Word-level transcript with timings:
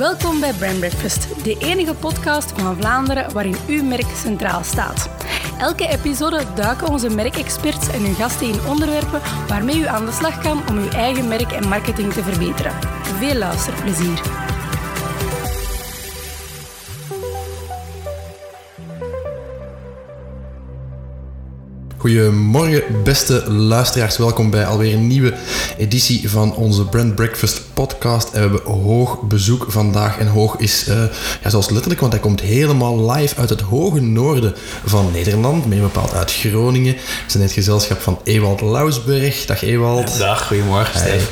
Welkom 0.00 0.40
bij 0.40 0.52
Brand 0.52 0.78
Breakfast, 0.78 1.44
de 1.44 1.56
enige 1.58 1.94
podcast 1.94 2.52
van 2.56 2.76
Vlaanderen 2.76 3.32
waarin 3.32 3.56
uw 3.66 3.82
merk 3.82 4.06
centraal 4.22 4.64
staat. 4.64 5.10
Elke 5.58 5.88
episode 5.88 6.44
duiken 6.54 6.88
onze 6.88 7.08
merkexperts 7.08 7.88
en 7.88 8.02
hun 8.02 8.14
gasten 8.14 8.46
in 8.46 8.66
onderwerpen 8.68 9.20
waarmee 9.48 9.78
u 9.78 9.86
aan 9.86 10.06
de 10.06 10.12
slag 10.12 10.38
kan 10.42 10.68
om 10.68 10.78
uw 10.78 10.88
eigen 10.88 11.28
merk 11.28 11.52
en 11.52 11.68
marketing 11.68 12.12
te 12.12 12.22
verbeteren. 12.22 12.72
Veel 13.18 13.34
luisterplezier. 13.34 14.20
Goedemorgen, 21.96 23.02
beste 23.04 23.50
luisteraars. 23.50 24.18
Welkom 24.18 24.50
bij 24.50 24.66
alweer 24.66 24.94
een 24.94 25.06
nieuwe 25.06 25.34
editie 25.78 26.30
van 26.30 26.54
onze 26.54 26.84
Brand 26.84 27.14
Breakfast 27.14 27.69
podcast. 27.86 28.28
En 28.28 28.32
we 28.32 28.38
hebben 28.38 28.72
hoog 28.72 29.20
bezoek 29.22 29.64
vandaag. 29.68 30.18
En 30.18 30.26
hoog 30.26 30.56
is, 30.56 30.88
uh, 30.88 30.94
ja, 31.42 31.50
zoals 31.50 31.70
letterlijk, 31.70 32.00
want 32.00 32.12
hij 32.12 32.22
komt 32.22 32.40
helemaal 32.40 33.10
live 33.10 33.36
uit 33.36 33.48
het 33.48 33.60
hoge 33.60 34.00
noorden 34.00 34.54
van 34.84 35.10
Nederland. 35.12 35.66
Meer 35.66 35.80
bepaald 35.80 36.14
uit 36.14 36.32
Groningen. 36.32 36.94
We 36.94 37.00
zijn 37.26 37.42
in 37.42 37.48
het 37.48 37.52
gezelschap 37.52 38.00
van 38.00 38.18
Ewald 38.24 38.60
Lausberg. 38.60 39.44
Dag 39.44 39.62
Ewald. 39.62 40.18
dag, 40.18 40.46
goedemorgen 40.46 41.00
Stef. 41.00 41.28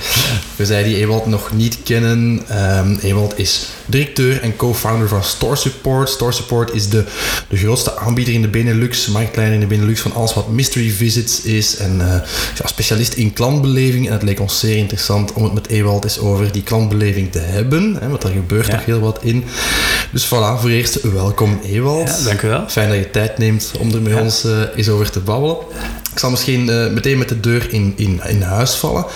We 0.56 0.66
zijn 0.66 0.84
die 0.84 0.96
Ewald 0.96 1.26
nog 1.26 1.52
niet 1.52 1.78
kennen. 1.84 2.42
Um, 2.78 2.98
Ewald 3.02 3.38
is 3.38 3.68
directeur 3.86 4.42
en 4.42 4.56
co-founder 4.56 5.08
van 5.08 5.24
Store 5.24 5.56
Support. 5.56 6.08
Store 6.08 6.32
Support 6.32 6.74
is 6.74 6.88
de, 6.88 7.04
de 7.48 7.56
grootste 7.56 7.96
aanbieder 7.96 8.34
in 8.34 8.42
de 8.42 8.48
Benelux, 8.48 9.06
marktleider 9.06 9.54
in 9.54 9.60
de 9.60 9.66
Benelux 9.66 10.00
van 10.00 10.12
alles 10.12 10.34
wat 10.34 10.48
mystery 10.48 10.90
visits 10.90 11.42
is. 11.42 11.76
En 11.76 11.94
uh, 11.94 12.06
ja, 12.58 12.66
specialist 12.66 13.12
in 13.12 13.32
klantbeleving. 13.32 14.06
En 14.06 14.12
het 14.12 14.22
leek 14.22 14.40
ons 14.40 14.58
zeer 14.58 14.76
interessant 14.76 15.32
om 15.32 15.44
het 15.44 15.54
met 15.54 15.68
Ewald 15.68 16.04
eens 16.04 16.18
over 16.18 16.37
die 16.46 16.62
klantbeleving 16.62 17.32
te 17.32 17.38
hebben. 17.38 17.96
Hè, 18.00 18.08
want 18.08 18.22
daar 18.22 18.32
gebeurt 18.32 18.66
ja. 18.66 18.74
nog 18.74 18.84
heel 18.84 19.00
wat 19.00 19.18
in. 19.22 19.44
Dus 20.12 20.26
voilà, 20.26 20.60
voor 20.60 20.70
eerst 20.70 21.12
welkom 21.12 21.60
Ewald. 21.64 22.08
Ja, 22.08 22.24
dank 22.24 22.42
u 22.42 22.48
wel. 22.48 22.68
Fijn 22.68 22.88
dat 22.88 22.98
je 22.98 23.10
tijd 23.10 23.38
neemt 23.38 23.72
om 23.78 23.92
er 23.92 24.02
met 24.02 24.12
ja. 24.12 24.20
ons 24.20 24.44
uh, 24.44 24.62
eens 24.76 24.88
over 24.88 25.10
te 25.10 25.20
babbelen. 25.20 25.56
Ik 26.12 26.18
zal 26.18 26.30
misschien 26.30 26.68
uh, 26.68 26.90
meteen 26.90 27.18
met 27.18 27.28
de 27.28 27.40
deur 27.40 27.72
in, 27.72 27.92
in, 27.96 28.20
in 28.28 28.42
huis 28.42 28.74
vallen. 28.74 29.06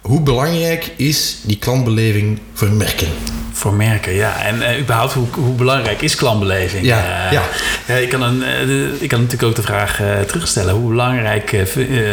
Hoe 0.00 0.20
belangrijk 0.20 0.92
is 0.96 1.36
die 1.42 1.58
klantbeleving 1.58 2.38
voor 2.52 2.70
merken? 2.70 3.08
Voor 3.60 3.74
merken, 3.74 4.14
ja. 4.14 4.42
En 4.42 4.56
uh, 4.56 4.78
überhaupt, 4.80 5.12
hoe, 5.12 5.26
hoe, 5.30 5.54
belangrijk 5.54 6.02
is 6.02 6.14
klantbeleving? 6.14 6.84
Ja, 6.84 6.98
uh, 6.98 7.32
ja. 7.32 7.42
ja 7.86 7.94
ik, 7.94 8.08
kan 8.08 8.22
een, 8.22 8.42
uh, 8.68 9.02
ik 9.02 9.08
kan 9.08 9.20
natuurlijk 9.20 9.48
ook 9.48 9.56
de 9.56 9.62
vraag 9.62 10.00
terugstellen. 10.26 10.74
Hoe 10.74 10.88
belangrijk 10.88 11.62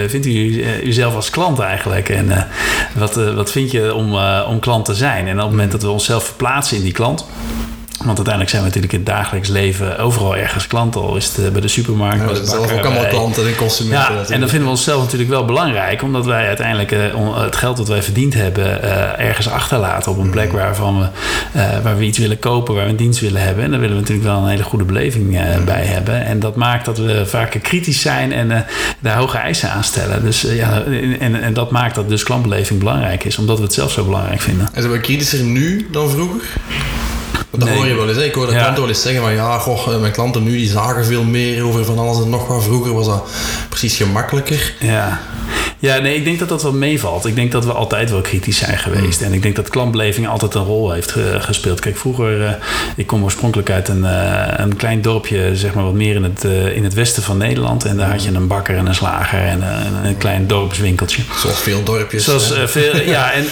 vindt 0.07 0.25
u 0.25 0.65
uzelf 0.83 1.15
als 1.15 1.29
klant 1.29 1.59
eigenlijk? 1.59 2.09
En 2.09 2.47
wat, 2.93 3.15
wat 3.15 3.51
vind 3.51 3.71
je 3.71 3.93
om, 3.93 4.15
om 4.47 4.59
klant 4.59 4.85
te 4.85 4.95
zijn? 4.95 5.27
En 5.27 5.35
op 5.35 5.41
het 5.41 5.49
moment 5.49 5.71
dat 5.71 5.81
we 5.81 5.89
onszelf 5.89 6.25
verplaatsen 6.25 6.77
in 6.77 6.83
die 6.83 6.93
klant... 6.93 7.25
Want 7.97 8.17
uiteindelijk 8.17 8.49
zijn 8.49 8.61
we 8.61 8.67
natuurlijk 8.67 8.93
in 8.93 8.99
het 8.99 9.07
dagelijks 9.07 9.49
leven 9.49 9.97
overal 9.97 10.35
ergens 10.35 10.67
klanten. 10.67 11.01
Al 11.01 11.15
is 11.15 11.35
het 11.35 11.51
bij 11.51 11.61
de 11.61 11.67
supermarkt. 11.67 12.19
Ja, 12.19 12.27
we 12.27 12.35
zijn 12.35 12.47
zelf 12.47 12.71
ook 12.71 12.85
allemaal 12.85 13.07
klanten 13.07 13.47
en 13.47 13.55
consumenten. 13.55 14.15
Ja, 14.15 14.29
en 14.29 14.39
dan 14.39 14.49
vinden 14.49 14.67
we 14.67 14.73
onszelf 14.73 15.01
natuurlijk 15.01 15.29
wel 15.29 15.45
belangrijk. 15.45 16.01
Omdat 16.01 16.25
wij 16.25 16.47
uiteindelijk 16.47 16.91
uh, 16.91 17.43
het 17.43 17.55
geld 17.55 17.77
dat 17.77 17.87
wij 17.87 18.03
verdiend 18.03 18.33
hebben 18.33 18.83
uh, 18.83 19.19
ergens 19.19 19.49
achterlaten. 19.49 20.11
Op 20.11 20.17
een 20.17 20.29
plek 20.29 20.51
waarvan 20.51 20.99
we, 20.99 21.07
uh, 21.55 21.79
waar 21.83 21.97
we 21.97 22.05
iets 22.05 22.17
willen 22.17 22.39
kopen, 22.39 22.75
waar 22.75 22.83
we 22.83 22.89
een 22.89 22.95
dienst 22.95 23.19
willen 23.19 23.41
hebben. 23.41 23.63
En 23.63 23.71
daar 23.71 23.79
willen 23.79 23.95
we 23.95 24.01
natuurlijk 24.01 24.27
wel 24.27 24.37
een 24.37 24.49
hele 24.49 24.63
goede 24.63 24.85
beleving 24.85 25.29
bij 25.65 25.85
hebben. 25.85 26.25
En 26.25 26.39
dat 26.39 26.55
maakt 26.55 26.85
dat 26.85 26.97
we 26.97 27.25
vaker 27.25 27.59
kritisch 27.59 28.01
zijn 28.01 28.33
en 28.33 28.65
daar 28.99 29.17
hoge 29.17 29.37
eisen 29.37 29.71
aan 29.71 29.83
stellen. 29.83 30.23
Dus, 30.23 30.41
ja, 30.41 30.83
en, 31.19 31.41
en 31.41 31.53
dat 31.53 31.71
maakt 31.71 31.95
dat 31.95 32.09
dus 32.09 32.23
klantbeleving 32.23 32.80
belangrijk 32.80 33.23
is. 33.23 33.37
Omdat 33.37 33.57
we 33.57 33.63
het 33.63 33.73
zelf 33.73 33.91
zo 33.91 34.03
belangrijk 34.03 34.41
vinden. 34.41 34.69
En 34.73 34.81
zijn 34.81 34.93
we 34.93 34.99
kritischer 34.99 35.43
nu 35.43 35.87
dan 35.91 36.09
vroeger? 36.09 36.41
Dat 37.57 37.67
nee. 37.67 37.77
hoor 37.77 37.87
je 37.87 37.95
wel 37.95 38.07
eens. 38.07 38.17
Hè? 38.17 38.23
Ik 38.23 38.33
hoor 38.33 38.45
de 38.45 38.51
ja. 38.51 38.59
klanten 38.59 38.81
wel 38.81 38.89
eens 38.89 39.01
zeggen 39.01 39.21
van 39.21 39.33
ja, 39.33 39.57
goh, 39.57 39.99
mijn 39.99 40.11
klanten 40.11 40.43
nu 40.43 40.51
die 40.51 40.69
zagen 40.69 41.05
veel 41.05 41.23
meer 41.23 41.63
over 41.65 41.85
van 41.85 41.99
alles 41.99 42.23
en 42.23 42.29
nog 42.29 42.47
wat. 42.47 42.63
Vroeger 42.63 42.93
was 42.93 43.05
dat 43.05 43.29
precies 43.69 43.97
gemakkelijker. 43.97 44.73
Ja. 44.79 45.21
Ja, 45.80 45.98
nee, 45.98 46.15
ik 46.15 46.23
denk 46.23 46.39
dat 46.39 46.49
dat 46.49 46.64
wel 46.64 46.73
meevalt. 46.73 47.26
Ik 47.26 47.36
denk 47.36 47.52
dat 47.52 47.65
we 47.65 47.71
altijd 47.71 48.10
wel 48.10 48.21
kritisch 48.21 48.58
zijn 48.58 48.77
geweest. 48.77 49.20
Mm. 49.20 49.26
En 49.26 49.33
ik 49.33 49.42
denk 49.42 49.55
dat 49.55 49.70
klantbeleving 49.70 50.27
altijd 50.27 50.54
een 50.54 50.64
rol 50.64 50.92
heeft 50.92 51.11
ge 51.11 51.36
gespeeld. 51.39 51.80
Kijk, 51.80 51.98
vroeger, 51.98 52.42
uh, 52.42 52.49
ik 52.95 53.08
kom 53.08 53.23
oorspronkelijk 53.23 53.70
uit 53.70 53.87
een, 53.87 54.04
uh, 54.04 54.43
een 54.55 54.76
klein 54.76 55.02
dorpje, 55.02 55.55
zeg 55.55 55.73
maar 55.73 55.83
wat 55.83 55.93
meer 55.93 56.16
in 56.16 56.23
het, 56.23 56.45
uh, 56.45 56.76
in 56.76 56.83
het 56.83 56.93
westen 56.93 57.23
van 57.23 57.37
Nederland. 57.37 57.86
En 57.86 57.98
daar 57.98 58.10
had 58.10 58.23
je 58.23 58.32
een 58.33 58.48
bakker 58.48 58.77
en 58.77 58.86
een 58.86 58.95
slager 58.95 59.39
en 59.39 59.61
een, 59.61 60.05
een 60.05 60.17
klein 60.17 60.48
dorpswinkeltje. 60.48 61.21
Zoals 61.37 61.60
veel 61.60 61.83
dorpjes. 61.83 62.23
Zoals 62.23 62.54
veel, 62.66 63.02
ja, 63.02 63.32
en, 63.32 63.45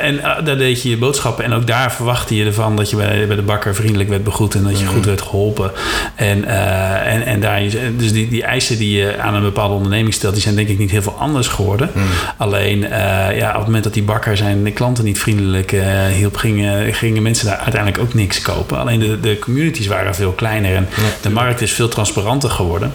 en 0.00 0.44
daar 0.44 0.58
deed 0.58 0.82
je 0.82 0.88
je 0.88 0.96
boodschappen. 0.96 1.44
En 1.44 1.52
ook 1.52 1.66
daar 1.66 1.92
verwachtte 1.92 2.36
je 2.36 2.44
ervan 2.44 2.76
dat 2.76 2.90
je 2.90 2.96
bij, 2.96 3.26
bij 3.26 3.36
de 3.36 3.42
bakker 3.42 3.74
vriendelijk 3.74 4.08
werd 4.08 4.24
begroet 4.24 4.54
en 4.54 4.62
dat 4.62 4.78
je 4.78 4.84
mm. 4.84 4.90
goed 4.90 5.04
werd 5.04 5.22
geholpen. 5.22 5.70
En, 6.14 6.44
en, 6.44 7.22
en 7.26 7.40
daar, 7.40 7.62
dus 7.96 8.12
die, 8.12 8.28
die 8.28 8.42
eisen 8.42 8.78
die 8.78 8.96
je 8.98 9.18
aan 9.18 9.34
een 9.34 9.42
bepaalde 9.42 9.74
onderneming 9.74 10.14
stelt, 10.14 10.34
die 10.34 10.42
zijn 10.42 10.54
denk 10.54 10.68
ik 10.68 10.78
niet 10.78 10.90
heel 10.90 11.02
veel 11.02 11.16
anders 11.18 11.48
geworden. 11.50 11.90
Mm. 11.94 12.02
Alleen 12.36 12.78
uh, 12.82 12.88
ja, 13.36 13.48
op 13.48 13.56
het 13.56 13.64
moment 13.66 13.84
dat 13.84 13.94
die 13.94 14.02
bakker 14.02 14.36
zijn 14.36 14.72
klanten 14.72 15.04
niet 15.04 15.18
vriendelijk 15.18 15.72
uh, 15.72 16.06
hielp, 16.06 16.36
gingen, 16.36 16.94
gingen 16.94 17.22
mensen 17.22 17.46
daar 17.46 17.58
uiteindelijk 17.58 18.02
ook 18.02 18.14
niks 18.14 18.42
kopen. 18.42 18.78
Alleen 18.78 19.00
de, 19.00 19.20
de 19.20 19.38
communities 19.38 19.86
waren 19.86 20.14
veel 20.14 20.32
kleiner 20.32 20.76
en 20.76 20.88
ja. 20.96 21.02
de 21.22 21.30
markt 21.30 21.60
is 21.60 21.72
veel 21.72 21.88
transparanter 21.88 22.50
geworden. 22.50 22.92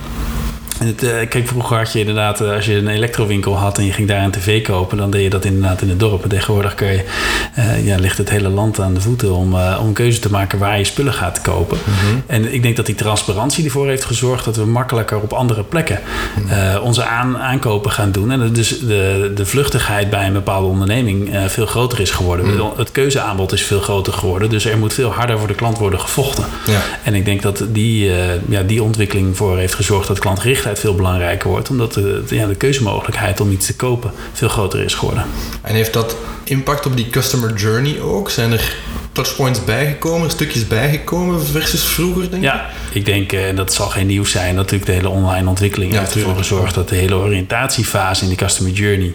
En 0.80 0.88
het, 0.88 1.04
uh, 1.04 1.12
kijk, 1.30 1.48
vroeger 1.48 1.78
had 1.78 1.94
je 1.94 2.00
inderdaad, 2.00 2.42
uh, 2.42 2.52
als 2.52 2.66
je 2.66 2.76
een 2.76 2.88
elektrowinkel 2.88 3.58
had 3.58 3.78
en 3.78 3.86
je 3.86 3.92
ging 3.92 4.08
daar 4.08 4.24
een 4.24 4.32
tv 4.32 4.64
kopen, 4.64 4.98
dan 4.98 5.12
deed 5.12 5.24
je 5.24 5.30
dat 5.30 5.46
inderdaad 5.46 5.82
in 5.82 5.90
het 5.90 6.00
dorp. 6.00 6.24
En 6.24 6.30
tegenwoordig 6.30 6.76
kun 6.76 6.88
je, 6.88 7.04
uh, 7.58 7.86
ja, 7.86 7.98
ligt 7.98 8.18
het 8.18 8.30
hele 8.30 8.50
land 8.50 8.80
aan 8.80 8.94
de 8.94 9.02
voeten 9.02 9.36
om, 9.36 9.54
om 9.54 9.88
een 9.88 9.94
keuze 9.94 10.20
te 10.20 10.32
maken 10.32 10.60
waar 10.60 10.78
je 10.78 10.84
spullen 10.84 11.14
gaat 11.14 11.42
kopen. 11.42 11.78
Mm 11.86 11.94
-hmm. 11.94 12.24
En 12.28 12.54
ik 12.54 12.62
denk 12.62 12.76
dat 12.76 12.86
die 12.86 12.96
transparantie 12.96 13.66
ervoor 13.66 13.88
heeft 13.88 14.06
gezorgd 14.06 14.46
dat 14.46 14.56
we 14.56 14.66
makkelijker 14.66 15.22
op 15.22 15.34
andere 15.34 15.64
plekken 15.64 16.00
-hmm. 16.36 16.82
onze 16.82 17.06
aan, 17.06 17.38
aankopen 17.38 17.92
gaan 17.92 18.12
doen. 18.12 18.32
En 18.32 18.54
dus 18.54 18.80
de, 18.80 19.32
de 19.36 19.46
vluchtigheid 19.46 20.10
bij 20.10 20.26
een 20.26 20.34
bepaalde 20.34 20.68
onderneming 20.68 21.30
veel 21.48 21.66
groter 21.66 22.00
is 22.00 22.12
geworden. 22.12 22.46
Mm 22.46 22.58
-hmm. 22.58 22.72
Het 22.78 22.92
keuzeaanbod 22.92 23.54
is 23.54 23.64
veel 23.64 23.80
groter 23.80 24.14
geworden. 24.14 24.50
Dus 24.50 24.66
er 24.66 24.78
moet 24.78 24.94
veel 24.94 25.12
harder 25.12 25.40
voor 25.40 25.48
de 25.48 25.56
klant 25.56 25.78
worden 25.78 26.00
gevochten. 26.00 26.46
Ja. 26.66 26.82
En 27.04 27.14
ik 27.14 27.26
denk 27.26 27.42
dat 27.42 27.64
die, 27.68 28.12
ja, 28.50 28.62
die 28.64 28.84
ontwikkeling 28.84 29.38
voor 29.38 29.58
heeft 29.58 29.74
gezorgd 29.74 30.08
dat 30.08 30.20
klantgericht 30.20 30.65
veel 30.74 30.96
belangrijker 30.96 31.50
wordt. 31.50 31.70
Omdat 31.70 31.94
de, 31.94 32.24
ja, 32.30 32.48
de 32.48 32.56
keuzemogelijkheid 32.56 33.40
om 33.40 33.52
iets 33.52 33.66
te 33.66 33.76
kopen 33.76 34.12
veel 34.34 34.50
groter 34.50 34.80
is 34.80 34.94
geworden. 34.94 35.26
En 35.62 35.76
heeft 35.76 35.94
dat 35.94 36.16
impact 36.44 36.86
op 36.86 36.96
die 36.96 37.10
customer 37.10 37.54
journey 37.54 38.02
ook? 38.02 38.30
Zijn 38.30 38.52
er 38.52 38.76
touchpoints 39.16 39.64
bijgekomen, 39.64 40.30
stukjes 40.30 40.68
bijgekomen 40.68 41.46
versus 41.46 41.84
vroeger, 41.84 42.22
denk 42.22 42.44
ik? 42.44 42.50
Ja, 42.50 42.70
ik 42.92 43.06
denk, 43.06 43.32
en 43.32 43.52
uh, 43.52 43.58
dat 43.58 43.74
zal 43.74 43.88
geen 43.88 44.08
nieuws 44.08 44.32
zijn, 44.32 44.56
natuurlijk 44.56 44.86
de 44.86 44.92
hele 44.92 45.10
online 45.10 45.50
ontwikkeling 45.50 45.94
ja, 45.94 46.00
heeft 46.00 46.16
ervoor 46.16 46.36
gezorgd 46.36 46.76
dat 46.76 46.90
de 46.90 46.96
hele 46.96 47.16
oriëntatiefase 47.16 48.24
in 48.24 48.30
de 48.30 48.36
customer 48.36 48.72
journey 48.72 49.14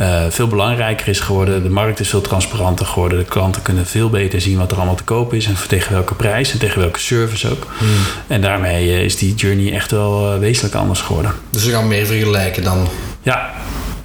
uh, 0.00 0.24
veel 0.28 0.46
belangrijker 0.46 1.08
is 1.08 1.20
geworden. 1.20 1.62
De 1.62 1.70
markt 1.70 2.00
is 2.00 2.08
veel 2.08 2.20
transparanter 2.20 2.86
geworden. 2.86 3.18
De 3.18 3.24
klanten 3.24 3.62
kunnen 3.62 3.86
veel 3.86 4.10
beter 4.10 4.40
zien 4.40 4.58
wat 4.58 4.70
er 4.70 4.76
allemaal 4.76 4.94
te 4.94 5.04
kopen 5.04 5.36
is 5.36 5.46
en 5.46 5.56
tegen 5.68 5.92
welke 5.92 6.14
prijs 6.14 6.52
en 6.52 6.58
tegen 6.58 6.80
welke 6.80 6.98
service 6.98 7.50
ook. 7.50 7.66
Hmm. 7.78 7.88
En 8.26 8.40
daarmee 8.40 8.86
uh, 8.86 9.02
is 9.02 9.16
die 9.16 9.34
journey 9.34 9.72
echt 9.72 9.90
wel 9.90 10.38
wezenlijk 10.38 10.74
anders 10.74 11.00
geworden. 11.00 11.32
Dus 11.50 11.64
we 11.64 11.70
gaan 11.70 11.88
meer 11.88 12.06
vergelijken 12.06 12.62
dan? 12.62 12.88
Ja, 13.22 13.50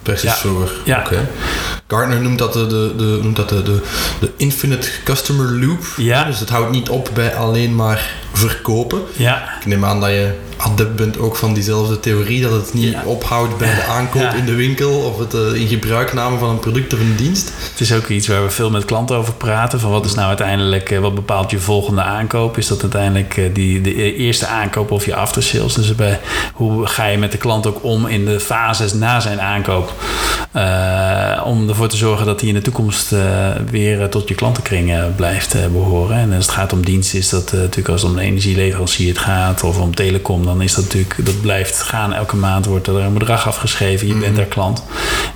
Precies 0.03 0.41
ja. 0.41 0.51
Ja. 0.83 0.99
Okay. 0.99 1.27
Gartner 1.87 2.21
noemt 2.21 2.39
dat, 2.39 2.53
de, 2.53 2.67
de, 2.67 2.93
de, 2.97 3.19
noemt 3.21 3.35
dat 3.35 3.49
de, 3.49 3.63
de, 3.63 3.81
de 4.19 4.31
infinite 4.37 4.89
customer 5.03 5.65
loop. 5.65 5.85
Ja. 5.97 6.23
Dus 6.23 6.39
het 6.39 6.49
houdt 6.49 6.71
niet 6.71 6.89
op 6.89 7.09
bij 7.13 7.35
alleen 7.35 7.75
maar 7.75 8.11
verkopen. 8.33 9.01
Ja. 9.15 9.57
Ik 9.59 9.65
neem 9.65 9.85
aan 9.85 9.99
dat 9.99 10.09
je 10.09 10.33
adept 10.63 10.95
bent 10.95 11.17
ook 11.17 11.35
van 11.35 11.53
diezelfde 11.53 11.99
theorie, 11.99 12.41
dat 12.41 12.51
het 12.51 12.73
niet 12.73 12.91
ja. 12.91 13.03
ophoudt 13.05 13.57
bij 13.57 13.75
de 13.75 13.83
aankoop 13.83 14.21
ja. 14.21 14.33
in 14.33 14.45
de 14.45 14.55
winkel 14.55 14.91
of 14.91 15.19
het 15.19 15.33
uh, 15.33 15.61
in 15.61 15.67
gebruikname 15.67 16.37
van 16.37 16.49
een 16.49 16.59
product 16.59 16.93
of 16.93 16.99
een 16.99 17.15
dienst. 17.15 17.51
Het 17.71 17.79
is 17.79 17.93
ook 17.93 18.07
iets 18.07 18.27
waar 18.27 18.43
we 18.43 18.49
veel 18.49 18.69
met 18.69 18.85
klanten 18.85 19.15
over 19.15 19.33
praten. 19.33 19.79
Van 19.79 19.91
wat 19.91 20.05
is 20.05 20.13
nou 20.13 20.27
uiteindelijk, 20.27 20.91
uh, 20.91 20.99
wat 20.99 21.15
bepaalt 21.15 21.51
je 21.51 21.59
volgende 21.59 22.01
aankoop? 22.01 22.57
Is 22.57 22.67
dat 22.67 22.81
uiteindelijk 22.81 23.37
uh, 23.37 23.53
die, 23.53 23.81
de 23.81 24.15
eerste 24.15 24.47
aankoop 24.47 24.91
of 24.91 25.05
je 25.05 25.15
aftersales? 25.15 25.73
Dus 25.73 25.95
bij, 25.95 26.19
hoe 26.53 26.85
ga 26.85 27.05
je 27.05 27.17
met 27.17 27.31
de 27.31 27.37
klant 27.37 27.67
ook 27.67 27.83
om 27.83 28.07
in 28.07 28.25
de 28.25 28.39
fases 28.39 28.93
na 28.93 29.19
zijn 29.19 29.41
aankoop? 29.41 29.93
om 31.43 31.69
ervoor 31.69 31.87
te 31.87 31.97
zorgen 31.97 32.25
dat 32.25 32.39
hij 32.39 32.49
in 32.49 32.55
de 32.55 32.61
toekomst 32.61 33.15
weer 33.69 34.09
tot 34.09 34.27
je 34.27 34.35
klantenkring 34.35 35.15
blijft 35.15 35.55
behoren. 35.71 36.17
En 36.17 36.33
als 36.33 36.45
het 36.45 36.55
gaat 36.55 36.73
om 36.73 36.85
diensten, 36.85 37.19
is 37.19 37.29
dat 37.29 37.51
natuurlijk 37.51 37.89
als 37.89 38.01
het 38.01 38.11
om 38.11 38.17
een 38.17 38.23
energieleverancier 38.23 39.07
het 39.07 39.17
gaat 39.17 39.63
of 39.63 39.79
om 39.79 39.95
telecom, 39.95 40.43
dan 40.53 40.61
is 40.61 40.73
dat 40.73 40.83
natuurlijk, 40.83 41.25
dat 41.25 41.41
blijft 41.41 41.81
gaan. 41.81 42.13
Elke 42.13 42.35
maand 42.35 42.65
wordt 42.65 42.87
er 42.87 42.95
een 42.95 43.13
bedrag 43.13 43.47
afgeschreven. 43.47 44.07
Je 44.07 44.13
mm 44.13 44.19
-hmm. 44.19 44.27
bent 44.27 44.37
daar 44.37 44.55
klant. 44.55 44.83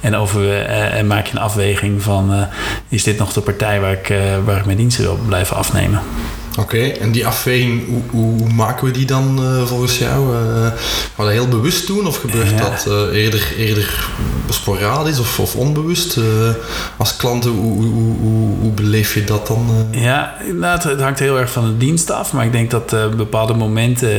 En, 0.01 0.15
over, 0.15 0.41
uh, 0.41 0.93
en 0.93 1.07
maak 1.07 1.25
je 1.25 1.35
een 1.35 1.41
afweging 1.41 2.01
van, 2.03 2.33
uh, 2.33 2.41
is 2.89 3.03
dit 3.03 3.17
nog 3.17 3.33
de 3.33 3.41
partij 3.41 3.79
waar 3.79 3.91
ik, 3.91 4.09
uh, 4.09 4.19
waar 4.45 4.57
ik 4.57 4.65
mijn 4.65 4.77
diensten 4.77 5.03
wil 5.03 5.19
blijven 5.25 5.55
afnemen? 5.55 6.01
Oké, 6.57 6.87
en 6.87 7.11
die 7.11 7.27
afweging, 7.27 7.87
hoe, 7.87 8.01
hoe, 8.21 8.53
maken 8.53 8.85
we 8.85 8.91
die 8.91 9.05
dan 9.05 9.39
uh, 9.41 9.65
volgens 9.65 9.97
jou? 9.97 10.33
Uh, 10.33 10.61
gaan 10.61 10.75
we 11.15 11.23
dat 11.23 11.31
heel 11.31 11.47
bewust 11.47 11.87
doen 11.87 12.07
of 12.07 12.17
gebeurt 12.17 12.49
ja. 12.49 12.57
dat 12.57 12.85
uh, 12.87 13.23
eerder, 13.23 13.53
eerder 13.57 14.09
sporadisch 14.49 15.19
of, 15.19 15.39
of 15.39 15.55
onbewust? 15.55 16.19
als 16.97 17.15
klanten, 17.15 17.51
hoe, 17.51 17.85
hoe, 17.85 18.15
hoe, 18.61 18.71
beleef 18.71 19.13
je 19.13 19.23
dat 19.23 19.47
dan? 19.47 19.87
Ja, 19.91 20.35
nou, 20.53 20.89
het, 20.89 21.01
hangt 21.01 21.19
heel 21.19 21.39
erg 21.39 21.51
van 21.51 21.65
de 21.65 21.77
dienst 21.77 22.11
af, 22.11 22.33
maar 22.33 22.45
ik 22.45 22.51
denk 22.51 22.71
dat 22.71 22.95
bepaalde 23.17 23.53
momenten 23.53 24.09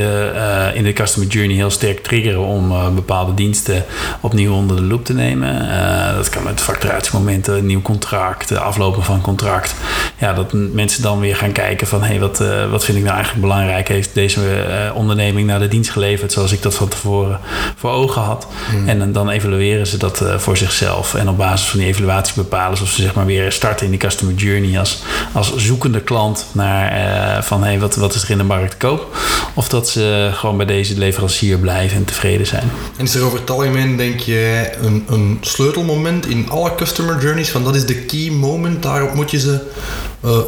in 0.74 0.84
de 0.84 0.92
customer 0.92 1.28
journey 1.28 1.56
heel 1.56 1.70
sterk 1.70 2.02
triggeren 2.02 2.40
om 2.40 2.94
bepaalde 2.94 3.34
diensten 3.34 3.84
opnieuw 4.20 4.52
onder 4.52 4.76
de 4.76 4.82
loep 4.82 5.04
te 5.04 5.14
nemen. 5.14 5.68
dat 6.16 6.28
kan 6.28 6.42
met 6.42 6.60
facturatiemomenten, 6.60 7.66
nieuw 7.66 7.82
contract, 7.82 8.56
aflopen 8.56 9.02
van 9.02 9.20
contract. 9.20 9.74
Ja, 10.20 10.32
dat 10.32 10.52
mensen 10.52 11.02
dan 11.02 11.20
weer 11.20 11.36
gaan 11.36 11.52
kijken 11.52 11.86
van 11.86 12.00
hé, 12.00 12.06
hey, 12.06 12.20
wat, 12.20 12.40
uh, 12.40 12.70
wat 12.70 12.84
vind 12.84 12.98
ik 12.98 13.04
nou 13.04 13.14
eigenlijk 13.14 13.46
belangrijk? 13.46 13.88
Heeft 13.88 14.14
deze 14.14 14.40
uh, 14.40 14.96
onderneming 14.96 15.46
naar 15.46 15.58
de 15.58 15.68
dienst 15.68 15.90
geleverd 15.90 16.32
zoals 16.32 16.52
ik 16.52 16.62
dat 16.62 16.74
van 16.74 16.88
tevoren 16.88 17.40
voor 17.76 17.90
ogen 17.90 18.22
had? 18.22 18.46
Hmm. 18.70 18.88
En 18.88 19.12
dan 19.12 19.30
evalueren 19.30 19.86
ze 19.86 19.96
dat 19.96 20.20
uh, 20.20 20.38
voor 20.38 20.56
zichzelf. 20.56 21.14
En 21.14 21.28
op 21.28 21.36
basis 21.36 21.68
van 21.68 21.78
die 21.78 21.88
evaluatie 21.88 22.34
bepalen 22.34 22.76
ze 22.76 22.82
of 22.82 22.90
ze 22.90 23.02
zeg 23.02 23.14
maar 23.14 23.26
weer 23.26 23.52
starten 23.52 23.84
in 23.84 23.90
die 23.90 24.00
customer 24.00 24.34
journey 24.34 24.78
als, 24.78 25.02
als 25.32 25.56
zoekende 25.56 26.00
klant 26.00 26.46
naar 26.52 27.44
van 27.44 27.62
hé, 27.62 27.68
hey, 27.68 27.78
wat, 27.78 27.96
wat 27.96 28.14
is 28.14 28.22
er 28.22 28.30
in 28.30 28.38
de 28.38 28.44
markt 28.44 28.70
te 28.70 28.76
koop? 28.76 29.16
Of 29.54 29.68
dat 29.68 29.88
ze 29.88 30.30
gewoon 30.32 30.56
bij 30.56 30.66
deze 30.66 30.98
leverancier 30.98 31.58
blijven 31.58 31.96
en 31.96 32.04
tevreden 32.04 32.46
zijn. 32.46 32.70
En 32.96 33.04
is 33.04 33.14
er 33.14 33.24
over 33.24 33.38
het 33.38 33.50
algemeen, 33.50 33.96
denk 33.96 34.20
je, 34.20 34.70
een, 34.80 35.04
een 35.08 35.38
sleutelmoment 35.40 36.26
in 36.26 36.50
alle 36.50 36.74
customer 36.74 37.20
journeys? 37.20 37.50
Van 37.50 37.64
dat 37.64 37.74
is 37.74 37.86
de 37.86 37.94
key 37.94 38.30
moment, 38.30 38.82
daarop 38.82 39.14
moet 39.14 39.30
je 39.30 39.38
ze 39.38 39.60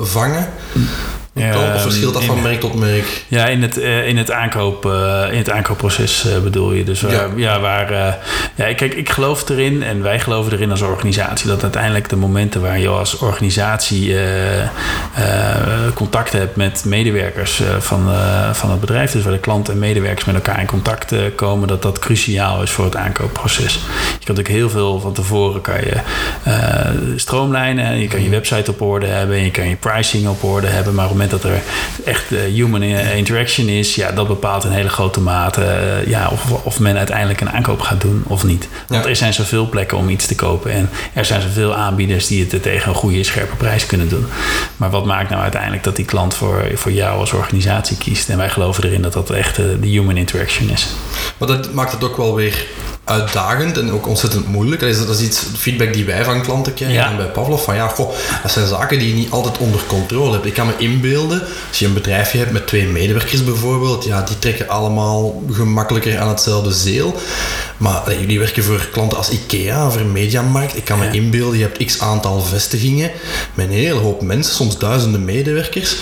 vangen. 0.00 0.46
Ja, 1.32 1.74
of 1.74 1.82
verschilt 1.82 2.14
dat 2.14 2.24
van 2.24 2.42
merk 2.42 2.60
tot 2.60 2.74
merk? 2.74 3.24
Ja, 3.28 3.46
in 3.46 3.62
het, 3.62 3.78
uh, 3.78 4.08
in 4.08 4.16
het, 4.16 4.30
aankoop, 4.30 4.84
uh, 4.84 5.24
in 5.30 5.38
het 5.38 5.50
aankoopproces 5.50 6.26
uh, 6.26 6.38
bedoel 6.38 6.72
je. 6.72 6.84
Dus 6.84 7.00
waar, 7.00 7.12
ja. 7.12 7.28
ja 7.36 7.60
waar, 7.60 8.18
ja, 8.54 8.74
kijk, 8.74 8.94
ik 8.94 9.10
geloof 9.10 9.48
erin 9.48 9.82
en 9.82 10.02
wij 10.02 10.20
geloven 10.20 10.52
erin 10.52 10.70
als 10.70 10.80
organisatie 10.80 11.48
dat 11.48 11.62
uiteindelijk 11.62 12.08
de 12.08 12.16
momenten 12.16 12.60
waar 12.60 12.78
je 12.78 12.88
als 12.88 13.18
organisatie 13.18 14.14
contact 15.94 16.32
hebt 16.32 16.56
met 16.56 16.84
medewerkers 16.84 17.62
van, 17.78 18.08
van 18.52 18.70
het 18.70 18.80
bedrijf, 18.80 19.12
dus 19.12 19.22
waar 19.22 19.32
de 19.32 19.38
klanten 19.38 19.72
en 19.72 19.78
medewerkers 19.80 20.24
met 20.24 20.34
elkaar 20.34 20.60
in 20.60 20.66
contact 20.66 21.14
komen, 21.34 21.68
dat 21.68 21.82
dat 21.82 21.98
cruciaal 21.98 22.62
is 22.62 22.70
voor 22.70 22.84
het 22.84 22.96
aankoopproces. 22.96 23.74
Je 23.74 24.26
kan 24.26 24.34
natuurlijk 24.34 24.48
heel 24.48 24.70
veel 24.70 25.00
van 25.00 25.12
tevoren 25.12 25.60
kan 25.60 25.80
je 25.80 25.96
stroomlijnen, 27.16 27.98
je 27.98 28.06
kan 28.06 28.22
je 28.22 28.28
website 28.28 28.70
op 28.70 28.80
orde 28.80 29.06
hebben, 29.06 29.44
je 29.44 29.50
kan 29.50 29.68
je 29.68 29.76
pricing 29.76 30.28
op 30.28 30.44
orde 30.44 30.66
hebben, 30.66 30.94
maar 30.94 31.08
op 31.08 31.18
moment 31.20 31.29
dat 31.30 31.44
er 31.44 31.62
echt 32.04 32.32
uh, 32.32 32.40
human 32.40 32.82
interaction 32.82 33.68
is, 33.68 33.94
ja, 33.94 34.12
dat 34.12 34.28
bepaalt 34.28 34.64
in 34.64 34.70
hele 34.70 34.88
grote 34.88 35.20
mate 35.20 35.60
uh, 35.60 36.06
ja, 36.06 36.28
of, 36.28 36.50
of 36.64 36.80
men 36.80 36.96
uiteindelijk 36.96 37.40
een 37.40 37.50
aankoop 37.50 37.80
gaat 37.80 38.00
doen 38.00 38.22
of 38.26 38.44
niet. 38.44 38.68
Want 38.86 39.06
er 39.06 39.16
zijn 39.16 39.34
zoveel 39.34 39.68
plekken 39.68 39.98
om 39.98 40.08
iets 40.08 40.26
te 40.26 40.34
kopen 40.34 40.70
en 40.70 40.88
er 41.12 41.24
zijn 41.24 41.40
zoveel 41.42 41.74
aanbieders 41.74 42.26
die 42.26 42.46
het 42.50 42.62
tegen 42.62 42.88
een 42.88 42.94
goede, 42.94 43.24
scherpe 43.24 43.56
prijs 43.56 43.86
kunnen 43.86 44.08
doen. 44.08 44.26
Maar 44.76 44.90
wat 44.90 45.04
maakt 45.04 45.30
nou 45.30 45.42
uiteindelijk 45.42 45.84
dat 45.84 45.96
die 45.96 46.04
klant 46.04 46.34
voor, 46.34 46.70
voor 46.74 46.92
jou 46.92 47.18
als 47.18 47.32
organisatie 47.32 47.96
kiest? 47.96 48.28
En 48.28 48.36
wij 48.36 48.50
geloven 48.50 48.84
erin 48.84 49.02
dat 49.02 49.12
dat 49.12 49.30
echt 49.30 49.56
de 49.56 49.78
human 49.80 50.16
interaction 50.16 50.70
is. 50.70 50.86
Maar 51.38 51.48
dat 51.48 51.72
maakt 51.72 51.92
het 51.92 52.04
ook 52.04 52.16
wel 52.16 52.34
weer 52.34 52.66
uitdagend 53.10 53.78
en 53.78 53.92
ook 53.92 54.06
ontzettend 54.06 54.46
moeilijk. 54.46 54.80
Dat 54.80 54.90
is, 54.90 55.06
dat 55.06 55.18
is 55.18 55.26
iets, 55.26 55.44
feedback 55.56 55.92
die 55.92 56.04
wij 56.04 56.24
van 56.24 56.42
klanten 56.42 56.74
krijgen 56.74 57.04
en 57.04 57.16
bij 57.16 57.26
Pavlov. 57.26 57.64
Van 57.64 57.74
ja, 57.74 57.88
goh, 57.88 58.12
dat 58.42 58.52
zijn 58.52 58.66
zaken 58.66 58.98
die 58.98 59.08
je 59.08 59.14
niet 59.14 59.30
altijd 59.30 59.58
onder 59.58 59.80
controle 59.86 60.32
hebt. 60.32 60.46
Ik 60.46 60.54
kan 60.54 60.66
me 60.66 60.72
inbeelden, 60.78 61.42
als 61.68 61.78
je 61.78 61.86
een 61.86 61.94
bedrijfje 61.94 62.38
hebt 62.38 62.52
met 62.52 62.66
twee 62.66 62.86
medewerkers 62.86 63.44
bijvoorbeeld, 63.44 64.04
ja, 64.04 64.22
die 64.22 64.38
trekken 64.38 64.68
allemaal 64.68 65.42
gemakkelijker 65.50 66.18
aan 66.18 66.28
hetzelfde 66.28 66.72
zeel. 66.72 67.14
Maar 67.76 68.18
jullie 68.18 68.38
werken 68.38 68.64
voor 68.64 68.88
klanten 68.92 69.18
als 69.18 69.30
IKEA, 69.30 69.90
voor 69.90 70.04
Mediamarkt. 70.04 70.76
Ik 70.76 70.84
kan 70.84 70.98
me 70.98 71.10
inbeelden, 71.10 71.58
je 71.58 71.64
hebt 71.64 71.84
x 71.84 72.00
aantal 72.00 72.40
vestigingen 72.40 73.10
met 73.54 73.66
een 73.66 73.72
hele 73.72 73.98
hoop 73.98 74.22
mensen, 74.22 74.54
soms 74.54 74.78
duizenden 74.78 75.24
medewerkers. 75.24 75.96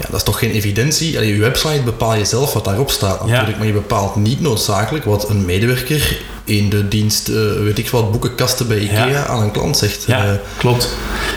Ja, 0.00 0.06
dat 0.06 0.16
is 0.16 0.22
toch 0.22 0.38
geen 0.38 0.50
evidentie. 0.50 1.16
Allee, 1.16 1.34
je 1.34 1.40
website 1.40 1.82
bepaal 1.84 2.14
je 2.14 2.24
zelf 2.24 2.52
wat 2.52 2.64
daarop 2.64 2.90
staat 2.90 3.26
natuurlijk, 3.26 3.58
maar 3.58 3.66
je 3.66 3.72
bepaalt 3.72 4.16
niet 4.16 4.40
noodzakelijk 4.40 5.04
wat 5.04 5.28
een 5.28 5.44
medewerker 5.44 6.20
in 6.48 6.68
de 6.68 6.88
dienst, 6.88 7.28
uh, 7.28 7.36
weet 7.62 7.78
ik 7.78 7.88
wat, 7.88 8.10
boekenkasten 8.10 8.68
bij 8.68 8.78
IKEA 8.78 9.26
aan 9.26 9.42
een 9.42 9.50
klant 9.50 9.76
zegt. 9.76 10.04
Ja, 10.06 10.24
uh, 10.24 10.30
klopt. 10.56 10.96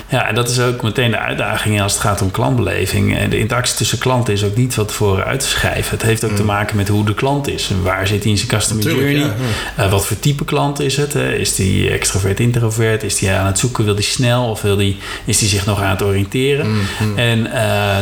Ja, 0.09 0.27
en 0.27 0.35
dat 0.35 0.49
is 0.49 0.59
ook 0.59 0.81
meteen 0.81 1.11
de 1.11 1.17
uitdaging 1.17 1.81
als 1.81 1.93
het 1.93 2.01
gaat 2.01 2.21
om 2.21 2.31
klantbeleving. 2.31 3.17
En 3.17 3.29
de 3.29 3.39
interactie 3.39 3.75
tussen 3.75 3.97
klanten 3.97 4.33
is 4.33 4.43
ook 4.43 4.55
niet 4.55 4.75
wat 4.75 4.93
voor 4.93 5.23
uit 5.23 5.39
te 5.39 5.47
schrijven. 5.47 5.97
Het 5.97 6.05
heeft 6.05 6.23
ook 6.23 6.35
te 6.35 6.41
mm. 6.41 6.47
maken 6.47 6.75
met 6.75 6.87
hoe 6.87 7.05
de 7.05 7.13
klant 7.13 7.47
is. 7.47 7.69
En 7.69 7.83
waar 7.83 8.07
zit 8.07 8.21
hij 8.21 8.31
in 8.31 8.37
zijn 8.37 8.49
customer 8.49 8.83
journey? 8.83 9.15
Ja. 9.15 9.35
Uh, 9.79 9.91
wat 9.91 10.05
voor 10.05 10.19
type 10.19 10.45
klant 10.45 10.79
is 10.79 10.97
het? 10.97 11.15
is 11.15 11.55
die 11.55 11.89
extrovert, 11.89 12.39
introvert? 12.39 13.03
Is 13.03 13.17
die 13.17 13.31
aan 13.31 13.45
het 13.45 13.59
zoeken? 13.59 13.85
Wil 13.85 13.95
die 13.95 14.03
snel? 14.03 14.49
Of 14.49 14.61
wil 14.61 14.75
die, 14.75 14.97
is 15.25 15.37
die 15.37 15.49
zich 15.49 15.65
nog 15.65 15.81
aan 15.81 15.89
het 15.89 16.03
oriënteren? 16.03 16.71
Mm, 16.71 16.79
mm. 16.99 17.17
En 17.17 17.47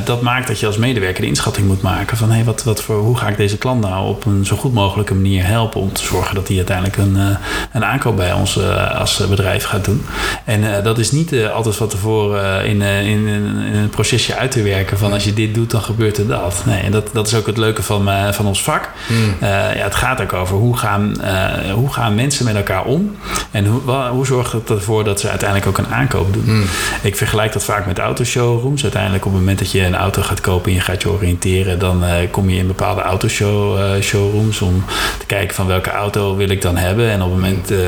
dat 0.06 0.22
maakt 0.22 0.48
dat 0.48 0.60
je 0.60 0.66
als 0.66 0.78
medewerker 0.78 1.22
de 1.22 1.28
inschatting 1.28 1.68
moet 1.68 1.82
maken 1.82 2.18
van... 2.18 2.32
Hey, 2.32 2.44
wat, 2.44 2.64
wat 2.64 2.82
voor, 2.82 3.00
hoe 3.00 3.18
ga 3.18 3.28
ik 3.28 3.38
deze 3.38 3.58
klant 3.58 3.82
nou 3.82 4.10
op 4.10 4.26
een 4.26 4.46
zo 4.46 4.56
goed 4.56 4.74
mogelijke 4.74 5.14
manier 5.14 5.46
helpen... 5.46 5.82
om 5.82 5.94
te 5.94 6.04
zorgen 6.04 6.36
dat 6.36 6.48
hij 6.48 6.58
uiteindelijk 6.58 6.98
een, 7.00 7.16
uh, 7.16 7.28
een 7.74 7.86
aankoop 7.86 8.16
bij 8.16 8.34
ons 8.34 8.58
uh, 8.58 9.00
als 9.00 9.28
bedrijf 9.30 9.64
gaat 9.64 9.86
doen. 9.86 10.06
En 10.46 10.64
uh, 10.64 10.84
dat 10.84 10.98
is 10.98 11.12
niet 11.12 11.36
altijd 11.54 11.76
van 11.76 11.88
tevoren 11.88 12.66
in, 12.66 12.82
in, 12.82 13.28
in, 13.28 13.76
een 13.76 13.90
procesje 13.90 14.36
uit 14.36 14.52
te 14.52 14.62
werken 14.62 14.98
van 14.98 15.14
als 15.14 15.24
je 15.24 15.34
dit 15.34 15.54
doet, 15.54 15.72
dan 15.72 15.82
gebeurt 15.82 16.18
er 16.18 16.28
dat. 16.28 16.64
Nee, 16.66 16.82
en 16.82 16.92
dat, 16.92 17.10
dat 17.14 17.28
is 17.28 17.36
ook 17.36 17.46
het 17.46 17.58
leuke 17.58 17.84
van, 17.84 18.10
van 18.34 18.46
ons 18.46 18.64
vak. 18.64 18.90
Hmm. 19.08 19.36
ja, 19.42 19.84
het 19.84 19.96
gaat 19.96 20.22
ook 20.22 20.34
over 20.34 20.56
hoe 20.56 20.78
gaan, 20.78 21.16
hoe 21.74 21.94
gaan 21.94 22.16
mensen 22.16 22.46
met 22.46 22.56
elkaar 22.56 22.84
om 22.84 23.16
en 23.52 23.66
hoe, 23.66 23.92
hoe 23.92 24.26
zorgt 24.26 24.52
het 24.52 24.70
ervoor 24.70 25.04
dat 25.04 25.20
ze 25.20 25.30
uiteindelijk 25.30 25.70
ook 25.70 25.78
een 25.78 25.94
aankoop 25.94 26.34
doen. 26.34 26.44
Hmm. 26.44 26.66
Ik 27.02 27.16
vergelijk 27.16 27.54
dat 27.54 27.64
vaak 27.64 27.86
met 27.86 28.00
autoshowrooms. 28.00 28.84
Uiteindelijk 28.84 29.26
op 29.26 29.32
het 29.32 29.40
moment 29.40 29.60
dat 29.60 29.72
je 29.72 29.86
een 29.86 29.96
auto 29.96 30.22
gaat 30.22 30.42
kopen 30.42 30.70
en 30.70 30.78
je 30.78 30.84
gaat 30.84 31.02
je 31.02 31.10
oriënteren, 31.10 31.80
dan 31.80 32.04
kom 32.32 32.50
je 32.50 32.58
in 32.58 32.68
bepaalde 32.68 33.02
autoshow 33.02 33.78
showrooms 34.02 34.62
om 34.62 34.84
te 35.20 35.26
kijken 35.26 35.56
van 35.56 35.68
welke 35.68 35.90
auto 35.90 36.36
wil 36.36 36.50
ik 36.50 36.62
dan 36.62 36.78
hebben 36.78 36.89
hebben. 36.90 37.12
En 37.12 37.22
op 37.22 37.32
het 37.32 37.40
moment 37.40 37.72
uh, 37.72 37.80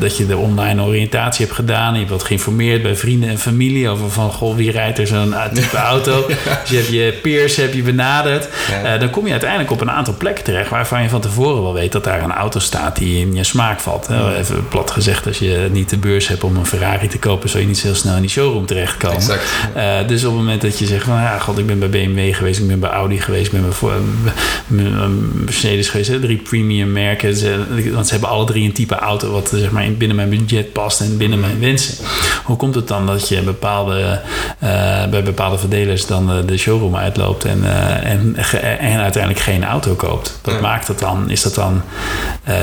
dat 0.00 0.16
je 0.16 0.26
de 0.26 0.36
online 0.36 0.82
oriëntatie 0.82 1.44
hebt 1.44 1.56
gedaan, 1.56 1.98
je 1.98 2.06
wordt 2.06 2.24
geïnformeerd 2.24 2.82
bij 2.82 2.96
vrienden 2.96 3.28
en 3.28 3.38
familie 3.38 3.88
over 3.88 4.10
van 4.10 4.32
goh, 4.32 4.56
wie 4.56 4.70
rijdt 4.70 4.98
er 4.98 5.06
zo'n 5.06 5.34
type 5.52 5.76
auto. 5.92 6.26
Dus 6.26 6.70
je 6.70 6.76
hebt 6.76 6.88
je 6.88 7.18
peers 7.22 7.56
heb 7.56 7.74
je 7.74 7.82
benaderd. 7.82 8.48
Uh, 8.84 9.00
dan 9.00 9.10
kom 9.10 9.24
je 9.24 9.30
uiteindelijk 9.30 9.70
op 9.70 9.80
een 9.80 9.90
aantal 9.90 10.14
plekken 10.18 10.44
terecht 10.44 10.70
waarvan 10.70 11.02
je 11.02 11.08
van 11.08 11.20
tevoren 11.20 11.62
wel 11.62 11.74
weet 11.74 11.92
dat 11.92 12.04
daar 12.04 12.22
een 12.22 12.32
auto 12.32 12.58
staat 12.58 12.96
die 12.96 13.20
in 13.20 13.34
je 13.34 13.44
smaak 13.44 13.80
valt. 13.80 14.06
Ja. 14.10 14.34
Even 14.34 14.68
plat 14.68 14.90
gezegd, 14.90 15.26
als 15.26 15.38
je 15.38 15.68
niet 15.72 15.90
de 15.90 15.96
beurs 15.96 16.28
hebt 16.28 16.44
om 16.44 16.56
een 16.56 16.66
Ferrari 16.66 17.08
te 17.08 17.18
kopen, 17.18 17.48
zou 17.48 17.62
je 17.62 17.68
niet 17.68 17.78
zo 17.78 17.94
snel 17.94 18.14
in 18.14 18.20
die 18.20 18.30
showroom 18.30 18.66
terechtkomen. 18.66 19.16
Exact. 19.16 19.42
Uh, 19.76 20.08
dus 20.08 20.24
op 20.24 20.30
het 20.30 20.38
moment 20.38 20.60
dat 20.60 20.78
je 20.78 20.86
zegt 20.86 21.04
van 21.04 21.14
ja, 21.14 21.38
god, 21.38 21.58
ik 21.58 21.66
ben 21.66 21.78
bij 21.78 21.90
BMW 21.90 22.34
geweest, 22.34 22.60
ik 22.60 22.66
ben 22.66 22.80
bij 22.80 22.90
Audi 22.90 23.20
geweest, 23.20 23.52
ik 23.52 23.60
ben 23.60 23.72
bij 23.80 24.80
Mercedes 25.32 25.88
geweest, 25.88 26.08
hè, 26.08 26.20
drie 26.20 26.36
premium 26.36 26.92
merken, 26.92 27.28
want 27.92 28.06
ze 28.06 28.12
hebben 28.12 28.30
alle 28.30 28.46
drie 28.50 28.64
een 28.64 28.72
type 28.72 28.94
auto 28.94 29.30
wat 29.32 29.50
zeg 29.54 29.70
maar 29.70 29.92
binnen 29.92 30.16
mijn 30.16 30.28
budget 30.28 30.72
past 30.72 31.00
en 31.00 31.16
binnen 31.16 31.40
mijn 31.40 31.60
wensen. 31.60 32.04
Hoe 32.44 32.56
komt 32.56 32.74
het 32.74 32.88
dan 32.88 33.06
dat 33.06 33.28
je 33.28 33.42
bepaalde, 33.42 34.20
uh, 34.62 34.68
bij 35.10 35.22
bepaalde 35.22 35.58
verdelers 35.58 36.06
dan 36.06 36.36
uh, 36.36 36.46
de 36.46 36.56
showroom 36.56 36.96
uitloopt 36.96 37.44
en, 37.44 37.64
en, 38.02 38.36
en 38.78 39.00
uiteindelijk 39.00 39.42
geen 39.42 39.64
auto 39.64 39.94
koopt? 39.94 40.38
Wat 40.42 40.60
maakt 40.60 40.86
dat 40.86 40.98
dan? 40.98 41.30
Is 41.30 41.42
dat 41.42 41.54
dan 41.54 41.82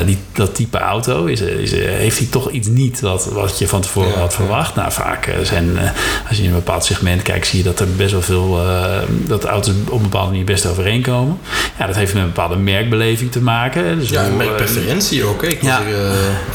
die, 0.06 0.17
dat 0.34 0.56
type 0.56 0.77
auto? 0.77 1.25
Is, 1.25 1.41
is, 1.41 1.72
heeft 1.72 2.17
hij 2.17 2.27
toch 2.27 2.51
iets 2.51 2.67
niet 2.67 3.00
wat, 3.00 3.25
wat 3.25 3.60
je 3.60 3.67
van 3.67 3.82
tevoren 3.82 4.12
ja, 4.12 4.20
had 4.20 4.34
verwacht? 4.34 4.75
Nou, 4.75 4.91
vaak 4.91 5.29
zijn, 5.44 5.77
als 6.27 6.38
je 6.38 6.44
in 6.44 6.50
een 6.50 6.56
bepaald 6.56 6.86
segment 6.86 7.22
kijkt, 7.22 7.48
zie 7.48 7.58
je 7.58 7.63
dat 7.63 7.79
er 7.79 7.88
best 7.96 8.12
wel 8.12 8.22
veel, 8.22 8.60
dat 9.27 9.46
auto's 9.46 9.74
op 9.89 9.98
een 9.98 10.01
bepaalde 10.01 10.29
manier 10.29 10.46
best 10.46 10.65
overeenkomen. 10.65 11.38
Ja, 11.79 11.86
dat 11.86 11.96
heeft 11.96 12.13
met 12.13 12.22
een 12.22 12.27
bepaalde 12.27 12.56
merkbeleving 12.56 13.32
te 13.32 13.41
maken. 13.41 14.00
Dus 14.00 14.10
ja, 14.10 14.25
een 14.25 14.38
merkpreferentie 14.38 15.24
ook. 15.24 15.44
Ik 15.44 15.62
ja, 15.68 15.82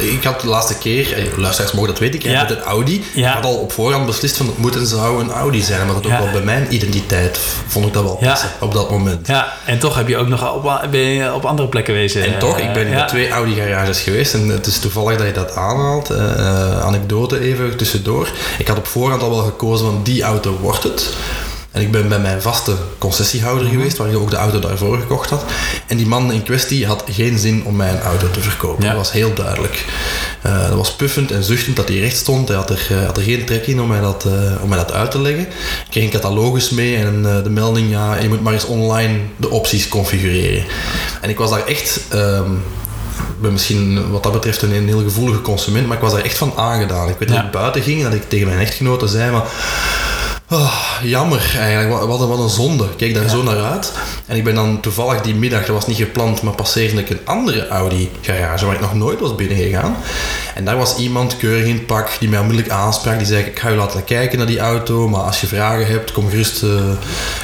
uh, 0.01 0.13
ik 0.13 0.25
had 0.25 0.41
de 0.41 0.47
laatste 0.47 0.79
keer, 0.79 1.31
luisteraars 1.37 1.73
mogen 1.73 1.89
dat 1.91 1.99
weten, 1.99 2.21
ik 2.21 2.27
ja. 2.27 2.43
met 2.43 2.51
een 2.51 2.63
Audi. 2.63 3.05
Ja. 3.15 3.29
Ik 3.29 3.35
had 3.35 3.45
al 3.45 3.55
op 3.55 3.73
voorhand 3.73 4.07
beslist 4.07 4.37
van 4.37 4.47
het 4.47 4.59
moet 4.59 4.77
en 4.77 4.87
zou 4.87 5.21
een 5.21 5.31
Audi 5.31 5.63
zijn. 5.63 5.87
Maar 5.87 5.95
dat 5.95 6.07
ook 6.07 6.19
wel 6.19 6.31
bij 6.33 6.43
mijn 6.43 6.75
identiteit 6.75 7.39
vond 7.67 7.87
ik 7.87 7.93
dat 7.93 8.03
wel 8.03 8.17
passen 8.17 8.49
op 8.61 8.73
dat 8.73 8.91
moment. 8.91 9.27
Ja, 9.27 9.53
en 9.65 9.79
toch 9.79 9.95
heb 9.95 10.09
je 10.09 10.17
ook 10.17 10.29
nog 10.29 10.55
op, 10.55 10.89
ben 10.91 11.01
je 11.01 11.35
op 11.35 11.45
andere 11.45 11.69
plekken 11.69 11.95
wezen. 11.95 12.25
En 12.25 12.39
toch, 12.39 12.59
ik 12.59 12.73
ben 12.73 12.87
in 12.87 13.07
twee 13.07 13.31
Audi 13.31 13.55
garages 13.55 14.01
geweest 14.01 14.35
en 14.35 14.49
het 14.49 14.67
is 14.67 14.79
toevallig 14.79 15.19
dat 15.19 15.27
je 15.27 15.33
dat 15.33 15.57
aanhaalt. 15.57 16.11
Uh, 16.11 16.85
anekdote 16.85 17.41
even 17.41 17.77
tussendoor. 17.77 18.29
Ik 18.59 18.69
had 18.69 18.77
op 18.77 18.87
voorhand 18.87 19.23
al 19.23 19.31
wel 19.31 19.45
gekozen 19.45 19.87
van 19.87 20.01
die 20.03 20.23
auto 20.23 20.59
wordt 20.61 20.83
het. 20.83 21.15
En 21.73 21.81
ik 21.83 21.91
ben 21.91 22.09
bij 22.09 22.19
mijn 22.19 22.43
vaste 22.43 22.75
concessiehouder 22.99 23.65
Mhm. 23.65 23.73
geweest, 23.75 23.97
waar 23.97 24.09
ik 24.11 24.17
ook 24.17 24.31
de 24.31 24.37
auto 24.37 24.59
daarvoor 24.59 24.99
gekocht 24.99 25.31
had. 25.31 25.45
En 25.87 25.97
die 25.97 26.07
man 26.07 26.33
in 26.33 26.43
kwestie 26.43 26.87
had 26.87 27.05
geen 27.11 27.39
zin 27.39 27.65
om 27.65 27.77
mijn 27.77 28.01
auto 28.01 28.31
te 28.31 28.41
verkopen. 28.41 28.83
Ja. 28.85 28.89
Dat 28.89 28.99
was 28.99 29.13
heel 29.13 29.35
duidelijk. 29.35 29.85
Eh, 30.43 30.69
dat 30.69 30.77
was 30.77 30.93
puffend 30.95 31.31
en 31.31 31.43
zuchtend 31.45 31.77
dat 31.77 31.89
hij 31.89 31.99
recht 31.99 32.17
stond. 32.17 32.49
Hij 32.49 32.57
had 32.57 32.71
er, 32.71 32.87
eh, 32.91 33.07
had 33.07 33.17
er 33.17 33.23
geen 33.23 33.45
trek 33.45 33.67
in 33.67 33.81
om 33.81 33.89
mij, 33.89 34.01
dat, 34.01 34.25
eh, 34.25 34.63
om 34.63 34.69
mij 34.69 34.79
dat 34.79 34.93
uit 34.93 35.11
te 35.11 35.21
leggen. 35.21 35.43
Ik 35.43 35.87
kreeg 35.91 36.05
een 36.05 36.11
catalogus 36.11 36.71
mee 36.71 36.97
en 36.97 37.23
de 37.23 37.51
melding, 37.51 37.91
ja, 37.91 38.15
je 38.17 38.29
moet 38.29 38.43
maar 38.43 38.53
eens 38.53 38.65
online 38.67 39.19
de 39.37 39.51
opties 39.51 39.89
configureren. 39.89 40.65
En 41.21 41.31
ik 41.31 41.39
was 41.39 41.51
daar 41.51 41.67
echt... 41.67 42.01
ik 43.37 43.41
ben 43.43 43.53
misschien 43.53 44.11
wat 44.11 44.23
dat 44.23 44.33
betreft 44.33 44.63
een, 44.63 44.73
een 44.73 44.87
heel 44.87 45.03
gevoelige 45.03 45.41
consument, 45.41 45.87
maar 45.87 45.97
ik 45.97 46.03
was 46.03 46.13
daar 46.13 46.25
echt 46.25 46.39
van 46.39 46.53
aangedaan. 46.57 47.09
Ik 47.09 47.17
weet 47.19 47.29
dat 47.29 47.37
Ja. 47.37 47.45
ik 47.45 47.51
buiten 47.51 47.83
ging 47.83 47.99
en 47.99 48.05
dat 48.05 48.15
ik 48.21 48.29
tegen 48.29 48.47
mijn 48.47 48.61
echtgenote 48.61 49.07
zei, 49.07 49.31
maar 49.31 49.43
Oh, 50.53 50.73
jammer 51.03 51.55
eigenlijk, 51.59 52.07
wat, 52.07 52.21
een- 52.21 52.29
wat 52.29 52.39
een 52.39 52.49
zonde. 52.49 52.85
Ik 52.85 52.97
keek 52.97 53.15
daar 53.15 53.29
zo 53.29 53.43
naar 53.43 53.63
uit. 53.63 53.93
En 54.27 54.37
ik 54.37 54.45
ben 54.45 54.55
dan 54.55 54.81
toevallig 54.81 55.21
die 55.21 55.35
middag, 55.35 55.61
dat 55.61 55.75
was 55.75 55.87
niet 55.87 55.97
gepland, 55.97 56.43
maar 56.43 56.55
passeerde 56.55 57.01
ik 57.01 57.11
een 57.11 57.21
andere 57.25 57.69
Audi 57.69 58.11
garage 58.21 58.65
waar 58.67 58.75
ik 58.75 58.81
nog 58.81 58.95
nooit 58.95 59.21
was 59.21 59.35
binnengegaan. 59.35 59.97
En 60.55 60.65
daar 60.65 60.77
was 60.77 60.97
iemand 60.97 61.37
keurig 61.37 61.65
in 61.67 61.75
het 61.75 61.87
pak 61.87 62.11
die 62.19 62.29
mij 62.29 62.39
onmiddellijk 62.39 62.75
aansprak. 62.75 63.19
Die 63.19 63.27
zei, 63.27 63.45
ik 63.45 63.59
ga 63.59 63.69
je 63.69 63.77
laten 63.77 64.05
kijken 64.05 64.39
naar 64.39 64.47
die 64.47 64.59
auto, 64.59 65.09
maar 65.09 65.21
als 65.21 65.41
je 65.41 65.47
vragen 65.47 65.87
hebt, 65.87 66.13
kom 66.13 66.29
gerust, 66.31 66.63
eh, 66.63 66.71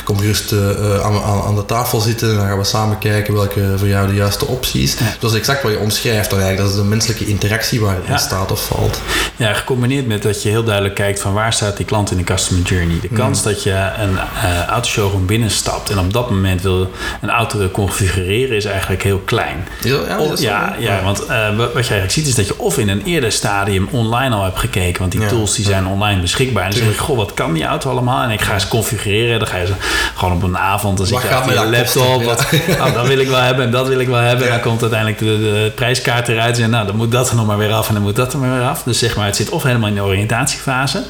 kom 0.08 0.18
gerust 0.18 0.52
eh, 0.52 0.70
eh, 0.70 1.00
aan, 1.04 1.42
aan, 1.46 1.54
de 1.56 1.64
tafel 1.66 2.00
zitten. 2.00 2.30
En 2.30 2.36
dan 2.36 2.46
gaan 2.46 2.58
we 2.58 2.64
samen 2.64 2.98
kijken 2.98 3.34
welke 3.34 3.74
voor 3.76 3.88
jou 3.88 4.08
de 4.08 4.14
juiste 4.14 4.46
optie 4.46 4.82
is. 4.82 4.96
Dat 5.18 5.30
is 5.30 5.36
exact 5.36 5.62
wat 5.62 5.72
je 5.72 5.78
omschrijft 5.78 6.30
dan 6.30 6.38
eigenlijk. 6.40 6.68
Dat 6.68 6.78
is 6.78 6.82
de 6.82 6.88
menselijke 6.88 7.26
interactie 7.26 7.80
waar 7.80 7.94
het 7.94 8.04
in 8.08 8.18
staat 8.18 8.52
of 8.52 8.64
valt. 8.66 9.00
Ja, 9.36 9.52
gecombineerd 9.52 10.06
met 10.06 10.22
dat 10.22 10.42
je 10.42 10.48
heel 10.48 10.64
duidelijk 10.64 10.94
kijkt 10.94 11.20
van 11.20 11.32
waar 11.32 11.52
staat 11.52 11.76
die 11.76 11.86
klant 11.86 12.10
in 12.10 12.16
de 12.16 12.24
customer 12.24 12.62
journey. 12.64 13.00
De 13.00 13.08
kans 13.08 13.42
dat 13.42 13.62
je 13.62 13.70
een 13.98 14.18
eh 14.18 14.66
autoshowroom 14.66 15.26
binnenstapt 15.26 15.90
en 15.90 15.98
op 15.98 16.12
dat 16.12 16.30
moment 16.30 16.62
wil 16.62 16.90
een 17.20 17.30
auto 17.30 17.68
configureren 17.68 18.56
is 18.56 18.64
eigenlijk 18.64 19.02
heel 19.02 19.18
klein. 19.24 19.68
Ja, 19.82 20.18
Of- 20.18 20.40
ja, 20.40 20.74
ja, 20.78 21.02
want 21.02 21.18
wat 21.18 21.26
je 21.26 21.72
eigenlijk 21.74 22.10
ziet 22.10 22.26
is 22.26 22.34
dat 22.34 22.46
je 22.46 22.58
of 22.58 22.78
in 22.78 22.88
een 22.88 23.02
eerder 23.04 23.32
stadium 23.32 23.88
online 23.90 24.34
al 24.34 24.44
hebt 24.44 24.58
gekeken, 24.58 25.00
want 25.00 25.12
die 25.12 25.26
tools 25.26 25.54
die 25.54 25.64
zijn 25.64 25.86
online 25.86 26.20
beschikbaar. 26.20 26.64
En 26.64 26.70
dan 26.70 26.78
zeg 26.78 26.88
je, 26.92 26.98
goh, 26.98 27.16
wat 27.16 27.34
kan 27.34 27.52
die 27.52 27.64
auto 27.64 27.90
allemaal? 27.90 28.22
En 28.22 28.30
ik 28.30 28.40
ga 28.40 28.54
eens 28.54 28.68
configureren. 28.68 29.38
Dan 29.38 29.48
ga 29.48 29.56
je 29.56 29.66
ze 29.66 29.72
gewoon 30.14 30.34
op 30.34 30.42
een 30.42 30.58
avond, 30.58 30.98
dan 30.98 31.06
zit 31.06 31.22
je 31.22 31.28
achter 31.28 31.52
je 31.52 31.70
laptop. 31.70 32.24
Wat, 32.24 32.46
oh, 32.80 32.94
dat 32.94 33.06
wil 33.06 33.18
ik 33.18 33.28
wel 33.28 33.40
hebben 33.40 33.64
en 33.64 33.70
dat 33.70 33.88
wil 33.88 33.98
ik 33.98 34.08
wel 34.08 34.20
hebben. 34.20 34.46
En 34.46 34.52
dan 34.52 34.60
komt 34.60 34.80
uiteindelijk 34.80 35.18
de, 35.18 35.24
de 35.24 35.72
prijskaart 35.74 36.28
eruit. 36.28 36.58
En 36.58 36.70
nou, 36.70 36.86
dan 36.86 36.96
moet 36.96 37.12
dat 37.12 37.30
er 37.30 37.36
nog 37.36 37.46
maar 37.46 37.58
weer 37.58 37.72
af 37.72 37.88
en 37.88 37.94
dan 37.94 38.02
moet 38.02 38.16
dat 38.16 38.32
er 38.32 38.38
maar 38.38 38.58
weer 38.58 38.68
af. 38.68 38.82
Dus 38.82 38.98
zeg 38.98 39.16
maar, 39.16 39.26
het 39.26 39.36
zit 39.36 39.50
of 39.50 39.62
helemaal 39.62 39.88
in 39.88 39.94
de 39.94 40.02
oriëntatiefase. 40.02 41.04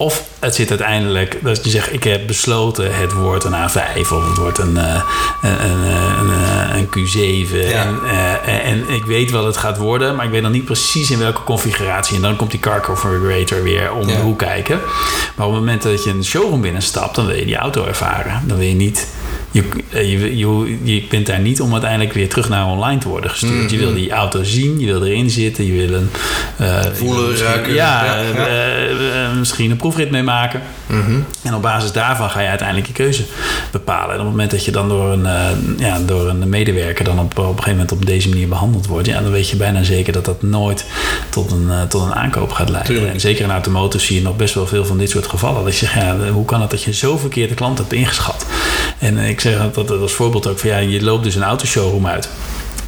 Of 0.00 0.24
het 0.38 0.54
zit 0.54 0.68
uiteindelijk 0.70 1.38
dat 1.42 1.64
je 1.64 1.70
zegt, 1.70 1.92
ik 1.92 2.04
heb 2.04 2.26
besloten 2.26 2.94
het 2.96 3.12
wordt 3.12 3.44
een 3.44 3.52
A5 3.52 4.00
of 4.00 4.28
het 4.28 4.36
wordt 4.38 4.58
een, 4.58 4.76
eh, 4.76 5.02
een, 5.42 5.64
een, 5.64 5.80
een, 5.80 6.28
een, 6.28 6.78
een 6.78 6.86
Q7. 6.86 7.50
Ja. 7.68 7.84
En, 7.84 7.98
eh, 8.44 8.70
en 8.70 8.88
ik 8.88 9.04
weet 9.04 9.30
wat 9.30 9.44
het 9.44 9.56
gaat 9.56 9.76
worden, 9.78 10.14
maar 10.16 10.24
ik 10.24 10.30
weet 10.30 10.42
nog 10.42 10.50
niet 10.52 10.64
precies 10.64 11.10
in 11.10 11.18
welke 11.18 11.42
configuratie. 11.42 12.16
En 12.16 12.22
dan 12.22 12.36
komt 12.36 12.50
die 12.50 12.60
car 12.60 12.80
configurator 12.80 13.62
weer 13.62 13.92
om 13.92 14.08
Ja. 14.08 14.14
de 14.14 14.20
hoek 14.20 14.38
kijken. 14.38 14.80
Maar 15.36 15.46
op 15.46 15.52
het 15.52 15.60
moment 15.60 15.82
dat 15.82 16.04
je 16.04 16.10
een 16.10 16.24
showroom 16.24 16.60
binnenstapt, 16.60 17.14
dan 17.14 17.26
wil 17.26 17.36
je 17.36 17.44
die 17.44 17.56
auto 17.56 17.84
ervaren. 17.86 18.42
Dan 18.46 18.56
wil 18.56 18.66
je 18.66 18.74
niet... 18.74 19.06
Je, 19.52 19.62
eh, 19.90 20.10
je, 20.10 20.36
je, 20.38 20.78
je 20.82 21.02
bent 21.10 21.26
daar 21.26 21.40
niet 21.40 21.60
om 21.60 21.72
uiteindelijk 21.72 22.12
weer 22.12 22.28
terug 22.28 22.48
naar 22.48 22.66
online 22.66 23.00
te 23.00 23.08
worden 23.08 23.30
gestuurd. 23.30 23.70
Je 23.70 23.78
wil 23.78 23.94
die 23.94 24.10
auto 24.10 24.42
zien, 24.44 24.80
je 24.80 24.86
wil 24.86 25.04
erin 25.04 25.30
zitten, 25.30 25.66
je 25.66 25.86
wil 25.86 25.96
een... 25.98 26.10
eh, 26.56 26.80
Voelen, 26.92 27.36
ruiken. 27.36 27.72
Ja, 27.74 28.04
Ja, 28.04 28.16
eh, 28.16 29.14
ja. 29.14 29.30
misschien 29.38 29.70
een 29.70 29.76
proefrit 29.76 30.10
mee 30.10 30.22
maken. 30.22 30.62
En 31.42 31.54
op 31.54 31.62
basis 31.62 31.92
daarvan 31.92 32.30
ga 32.30 32.40
je 32.40 32.48
uiteindelijk 32.48 32.86
je 32.86 32.92
keuze 32.92 33.24
bepalen. 33.70 34.06
En 34.08 34.12
op 34.20 34.20
het 34.20 34.30
moment 34.30 34.50
dat 34.50 34.64
je 34.64 34.70
dan 34.70 34.88
door 34.88 35.12
een, 35.12 35.26
ja, 35.78 35.98
door 36.06 36.28
een 36.28 36.48
medewerker 36.48 37.04
dan 37.04 37.18
op, 37.18 37.38
op 37.38 37.46
een 37.46 37.48
gegeven 37.48 37.70
moment 37.70 37.92
op 37.92 38.06
deze 38.06 38.28
manier 38.28 38.48
behandeld 38.48 38.86
wordt, 38.86 39.06
ja, 39.06 39.20
dan 39.20 39.30
weet 39.30 39.48
je 39.48 39.56
bijna 39.56 39.82
zeker 39.82 40.12
dat 40.12 40.24
dat 40.24 40.42
nooit 40.42 40.84
tot 41.28 41.50
een, 41.50 41.70
tot 41.88 42.02
een 42.02 42.14
aankoop 42.14 42.52
gaat 42.52 42.68
leiden. 42.68 42.92
Tuurlijk. 42.94 43.14
En 43.14 43.20
zeker 43.20 43.44
in 43.44 43.50
automotive 43.50 44.04
zie 44.04 44.16
je 44.16 44.22
nog 44.22 44.36
best 44.36 44.54
wel 44.54 44.66
veel 44.66 44.84
van 44.84 44.98
dit 44.98 45.10
soort 45.10 45.26
gevallen. 45.26 45.64
Dat 45.64 45.72
je 45.78 45.86
zegt, 45.86 45.94
ja, 45.94 46.16
hoe 46.32 46.44
kan 46.44 46.60
het 46.60 46.70
dat 46.70 46.82
je 46.82 46.92
zo 46.92 47.16
verkeerd 47.18 47.48
de 47.48 47.54
klant 47.54 47.78
hebt 47.78 47.92
ingeschat? 47.92 48.46
En 49.00 49.18
eh, 49.18 49.28
ik 49.28 49.40
zeg 49.40 49.72
dat, 49.72 49.88
dat 49.88 50.00
als 50.00 50.12
voorbeeld 50.12 50.46
ook 50.46 50.58
van 50.58 50.70
ja, 50.70 50.76
je 50.76 51.02
loopt 51.02 51.24
dus 51.24 51.34
een 51.34 51.42
autoshowroom 51.42 52.06
uit. 52.06 52.28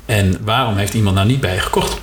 En 0.07 0.37
waarom 0.45 0.77
heeft 0.77 0.95
iemand 0.95 1.15
nou 1.15 1.27
niet 1.27 1.41
bij 1.41 1.55
je 1.55 1.61
gekocht? 1.61 1.97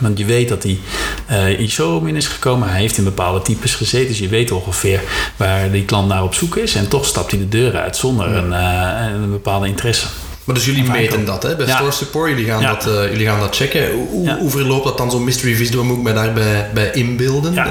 Want 0.00 0.18
je 0.18 0.24
weet 0.24 0.48
dat 0.48 0.62
hij 0.62 0.78
eh 1.26 1.58
in 1.58 1.70
showroom 1.70 2.06
in 2.06 2.16
is 2.16 2.26
gekomen. 2.26 2.68
Hij 2.68 2.80
heeft 2.80 2.98
in 2.98 3.04
bepaalde 3.04 3.42
types 3.42 3.74
gezeten. 3.74 4.08
Dus 4.08 4.18
je 4.18 4.28
weet 4.28 4.50
ongeveer 4.50 5.00
waar 5.36 5.70
die 5.70 5.84
klant 5.84 6.08
naar 6.08 6.22
op 6.22 6.34
zoek 6.34 6.56
is. 6.56 6.74
En 6.74 6.88
toch 6.88 7.06
stapt 7.06 7.30
hij 7.30 7.40
de 7.40 7.48
deur 7.48 7.76
uit 7.76 7.96
zonder 7.96 8.26
een, 8.26 8.52
eh, 8.52 9.12
een 9.22 9.30
bepaalde 9.30 9.66
interesse. 9.66 10.06
Maar 10.50 10.58
dus 10.58 10.68
jullie 10.68 10.90
meten 10.90 11.24
dat 11.24 11.42
hè, 11.42 11.56
bij 11.56 11.66
Ja. 11.66 11.74
Store 11.76 11.90
Support. 11.90 12.30
Jullie 12.30 12.44
gaan, 12.46 12.60
Ja. 12.60 12.68
dat, 12.74 12.86
eh, 12.86 13.10
jullie 13.10 13.26
gaan 13.26 13.40
dat 13.40 13.56
checken. 13.56 13.92
Hoe, 13.92 14.08
hoe- 14.08 14.24
Ja. 14.24 14.38
hoe 14.38 14.50
verloopt 14.50 14.84
dat 14.84 14.98
dan 14.98 15.10
zo'n 15.10 15.24
mystery 15.24 15.54
visit? 15.54 15.74
Waar 15.74 15.84
moet 15.84 15.96
ik 15.96 16.02
mij 16.02 16.12
daarbij 16.12 16.70
bij 16.74 16.90
inbeelden? 16.92 17.56
Eh, 17.56 17.64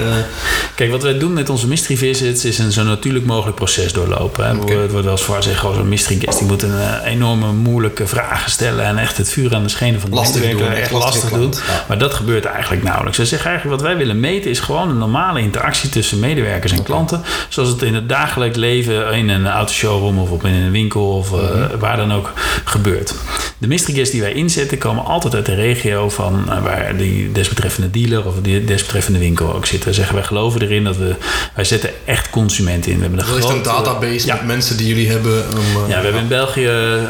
Kijk, 0.76 0.92
wat 0.92 1.04
wij 1.04 1.18
doen 1.18 1.34
met 1.34 1.50
onze 1.50 1.68
mystery 1.68 1.98
visits 1.98 2.46
is 2.46 2.58
een 2.58 2.72
zo 2.72 2.84
natuurlijk 2.84 3.26
mogelijk 3.26 3.56
proces 3.56 3.94
doorlopen. 3.94 4.46
Hè. 4.46 4.50
Het 4.82 4.92
wordt 4.92 5.04
wel 5.04 5.12
eens 5.12 5.22
voor 5.22 5.44
zeggen, 5.44 5.74
zo'n 5.76 5.90
mystery 5.90 6.20
guest 6.20 6.38
die 6.40 6.48
moet 6.48 6.62
een 6.64 6.80
eh, 6.80 7.12
enorme 7.12 7.52
moeilijke 7.52 8.08
vragen 8.08 8.52
stellen 8.52 8.86
en 8.86 8.98
echt 8.98 9.18
het 9.18 9.30
vuur 9.30 9.56
aan 9.56 9.64
de 9.64 9.70
schenen 9.70 10.00
van 10.00 10.10
de 10.10 10.16
Lastig 10.16 10.50
doen, 10.52 10.68
echt 10.72 10.92
lastig 10.92 11.30
doen. 11.30 11.54
Maar 11.88 11.98
dat 11.98 12.14
gebeurt 12.14 12.46
eigenlijk 12.46 12.84
nauwelijks. 12.84 13.18
Ze 13.18 13.26
zeggen 13.26 13.50
eigenlijk 13.50 13.80
wat 13.82 13.90
wij 13.90 13.98
willen 13.98 14.20
meten 14.20 14.50
is 14.52 14.60
gewoon 14.60 14.90
een 14.90 14.98
normale 14.98 15.40
interactie 15.40 15.90
tussen 15.90 16.20
medewerkers 16.20 16.72
en 16.72 16.84
klanten. 16.84 17.22
Zoals 17.50 17.70
het 17.70 17.82
in 17.82 17.96
het 17.96 18.10
dagelijks 18.10 18.58
leven 18.58 19.14
in 19.14 19.30
een 19.30 19.48
autoshowroom 19.48 20.20
of 20.20 20.30
op 20.30 20.46
in 20.46 20.54
een 20.54 20.72
winkel 20.72 21.10
of 21.18 21.32
Mhm. 21.32 21.78
waar 21.80 21.98
dan 21.98 22.14
ook 22.14 22.34
gebeurt. 22.70 23.14
De 23.58 23.68
mystery 23.68 23.94
guests 23.96 24.12
die 24.12 24.22
wij 24.22 24.34
inzetten 24.34 24.78
komen 24.78 25.06
altijd 25.06 25.36
uit 25.36 25.46
de 25.46 25.56
regio 25.56 26.10
van 26.10 26.46
eh, 26.52 26.64
waar 26.64 26.98
die 26.98 27.32
desbetreffende 27.32 27.92
dealer 27.92 28.26
of 28.28 28.34
die 28.42 28.66
desbetreffende 28.66 29.20
winkel 29.20 29.54
ook 29.56 29.66
zit. 29.66 29.84
We 29.84 29.94
zeggen 29.94 30.16
wij 30.16 30.24
geloven 30.24 30.62
erin 30.62 30.84
dat 30.84 30.98
we 30.98 31.16
wij 31.56 31.64
zetten 31.64 31.90
echt 32.06 32.30
consumenten 32.30 32.92
in. 32.92 32.98
We 32.98 33.02
hebben 33.04 33.20
een 33.20 33.26
dat 33.26 33.38
is 33.38 33.44
een 33.44 33.50
grote- 33.50 33.70
database 33.84 34.26
Ja. 34.26 34.36
met 34.36 34.46
mensen 34.46 34.78
die 34.78 34.88
jullie 34.88 35.10
hebben. 35.10 35.44
Eh, 35.44 35.90
ja, 35.90 35.98
we 35.98 36.04
hebben 36.04 36.22
in 36.22 36.28
België 36.28 36.70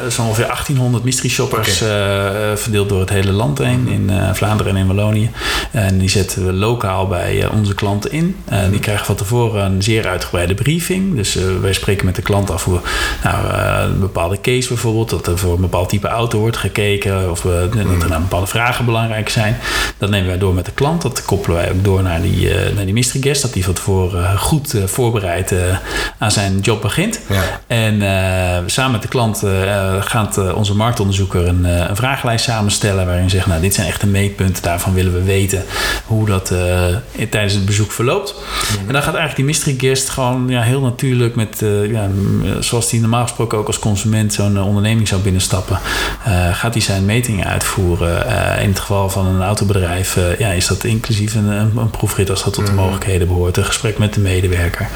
zo'n 0.09 0.25
ongeveer 0.25 0.45
1800 0.45 1.03
mystery 1.03 1.29
shoppers 1.29 1.81
eh, 1.81 1.87
verdeeld 2.55 2.89
door 2.89 2.99
het 2.99 3.09
hele 3.09 3.31
land 3.31 3.57
heen, 3.57 3.87
in 3.87 4.09
eh, 4.09 4.33
Vlaanderen 4.33 4.75
en 4.75 4.81
in 4.81 4.87
Wallonië. 4.87 5.29
En 5.71 5.97
die 5.97 6.09
zetten 6.09 6.45
we 6.45 6.53
lokaal 6.53 7.07
bij 7.07 7.43
eh, 7.43 7.51
onze 7.53 7.75
klanten 7.75 8.11
in. 8.11 8.35
Eh, 8.45 8.59
Die 8.69 8.79
krijgen 8.79 9.05
van 9.05 9.15
tevoren 9.15 9.65
een 9.65 9.83
zeer 9.83 10.07
uitgebreide 10.07 10.53
briefing. 10.53 11.15
Dus 11.15 11.35
eh, 11.35 11.43
wij 11.61 11.73
spreken 11.73 12.05
met 12.05 12.15
de 12.15 12.21
klant 12.21 12.51
af 12.51 12.63
hoe 12.63 12.79
nou, 13.23 13.47
eh, 13.53 13.81
een 13.83 13.99
bepaalde 13.99 14.41
case 14.41 14.67
bijvoorbeeld, 14.67 15.09
dat 15.09 15.27
er 15.27 15.37
voor 15.37 15.53
een 15.53 15.61
bepaald 15.61 15.89
type 15.89 16.07
auto 16.07 16.39
wordt 16.39 16.57
gekeken 16.57 17.31
of 17.31 17.41
dat 17.41 17.73
er 17.75 18.09
nou 18.09 18.21
bepaalde 18.21 18.47
vragen 18.47 18.85
belangrijk 18.85 19.29
zijn. 19.29 19.57
Dat 19.97 20.09
nemen 20.09 20.27
wij 20.27 20.37
door 20.37 20.53
met 20.53 20.65
de 20.65 20.71
klant. 20.71 21.01
Dat 21.01 21.25
koppelen 21.25 21.57
wij 21.57 21.71
ook 21.71 21.83
door 21.83 22.01
naar 22.03 22.21
die, 22.21 22.53
naar 22.75 22.85
die 22.85 22.93
mystery 22.93 23.21
guest, 23.21 23.41
dat 23.41 23.53
die 23.53 23.63
van 23.65 23.73
tevoren 23.73 24.37
goed 24.37 24.75
voorbereid 24.85 25.53
aan 26.17 26.31
zijn 26.31 26.59
job 26.59 26.81
begint. 26.81 27.19
Ja. 27.29 27.43
En 27.67 28.01
samen 28.69 28.91
met 28.91 29.01
de 29.01 29.07
klant 29.07 29.43
gaat 29.99 30.53
onze 30.53 30.75
marktonderzoeker 30.75 31.47
een, 31.47 31.63
een 31.63 31.95
vragenlijst 31.95 32.45
samenstellen 32.45 33.05
waarin 33.05 33.29
zegt, 33.29 33.45
nou 33.45 33.61
dit 33.61 33.73
zijn 33.73 33.87
echt 33.87 34.01
de 34.01 34.07
meetpunten, 34.07 34.63
daarvan 34.63 34.93
willen 34.93 35.13
we 35.13 35.23
weten 35.23 35.58
hoe 36.05 36.25
dat 36.25 36.51
eh, 36.51 36.87
in- 37.11 37.29
tijdens 37.29 37.53
het 37.53 37.65
bezoek 37.65 37.91
verloopt. 37.91 38.35
En 38.87 38.93
dan 38.93 39.01
gaat 39.03 39.15
eigenlijk 39.15 39.35
die 39.35 39.45
mystery 39.45 39.75
guest 39.77 40.09
gewoon 40.09 40.45
ja, 40.49 40.61
heel 40.61 40.81
natuurlijk 40.81 41.35
met, 41.35 41.61
eh, 41.61 41.91
ja, 41.91 42.07
zoals 42.59 42.89
die 42.89 42.99
normaal 42.99 43.23
gesproken 43.23 43.57
ook 43.57 43.67
als 43.67 43.79
consument 43.79 44.33
zo'n 44.33 44.55
eh, 44.57 44.67
onderneming 44.67 45.07
zou 45.07 45.21
binnenstappen, 45.21 45.79
eh, 46.25 46.53
gaat 46.55 46.73
hij 46.73 46.81
zijn 46.81 47.05
metingen 47.05 47.45
uitvoeren. 47.45 48.25
Eh, 48.27 48.63
in 48.63 48.69
het 48.69 48.79
geval 48.79 49.09
van 49.09 49.25
een 49.25 49.41
autobedrijf 49.41 50.17
eh, 50.17 50.39
ja, 50.39 50.47
is 50.49 50.67
dat 50.67 50.83
inclusief 50.83 51.35
een, 51.35 51.47
een, 51.47 51.71
een 51.77 51.89
proefrit 51.89 52.29
als 52.29 52.43
dat 52.43 52.53
tot 52.53 52.65
de 52.65 52.73
mogelijkheden 52.73 53.27
behoort, 53.27 53.57
een 53.57 53.65
gesprek 53.65 53.97
met 53.97 54.13
de 54.13 54.19
medewerker. 54.19 54.87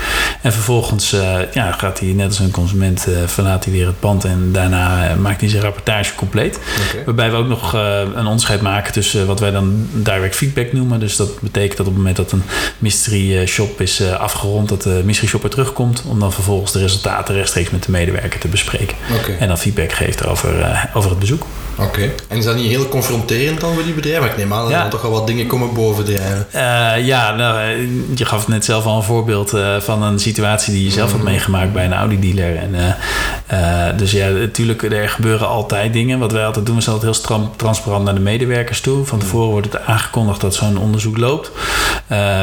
En 0.42 0.54
vervolgens 0.54 1.14
eh, 1.14 1.36
ja, 1.54 1.72
gaat 1.72 2.00
hij 2.00 2.10
net 2.10 2.28
als 2.28 2.40
een 2.40 2.52
consument 2.52 3.08
eh, 3.08 3.14
verlaat 3.26 3.64
hij 3.64 3.74
weer 3.74 3.86
het 3.86 4.00
pand 4.00 4.26
en 4.26 4.50
daarna 4.52 5.08
eh, 5.10 5.16
maakt 5.16 5.42
hij 5.42 5.50
zijn 5.50 5.62
rapportage 5.64 6.16
compleet. 6.16 6.60
Waarbij 7.06 7.32
we 7.32 7.38
ook 7.38 7.48
nog 7.48 7.74
eh, 7.76 8.00
een 8.16 8.26
onderscheid 8.26 8.62
maken 8.62 8.94
tussen 8.94 9.28
wat 9.28 9.40
wij 9.40 9.52
dan 9.52 9.88
direct 9.92 10.36
feedback 10.54 10.74
noemen. 10.74 11.00
Dus 11.00 11.16
dat 11.16 11.40
betekent 11.42 11.78
dat 11.78 11.88
op 11.88 11.94
het 11.94 11.96
moment 11.98 12.16
dat 12.16 12.32
een 12.32 12.44
mystery 12.78 13.38
eh, 13.38 13.48
shop 13.48 13.82
is 13.82 14.00
eh, 14.00 14.20
afgerond, 14.20 14.70
dat 14.70 14.82
de 14.82 15.02
mystery 15.06 15.28
shopper 15.30 15.50
terugkomt 15.50 16.04
om 16.08 16.20
dan 16.20 16.34
vervolgens 16.34 16.72
de 16.72 16.80
resultaten 16.80 17.36
rechtstreeks 17.36 17.70
met 17.70 17.84
de 17.84 17.92
medewerker 17.92 18.40
te 18.40 18.48
bespreken. 18.48 18.98
En 19.40 19.48
dan 19.48 19.58
feedback 19.58 19.92
geeft 19.92 20.28
over, 20.28 20.62
eh, 20.62 20.84
over 20.94 21.10
het 21.10 21.20
bezoek. 21.20 21.46
Oké. 21.78 22.12
En 22.28 22.38
is 22.38 22.46
dat 22.46 22.56
niet 22.56 22.68
heel 22.68 22.88
confronterend 22.88 23.60
dan 23.60 23.74
voor 23.74 23.84
die 23.84 23.94
bedrijven? 23.94 24.30
Ik 24.30 24.38
neem 24.38 24.54
aan 24.54 24.62
dat 24.62 24.72
Ja. 24.72 24.82
dan 24.82 24.90
toch 24.90 25.02
wel 25.02 25.12
wat 25.12 25.28
dingen 25.28 25.48
komen 25.48 25.74
bovendrijven. 25.74 26.48
Eh, 26.52 27.06
ja, 27.06 27.36
nou, 27.36 27.78
je 28.16 28.26
gaf 28.26 28.48
net 28.48 28.66
zelf 28.66 28.86
al 28.86 28.98
een 28.98 29.04
voorbeeld 29.04 29.54
van 29.80 30.04
een 30.04 30.20
situatie 30.20 30.74
die 30.74 30.84
je 30.84 30.92
zelf 30.92 31.12
had 31.12 31.22
meegemaakt 31.24 31.74
bij 31.74 31.86
een 31.86 31.94
Audi-dealer. 31.94 32.56
En 32.56 32.76
dus 33.98 34.12
ja, 34.12 34.30
natuurlijk, 34.30 34.84
er 34.84 35.10
gebeuren 35.10 35.48
altijd 35.48 35.94
dingen. 35.94 36.20
Wat 36.20 36.32
wij 36.32 36.46
altijd 36.46 36.66
doen, 36.66 36.82
zijn 36.82 36.96
altijd 36.96 37.28
heel 37.28 37.50
transparant 37.56 38.06
naar 38.06 38.14
de 38.14 38.20
medewerkers 38.20 38.82
toe. 38.82 39.06
Van 39.06 39.20
tevoren 39.20 39.50
wordt 39.50 39.74
het 39.74 39.86
aangekondigd 39.86 40.43
dat 40.44 40.56
zo'n 40.56 40.78
onderzoek 40.78 41.18
loopt. 41.18 41.52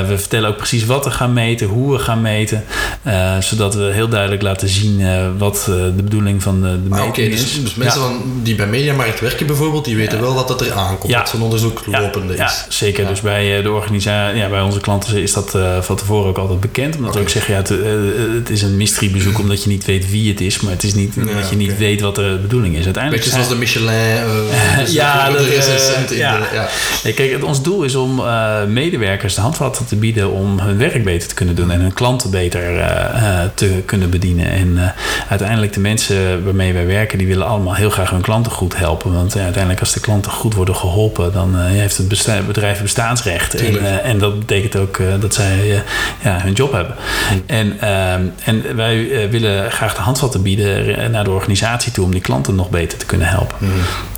we 0.08 0.14
vertellen 0.16 0.48
ook 0.48 0.56
precies 0.56 0.84
wat 0.84 1.04
we 1.04 1.10
gaan 1.10 1.32
meten, 1.32 1.66
hoe 1.66 1.92
we 1.92 1.98
gaan 1.98 2.20
meten. 2.20 2.64
zodat 3.40 3.74
we 3.74 3.82
heel 3.82 4.08
duidelijk 4.08 4.42
laten 4.42 4.68
zien 4.68 5.02
wat 5.38 5.62
de 5.66 6.02
bedoeling 6.02 6.42
van 6.42 6.62
de, 6.62 6.88
de 6.88 6.94
ah, 6.94 7.14
dus, 7.14 7.24
is. 7.26 7.62
Dus 7.62 7.74
mensen 7.74 8.00
van, 8.00 8.22
die 8.42 8.54
bij 8.54 8.66
Mediamarkt 8.66 9.20
werken 9.20 9.46
bijvoorbeeld, 9.46 9.84
die 9.84 9.96
weten 9.96 10.20
wel 10.20 10.34
dat 10.34 10.48
het 10.48 10.60
er 10.60 10.72
aankomt. 10.72 11.12
Dat 11.12 11.28
zo'n 11.28 11.42
onderzoek 11.42 11.82
lopende 11.86 12.32
is. 12.32 12.38
Ja, 12.38 12.52
zeker. 12.68 13.06
Dus 13.06 13.20
bij 13.20 13.62
de 13.62 13.70
organisatie, 13.70 14.38
ja, 14.38 14.48
bij 14.48 14.60
onze 14.60 14.80
klanten 14.80 15.22
is 15.22 15.32
dat 15.32 15.58
van 15.80 15.96
tevoren 15.96 16.28
ook 16.28 16.38
altijd 16.38 16.60
bekend. 16.60 16.96
Omdat 16.96 17.14
we 17.14 17.20
ook 17.20 17.28
zeggen, 17.28 17.54
ja, 17.54 17.60
het, 17.60 17.68
het 18.34 18.50
is 18.50 18.62
een 18.62 18.76
mysterybezoek 18.76 19.38
omdat 19.38 19.62
je 19.62 19.68
niet 19.68 19.84
weet 19.84 20.10
wie 20.10 20.30
het 20.30 20.40
is, 20.40 20.60
maar 20.60 20.72
het 20.72 20.82
is 20.82 20.94
niet 20.94 21.14
dat 21.14 21.50
je 21.50 21.56
niet 21.56 21.78
weet 21.78 22.00
wat 22.00 22.14
de 22.14 22.38
bedoeling 22.42 22.76
is. 22.76 22.84
Uiteindelijk 22.84 23.24
Beetje 23.24 23.36
zoals 23.36 23.52
de 23.52 23.58
Michelin. 23.58 23.88
Ja, 25.00 25.30
dat, 25.30 25.46
ja. 26.10 26.38
De, 26.38 26.46
ja. 27.02 27.12
kijk, 27.14 27.44
ons 27.44 27.62
doel 27.62 27.82
is 27.82 27.89
om 27.94 28.18
uh, 28.18 28.64
medewerkers 28.64 29.34
de 29.34 29.40
handvatten 29.40 29.86
te 29.86 29.96
bieden 29.96 30.30
om 30.30 30.58
hun 30.58 30.78
werk 30.78 31.04
beter 31.04 31.28
te 31.28 31.34
kunnen 31.34 31.54
doen 31.54 31.70
en 31.70 31.80
hun 31.80 31.92
klanten 31.92 32.30
beter 32.30 32.60
te 33.54 33.82
kunnen 33.84 34.10
bedienen. 34.10 34.50
En 34.50 34.94
uiteindelijk 35.28 35.72
de 35.72 35.80
mensen 35.80 36.44
waarmee 36.44 36.72
wij 36.72 36.86
werken, 36.86 37.18
die 37.18 37.26
willen 37.26 37.46
allemaal 37.46 37.74
heel 37.74 37.90
graag 37.90 38.10
hun 38.10 38.20
klanten 38.20 38.52
goed 38.52 38.76
helpen. 38.76 39.12
Want 39.12 39.36
uiteindelijk 39.36 39.80
als 39.80 39.92
de 39.92 40.00
klanten 40.00 40.32
goed 40.32 40.54
worden 40.54 40.76
geholpen, 40.76 41.32
dan 41.32 41.56
heeft 41.56 41.96
het 41.96 42.08
bedrijf 42.46 42.82
bestaansrecht. 42.82 43.54
En, 43.54 44.02
en, 44.02 44.18
dat 44.18 44.38
betekent 44.38 44.76
ook 44.76 45.00
dat 45.20 45.34
zij 45.34 45.82
ja, 46.22 46.40
hun 46.40 46.52
job 46.52 46.72
hebben. 46.72 46.94
Hm. 47.28 47.34
En, 47.46 47.80
ehm, 47.80 48.22
en 48.44 48.76
wij 48.76 49.28
willen 49.30 49.70
graag 49.70 49.94
de 49.94 50.00
handvatten 50.00 50.42
bieden 50.42 51.10
naar 51.10 51.24
de 51.24 51.30
organisatie 51.30 51.92
toe 51.92 52.04
om 52.04 52.10
die 52.10 52.20
klanten 52.20 52.54
nog 52.54 52.70
beter 52.70 52.98
te 52.98 53.06
kunnen 53.06 53.28
helpen. 53.28 53.56
Mm. 53.58 53.70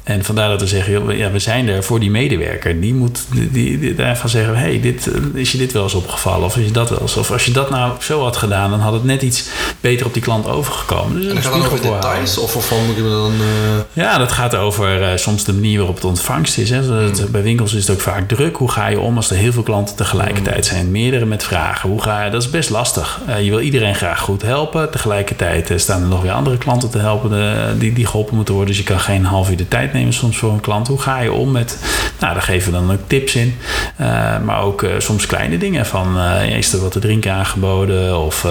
En 0.03 0.25
vandaar 0.25 0.49
dat 0.49 0.61
we 0.61 0.67
zeggen, 0.67 1.17
ja, 1.17 1.31
we 1.31 1.39
zijn 1.39 1.69
er 1.69 1.85
voor 1.85 2.01
die 2.01 2.11
medewerker. 2.11 2.81
Die 2.81 2.95
moet 2.95 3.21
die, 3.31 3.79
die, 3.79 3.95
daarvan 3.95 4.31
zeggen, 4.31 4.57
hey, 4.57 4.81
dit, 4.81 5.11
is 5.35 5.53
je 5.53 5.59
dit 5.59 5.73
wel 5.73 5.83
eens 5.83 5.95
opgevallen? 5.95 6.45
Of 6.45 6.57
is 6.57 6.65
je 6.65 6.71
dat 6.71 6.91
wel 6.91 7.01
eens? 7.01 7.17
Of 7.17 7.31
als 7.31 7.45
je 7.45 7.53
dat 7.53 7.71
nou 7.71 7.93
zo 8.01 8.23
had 8.23 8.37
gedaan, 8.37 8.71
dan 8.71 8.81
had 8.81 8.93
het 8.93 9.05
net 9.05 9.23
iets 9.23 9.49
beter 9.81 10.07
op 10.07 10.13
die 10.13 10.23
klant 10.23 10.49
overgekomen. 10.49 11.21
Dus 11.21 11.29
en 11.29 11.35
dat 11.35 11.45
gaat 11.45 11.53
dan 11.53 11.65
over 11.65 11.81
details? 11.81 12.39
Of, 12.39 12.57
of 12.57 12.73
moet 12.87 12.97
je 12.97 13.03
dan... 13.03 13.33
Uh... 13.33 13.79
Ja, 13.93 14.19
dat 14.19 14.33
gaat 14.33 14.57
over 14.57 15.01
uh, 15.01 15.09
soms 15.17 15.45
de 15.45 15.53
manier 15.53 15.79
waarop 15.79 15.95
het 15.95 16.05
ontvangst 16.05 16.59
is. 16.59 16.71
Hè. 16.71 16.81
Mm. 16.83 17.13
Bij 17.31 17.43
winkels 17.43 17.75
is 17.75 17.87
het 17.87 17.97
ook 17.97 18.03
vaak 18.03 18.29
druk. 18.29 18.57
Hoe 18.57 18.71
ga 18.71 18.87
je 18.87 19.01
om 19.01 19.17
als 19.17 19.31
er 19.31 19.37
heel 19.37 19.53
veel 19.53 19.63
klanten 19.63 19.97
tegelijkertijd 19.97 20.67
zijn? 20.67 20.91
Meerdere 20.91 21.25
met 21.25 21.45
vragen. 21.45 21.91
Hoe 21.91 22.03
ga 22.03 22.25
je, 22.25 22.31
dat 22.31 22.43
is 22.43 22.51
best 22.51 22.71
lastig. 22.71 23.21
Uh, 23.29 23.45
je 23.45 23.51
wil 23.51 23.61
iedereen 23.61 23.95
graag 23.95 24.21
goed 24.21 24.43
helpen. 24.43 24.91
Tegelijkertijd 24.91 25.73
staan 25.77 26.03
er 26.03 26.09
nog 26.09 26.23
weer 26.23 26.33
andere 26.33 26.59
klanten 26.59 26.91
te 26.91 26.99
helpen 26.99 27.79
die, 27.79 27.93
die 27.93 28.07
geholpen 28.07 28.37
moeten 28.37 28.55
worden. 28.55 28.75
Dus 28.75 28.83
je 28.83 28.89
kan 28.89 29.01
geen 29.01 29.25
half 29.25 29.51
uur 29.51 29.57
de 29.57 29.69
tijd 29.69 29.92
nemen 29.93 30.13
soms 30.13 30.37
voor 30.37 30.53
een 30.53 30.61
klant. 30.61 30.89
Hoe 30.89 31.01
ga 31.01 31.21
je 31.21 31.33
om 31.33 31.51
met, 31.51 31.79
nou 32.19 32.33
daar 32.33 32.43
geven 32.43 32.73
we 32.73 32.79
dan 32.79 32.93
ook 32.93 33.01
tips 33.07 33.35
in. 33.35 33.57
Uh, 34.01 34.07
maar 34.45 34.63
ook 34.63 34.83
uh, 34.83 34.91
soms 34.99 35.27
kleine 35.27 35.59
dingen 35.59 35.87
van, 35.87 36.17
uh, 36.17 36.57
is 36.57 36.73
er 36.73 36.81
wat 36.81 36.93
te 36.93 36.99
drinken 36.99 37.33
aangeboden? 37.33 38.19
Of 38.19 38.47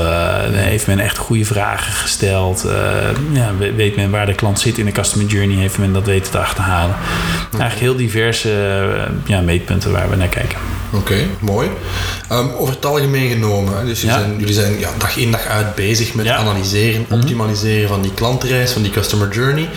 heeft 0.51 0.87
men 0.87 0.99
echt 0.99 1.17
goede 1.17 1.45
vragen 1.45 1.93
gesteld? 1.93 2.67
ja, 3.31 3.51
weet 3.75 3.95
men 3.95 4.11
waar 4.11 4.25
de 4.25 4.35
klant 4.35 4.59
zit 4.59 4.77
in 4.77 4.85
de 4.85 4.91
customer 4.91 5.27
journey? 5.27 5.57
Heeft 5.57 5.77
men 5.77 5.93
dat 5.93 6.05
weten 6.05 6.31
te 6.31 6.37
achterhalen? 6.37 6.95
Eigenlijk 7.51 7.81
heel 7.81 7.95
diverse 7.95 8.49
ja, 9.25 9.41
meetpunten 9.41 9.91
waar 9.91 10.09
we 10.09 10.15
naar 10.15 10.27
kijken. 10.27 10.57
Oké, 10.93 11.27
mooi. 11.39 11.69
Um, 12.31 12.49
over 12.49 12.73
het 12.73 12.85
algemeen 12.85 13.29
genomen, 13.29 13.85
dus 13.85 14.01
jullie 14.01 14.17
zijn, 14.17 14.39
jullie 14.39 14.53
zijn 14.53 14.79
ja, 14.79 14.89
dag 14.97 15.17
in 15.17 15.31
dag 15.31 15.45
uit 15.45 15.75
bezig 15.75 16.13
met 16.13 16.27
analyseren, 16.27 17.01
mhm. 17.01 17.13
optimaliseren 17.13 17.87
van 17.87 18.01
die 18.01 18.13
klantreis, 18.13 18.71
van 18.71 18.81
die 18.81 18.91
customer 18.91 19.29
journey 19.31 19.69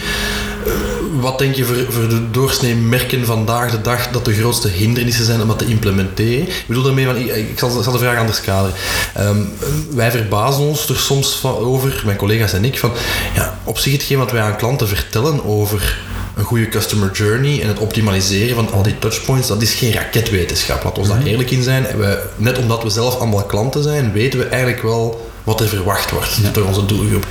wat 1.21 1.39
denk 1.39 1.55
je 1.55 1.65
voor, 1.65 1.77
voor 1.89 2.09
de 2.09 2.31
doorsnee 2.31 2.75
merken 2.75 3.27
vandaag 3.27 3.71
de 3.71 3.81
dag 3.81 4.11
dat 4.11 4.25
de 4.25 4.35
grootste 4.35 4.69
hindernissen 4.69 5.25
zijn 5.25 5.41
om 5.41 5.49
dat 5.49 5.59
te 5.59 5.67
implementeren? 5.67 6.49
Ik 6.49 6.65
bedoel 6.67 6.83
daarmee, 6.83 7.07
want 7.07 7.19
ik, 7.19 7.37
ik, 7.37 7.59
zal, 7.59 7.83
zal, 7.83 7.93
de 7.93 7.99
vraag 7.99 8.19
anders 8.19 8.41
kaderen. 8.41 8.77
Um, 9.21 9.53
wij 9.91 10.11
verbazen 10.11 10.63
ons 10.63 10.89
er 10.89 10.97
soms 10.97 11.37
van 11.37 11.57
over, 11.57 12.03
mijn 12.05 12.17
collega's 12.17 12.53
en 12.53 12.65
ik, 12.65 12.79
van 12.79 12.93
ja, 13.35 13.59
op 13.65 13.79
zich 13.79 13.93
hetgeen 13.93 14.19
wat 14.19 14.33
wij 14.33 14.43
aan 14.43 14.57
klanten 14.57 14.89
vertellen 14.89 15.45
over 15.45 15.99
een 16.35 16.45
goede 16.45 16.69
customer 16.69 17.11
journey 17.13 17.63
en 17.63 17.69
het 17.69 17.79
optimaliseren 17.79 18.55
van 18.55 18.73
al 18.73 18.83
die 18.83 18.99
touchpoints, 18.99 19.49
dat 19.49 19.63
is 19.63 19.75
geen 19.75 19.93
raketwetenschap. 19.93 20.85
Laat 20.85 20.99
ons 20.99 21.09
daar 21.09 21.19
mhm. 21.19 21.27
eerlijk 21.27 21.51
in 21.51 21.63
zijn. 21.63 21.87
we, 21.97 22.23
net 22.37 22.59
omdat 22.59 22.83
we 22.83 22.91
zelf 22.91 23.19
allemaal 23.19 23.45
klanten 23.45 23.83
zijn, 23.83 24.13
weten 24.13 24.39
we 24.39 24.45
eigenlijk 24.45 24.83
wel 24.83 25.31
wat 25.45 25.61
er 25.61 25.69
verwacht 25.69 26.11
wordt 26.11 26.55
door 26.55 26.65
onze 26.65 26.87
doelgroep. 26.87 27.27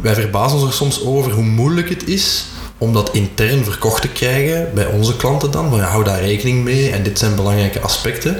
Wij 0.00 0.14
verbazen 0.14 0.58
ons 0.58 0.66
er 0.66 0.72
soms 0.72 1.04
over 1.04 1.32
hoe 1.32 1.44
moeilijk 1.44 1.88
het 1.88 2.08
is 2.08 2.44
om 2.78 2.92
dat 2.92 3.14
intern 3.14 3.64
verkocht 3.64 4.02
te 4.02 4.08
krijgen 4.08 4.70
bij 4.74 4.86
onze 4.86 5.16
klanten 5.16 5.50
dan. 5.50 5.68
Maar 5.68 5.80
hou 5.80 6.04
daar 6.04 6.20
rekening 6.20 6.64
mee 6.64 6.90
en 6.90 7.02
dit 7.02 7.18
zijn 7.18 7.36
belangrijke 7.36 7.80
aspecten. 7.80 8.36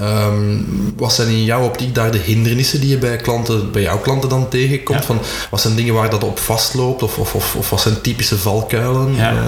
Um, 0.00 0.92
wat 0.96 1.12
zijn 1.12 1.28
in 1.28 1.44
jouw 1.44 1.64
optiek 1.64 1.94
daar 1.94 2.10
de 2.10 2.18
hindernissen 2.18 2.80
die 2.80 2.90
je 2.90 2.98
bij, 2.98 3.16
klanten, 3.16 3.72
bij 3.72 3.82
jouw 3.82 3.98
klanten 3.98 4.28
dan 4.28 4.48
tegenkomt? 4.48 5.04
Van, 5.04 5.20
wat 5.50 5.60
zijn 5.60 5.74
dingen 5.74 5.94
waar 5.94 6.10
dat 6.10 6.24
op 6.24 6.38
vastloopt 6.38 7.02
of, 7.02 7.18
of, 7.18 7.34
of, 7.34 7.56
of 7.56 7.70
wat 7.70 7.80
zijn 7.80 8.00
typische 8.00 8.38
valkuilen? 8.38 9.14
Ja. 9.14 9.32
Uh, 9.32 9.38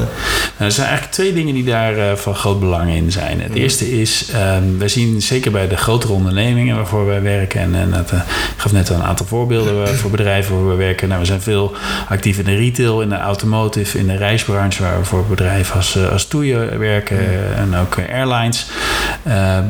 er 0.57 0.73
zijn 0.73 0.87
eigenlijk 0.87 1.17
twee 1.17 1.33
dingen 1.33 1.55
die 1.55 1.65
daar 1.65 1.97
uh, 1.97 2.13
van 2.15 2.35
groot 2.35 2.61
belang 2.61 2.91
in 2.91 3.13
zijn. 3.13 3.41
Het 3.41 3.51
mm. 3.51 3.57
eerste 3.57 4.01
is, 4.01 4.27
um, 4.57 4.79
wij 4.79 4.89
zien 4.89 5.23
zeker 5.23 5.51
bij 5.51 5.69
de 5.69 5.77
grotere 5.77 6.13
ondernemingen 6.13 6.77
waarvoor 6.77 7.07
wij 7.07 7.23
werken, 7.23 7.61
en, 7.61 7.75
en 7.75 7.91
dat, 7.91 8.13
uh, 8.13 8.19
ik 8.19 8.55
gaf 8.57 8.73
net 8.73 8.89
een 8.89 9.03
aantal 9.03 9.27
voorbeelden 9.27 9.97
voor 9.97 10.11
bedrijven 10.11 10.57
waar 10.57 10.69
we 10.69 10.85
werken. 10.85 11.09
Nou, 11.09 11.21
we 11.21 11.27
zijn 11.27 11.43
veel 11.43 11.75
actief 12.09 12.39
in 12.39 12.45
de 12.45 12.57
retail, 12.57 13.03
in 13.03 13.09
de 13.09 13.19
automotive, 13.19 13.99
in 13.99 14.07
de 14.07 14.17
reisbranche, 14.17 14.83
waar 14.83 14.99
we 14.99 15.05
voor 15.05 15.25
bedrijven 15.25 15.77
als, 15.77 15.99
als 16.11 16.27
Toeien 16.27 16.79
werken 16.79 17.17
mm. 17.17 17.73
en 17.73 17.81
ook 17.81 17.99
airlines. 18.11 18.67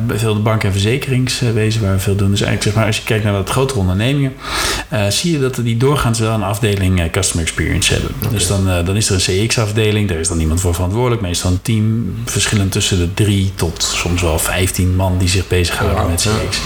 veel 0.07 0.33
de 0.33 0.39
banken 0.39 0.66
en 0.67 0.73
verzekeringswezen 0.73 1.81
waar 1.81 1.93
we 1.93 1.99
veel 1.99 2.15
doen. 2.15 2.29
Dus 2.29 2.41
eigenlijk 2.41 2.63
zeg 2.63 2.73
maar, 2.73 2.85
als 2.85 2.97
je 2.97 3.03
kijkt 3.03 3.23
naar 3.23 3.33
wat 3.33 3.49
grotere 3.49 3.79
ondernemingen, 3.79 4.33
uh, 4.93 5.07
zie 5.07 5.31
je 5.31 5.39
dat 5.39 5.55
die 5.55 5.77
doorgaans 5.77 6.19
wel 6.19 6.33
een 6.33 6.43
afdeling 6.43 6.99
uh, 6.99 7.11
Customer 7.11 7.45
Experience 7.45 7.93
hebben. 7.93 8.11
Dus 8.31 8.47
dan, 8.47 8.67
uh, 8.67 8.85
dan 8.85 8.95
is 8.95 9.09
er 9.09 9.15
een 9.15 9.47
CX-afdeling, 9.47 10.09
daar 10.09 10.17
is 10.17 10.27
dan 10.27 10.39
iemand 10.39 10.61
voor 10.61 10.73
verantwoordelijk. 10.73 11.21
Meestal 11.21 11.51
een 11.51 11.61
team, 11.61 12.15
verschillend 12.25 12.71
tussen 12.71 12.97
de 12.97 13.13
drie 13.13 13.51
tot 13.55 13.83
soms 13.83 14.21
wel 14.21 14.39
15 14.39 14.95
man 14.95 15.17
die 15.17 15.29
zich 15.29 15.47
bezighouden 15.47 16.09
met 16.09 16.21
CX. 16.21 16.59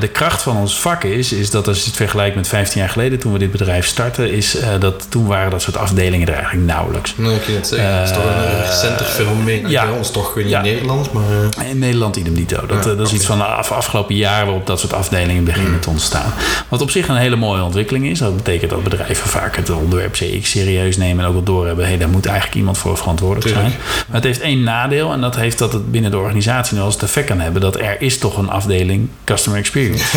De 0.00 0.08
kracht 0.08 0.42
van 0.42 0.56
ons 0.56 0.80
vak 0.80 1.04
is, 1.04 1.32
is 1.32 1.50
dat 1.50 1.68
als 1.68 1.78
je 1.78 1.86
het 1.86 1.96
vergelijkt 1.96 2.36
met 2.36 2.48
15 2.48 2.80
jaar 2.80 2.90
geleden, 2.90 3.18
toen 3.18 3.32
we 3.32 3.38
dit 3.38 3.50
bedrijf 3.50 3.86
startten, 3.86 4.32
is 4.32 4.56
dat 4.78 5.06
toen 5.10 5.26
waren 5.26 5.50
dat 5.50 5.62
soort 5.62 5.76
afdelingen 5.76 6.28
er 6.28 6.34
eigenlijk 6.34 6.66
nauwelijks. 6.66 7.14
Nee, 7.16 7.34
ik 7.34 7.42
kan 7.42 7.54
het 7.54 7.66
zeggen. 7.66 7.94
Het 7.94 8.08
is 8.08 8.14
toch 8.14 8.24
een 8.24 8.60
recenter 8.60 9.06
fenomeen. 9.06 9.68
Ja. 9.68 9.86
Bij 9.86 9.96
ons 9.96 10.10
toch, 10.10 10.36
niet 10.36 10.46
in 10.46 10.62
Nederland, 10.62 11.12
maar... 11.12 11.24
In 11.68 11.78
Nederland 11.78 12.16
idem 12.16 12.34
dito. 12.34 12.66
Dat, 12.66 12.82
dat 12.82 13.00
is 13.00 13.12
iets 13.12 13.26
van 13.26 13.38
de 13.38 13.44
afgelopen 13.44 14.14
jaren 14.14 14.46
waarop 14.46 14.66
dat 14.66 14.80
soort 14.80 14.92
afdelingen 14.92 15.44
beginnen 15.44 15.72
mm. 15.72 15.80
te 15.80 15.90
ontstaan. 15.90 16.32
Wat 16.68 16.80
op 16.80 16.90
zich 16.90 17.08
een 17.08 17.16
hele 17.16 17.36
mooie 17.36 17.62
ontwikkeling 17.62 18.06
is. 18.06 18.18
Dat 18.18 18.36
betekent 18.36 18.70
dat 18.70 18.82
bedrijven 18.82 19.28
vaak 19.28 19.56
het 19.56 19.70
onderwerp 19.70 20.12
CX 20.12 20.50
serieus 20.50 20.96
nemen 20.96 21.24
en 21.24 21.26
ook 21.26 21.32
wel 21.34 21.42
doorhebben. 21.42 21.86
Hey, 21.86 21.98
daar 21.98 22.08
moet 22.08 22.26
eigenlijk 22.26 22.56
iemand 22.56 22.78
voor 22.78 22.96
verantwoordelijk 22.96 23.48
zijn. 23.48 23.72
Maar 24.06 24.16
het 24.16 24.24
heeft 24.24 24.40
één 24.40 24.62
nadeel 24.62 25.12
en 25.12 25.20
dat 25.20 25.36
heeft 25.36 25.58
dat 25.58 25.72
het 25.72 25.90
binnen 25.90 26.10
de 26.10 26.18
organisatie 26.18 26.76
nu 26.76 26.82
als 26.82 26.94
het 26.94 27.02
effect 27.02 27.26
kan 27.26 27.40
hebben 27.40 27.60
dat 27.60 27.76
er 27.76 28.00
is 28.00 28.18
toch 28.18 28.36
een 28.36 28.50
afdeling 28.50 29.08
Customer 29.24 29.55
Experience. 29.56 30.16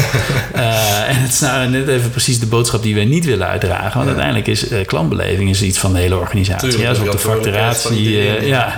uh, 0.55 1.09
en 1.09 1.15
het 1.15 1.31
is 1.31 1.39
nou 1.39 1.69
net 1.69 1.87
even 1.87 2.09
precies 2.09 2.39
de 2.39 2.45
boodschap 2.45 2.83
die 2.83 2.95
wij 2.95 3.05
niet 3.05 3.25
willen 3.25 3.47
uitdragen. 3.47 3.93
Want 3.93 4.07
uiteindelijk 4.07 4.47
is 4.47 4.71
uh, 4.71 4.85
klantbeleving 4.85 5.49
is 5.49 5.61
iets 5.61 5.77
van 5.77 5.93
de 5.93 5.99
hele 5.99 6.17
organisatie. 6.17 6.69
Tuurlijk, 6.69 6.89
als 6.89 6.99
op 6.99 7.11
de 7.11 7.17
facturatie, 7.17 8.11
uh, 8.11 8.47
ja, 8.47 8.73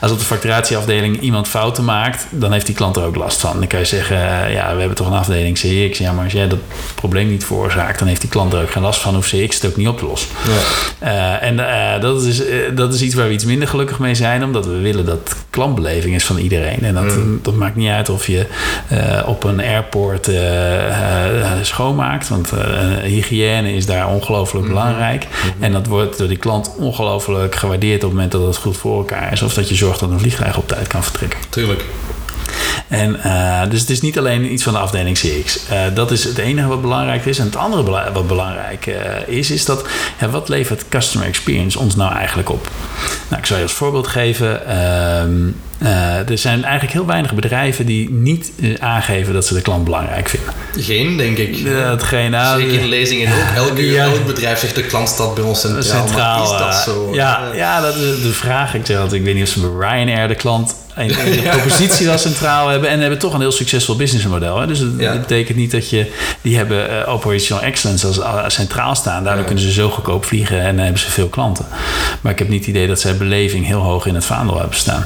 als 0.00 0.10
op 0.10 0.18
de 0.18 0.24
facturatieafdeling 0.24 1.20
iemand 1.20 1.48
fouten 1.48 1.84
maakt, 1.84 2.26
dan 2.30 2.52
heeft 2.52 2.66
die 2.66 2.74
klant 2.74 2.96
er 2.96 3.04
ook 3.04 3.16
last 3.16 3.40
van. 3.40 3.58
Dan 3.58 3.66
kan 3.66 3.78
je 3.78 3.84
zeggen, 3.84 4.16
ja, 4.50 4.72
we 4.72 4.78
hebben 4.78 4.96
toch 4.96 5.06
een 5.06 5.12
afdeling 5.12 5.56
CX. 5.56 5.98
Ja, 5.98 6.12
maar 6.12 6.24
als 6.24 6.32
jij 6.32 6.48
dat 6.48 6.58
probleem 6.94 7.28
niet 7.28 7.44
veroorzaakt, 7.44 7.98
dan 7.98 8.08
heeft 8.08 8.20
die 8.20 8.30
klant 8.30 8.52
er 8.52 8.62
ook 8.62 8.70
geen 8.70 8.82
last 8.82 9.00
van. 9.00 9.14
Hoeft 9.14 9.28
CX 9.28 9.54
het 9.54 9.66
ook 9.66 9.76
niet 9.76 9.88
op 9.88 9.98
te 9.98 10.06
lossen. 10.06 10.28
Ja. 11.00 11.40
en 11.40 11.56
dat, 12.00 12.22
is, 12.22 12.42
dat 12.74 12.94
is 12.94 13.02
iets 13.02 13.14
waar 13.14 13.26
we 13.26 13.32
iets 13.32 13.44
minder 13.44 13.68
gelukkig 13.68 13.98
mee 13.98 14.14
zijn, 14.14 14.44
omdat 14.44 14.66
we 14.66 14.78
willen 14.78 15.04
dat 15.04 15.36
klantbeleving 15.50 16.14
is 16.14 16.24
van 16.24 16.38
iedereen. 16.38 16.78
En 16.82 16.94
dat, 16.94 17.44
dat 17.44 17.54
maakt 17.54 17.76
niet 17.76 17.90
uit 17.90 18.08
of 18.08 18.26
je 18.26 18.46
op 19.26 19.44
een 19.44 19.60
airport 19.60 19.97
schoonmaakt, 21.62 22.28
want 22.28 22.50
hygiëne 23.02 23.74
is 23.74 23.86
daar 23.86 24.08
ongelooflijk 24.08 24.64
mhm. 24.64 24.74
belangrijk. 24.74 25.26
Mhm. 25.28 25.64
En 25.64 25.72
dat 25.72 25.86
wordt 25.86 26.18
door 26.18 26.28
die 26.28 26.36
klant 26.36 26.74
ongelooflijk 26.76 27.54
gewaardeerd 27.54 28.04
op 28.04 28.10
het 28.10 28.12
moment 28.12 28.32
dat 28.32 28.46
het 28.46 28.56
goed 28.56 28.76
voor 28.76 28.98
elkaar 28.98 29.32
is. 29.32 29.42
Of 29.42 29.54
dat 29.54 29.68
je 29.68 29.74
zorgt 29.74 30.00
dat 30.00 30.10
een 30.10 30.20
vliegtuig 30.20 30.56
op 30.56 30.68
tijd 30.68 30.86
kan 30.86 31.02
vertrekken. 31.02 31.38
Tuurlijk. 31.48 31.84
En, 32.88 33.16
uh, 33.26 33.62
dus 33.70 33.80
het 33.80 33.90
is 33.90 34.00
niet 34.00 34.18
alleen 34.18 34.52
iets 34.52 34.62
van 34.62 34.72
de 34.72 34.78
afdeling 34.78 35.18
CX. 35.18 35.58
Uh, 35.70 35.80
dat 35.94 36.10
is 36.10 36.24
het 36.24 36.38
enige 36.38 36.68
wat 36.68 36.80
belangrijk 36.80 37.24
is. 37.24 37.38
En 37.38 37.44
het 37.44 37.56
andere 37.56 37.82
bela 37.82 38.12
wat 38.12 38.26
belangrijk 38.26 38.86
uh, 38.86 38.94
is, 39.26 39.50
is 39.50 39.64
dat 39.64 39.88
wat 40.30 40.48
levert 40.48 40.88
customer 40.88 41.28
experience 41.28 41.78
ons 41.78 41.96
nou 41.96 42.14
eigenlijk 42.14 42.50
op? 42.50 42.70
Nou, 43.28 43.40
ik 43.40 43.46
zal 43.46 43.56
je 43.56 43.62
als 43.62 43.72
voorbeeld 43.72 44.06
geven. 44.06 44.60
Uh, 44.66 45.88
uh, 45.88 46.30
er 46.30 46.38
zijn 46.38 46.62
eigenlijk 46.62 46.92
heel 46.92 47.06
weinig 47.06 47.34
bedrijven 47.34 47.86
die 47.86 48.10
niet 48.10 48.52
uh, 48.56 48.74
aangeven 48.78 49.32
dat 49.32 49.46
ze 49.46 49.54
de 49.54 49.62
klant 49.62 49.84
belangrijk 49.84 50.28
vinden. 50.28 50.54
Geen, 50.78 51.16
denk 51.16 51.38
ik. 51.38 51.64
Datgene, 51.64 52.28
nou, 52.28 52.60
Zeker 52.60 52.80
in 52.80 52.88
lezingen 52.88 53.32
ook. 53.58 53.78
Ja, 53.88 54.04
elk 54.04 54.26
bedrijf 54.26 54.58
zegt 54.58 54.74
de 54.74 54.82
klant 54.82 55.08
staat 55.08 55.34
bij 55.34 55.44
ons 55.44 55.60
centraal. 55.60 55.82
centraal 55.82 56.42
is 56.42 56.58
dat 56.58 56.74
zo? 56.74 57.14
Ja, 57.14 57.40
ja, 57.54 57.80
dat 57.80 57.94
is 57.94 58.22
de 58.22 58.32
vraag. 58.32 58.74
Ik, 58.74 58.86
zeg 58.86 58.96
altijd, 58.96 59.20
ik 59.20 59.26
weet 59.26 59.34
niet 59.34 59.42
of 59.42 59.48
ze 59.48 59.60
bij 59.60 59.88
Ryanair 59.88 60.28
de 60.28 60.34
klant 60.34 60.74
en, 60.98 61.08
de 61.08 61.48
propositie 61.50 62.06
wel 62.06 62.18
centraal 62.18 62.68
hebben. 62.68 62.90
En 62.90 63.00
hebben 63.00 63.18
toch 63.18 63.34
een 63.34 63.40
heel 63.40 63.52
succesvol 63.52 63.96
businessmodel. 63.96 64.60
Hè? 64.60 64.66
Dus 64.66 64.78
dat, 64.78 64.88
ja. 64.98 65.18
betekent 65.18 65.58
niet 65.58 65.70
dat 65.70 65.90
je... 65.90 66.12
Die 66.42 66.56
hebben 66.56 66.90
uh, 66.90 67.08
operational 67.08 67.62
excellence 67.62 68.06
als, 68.06 68.20
als 68.20 68.54
centraal 68.54 68.94
staan. 68.94 69.24
Daardoor 69.24 69.42
ja. 69.42 69.46
kunnen 69.46 69.64
ze 69.64 69.72
zo 69.72 69.90
goedkoop 69.90 70.24
vliegen 70.24 70.60
en 70.60 70.78
hebben 70.78 71.00
ze 71.00 71.10
veel 71.10 71.28
klanten. 71.28 71.66
Maar 72.20 72.32
ik 72.32 72.38
heb 72.38 72.48
niet 72.48 72.60
het 72.60 72.68
idee 72.68 72.86
dat 72.86 73.00
zij 73.00 73.16
beleving 73.16 73.66
heel 73.66 73.80
hoog 73.80 74.06
in 74.06 74.14
het 74.14 74.24
vaandel 74.24 74.58
hebben 74.58 74.76
staan. 74.76 75.04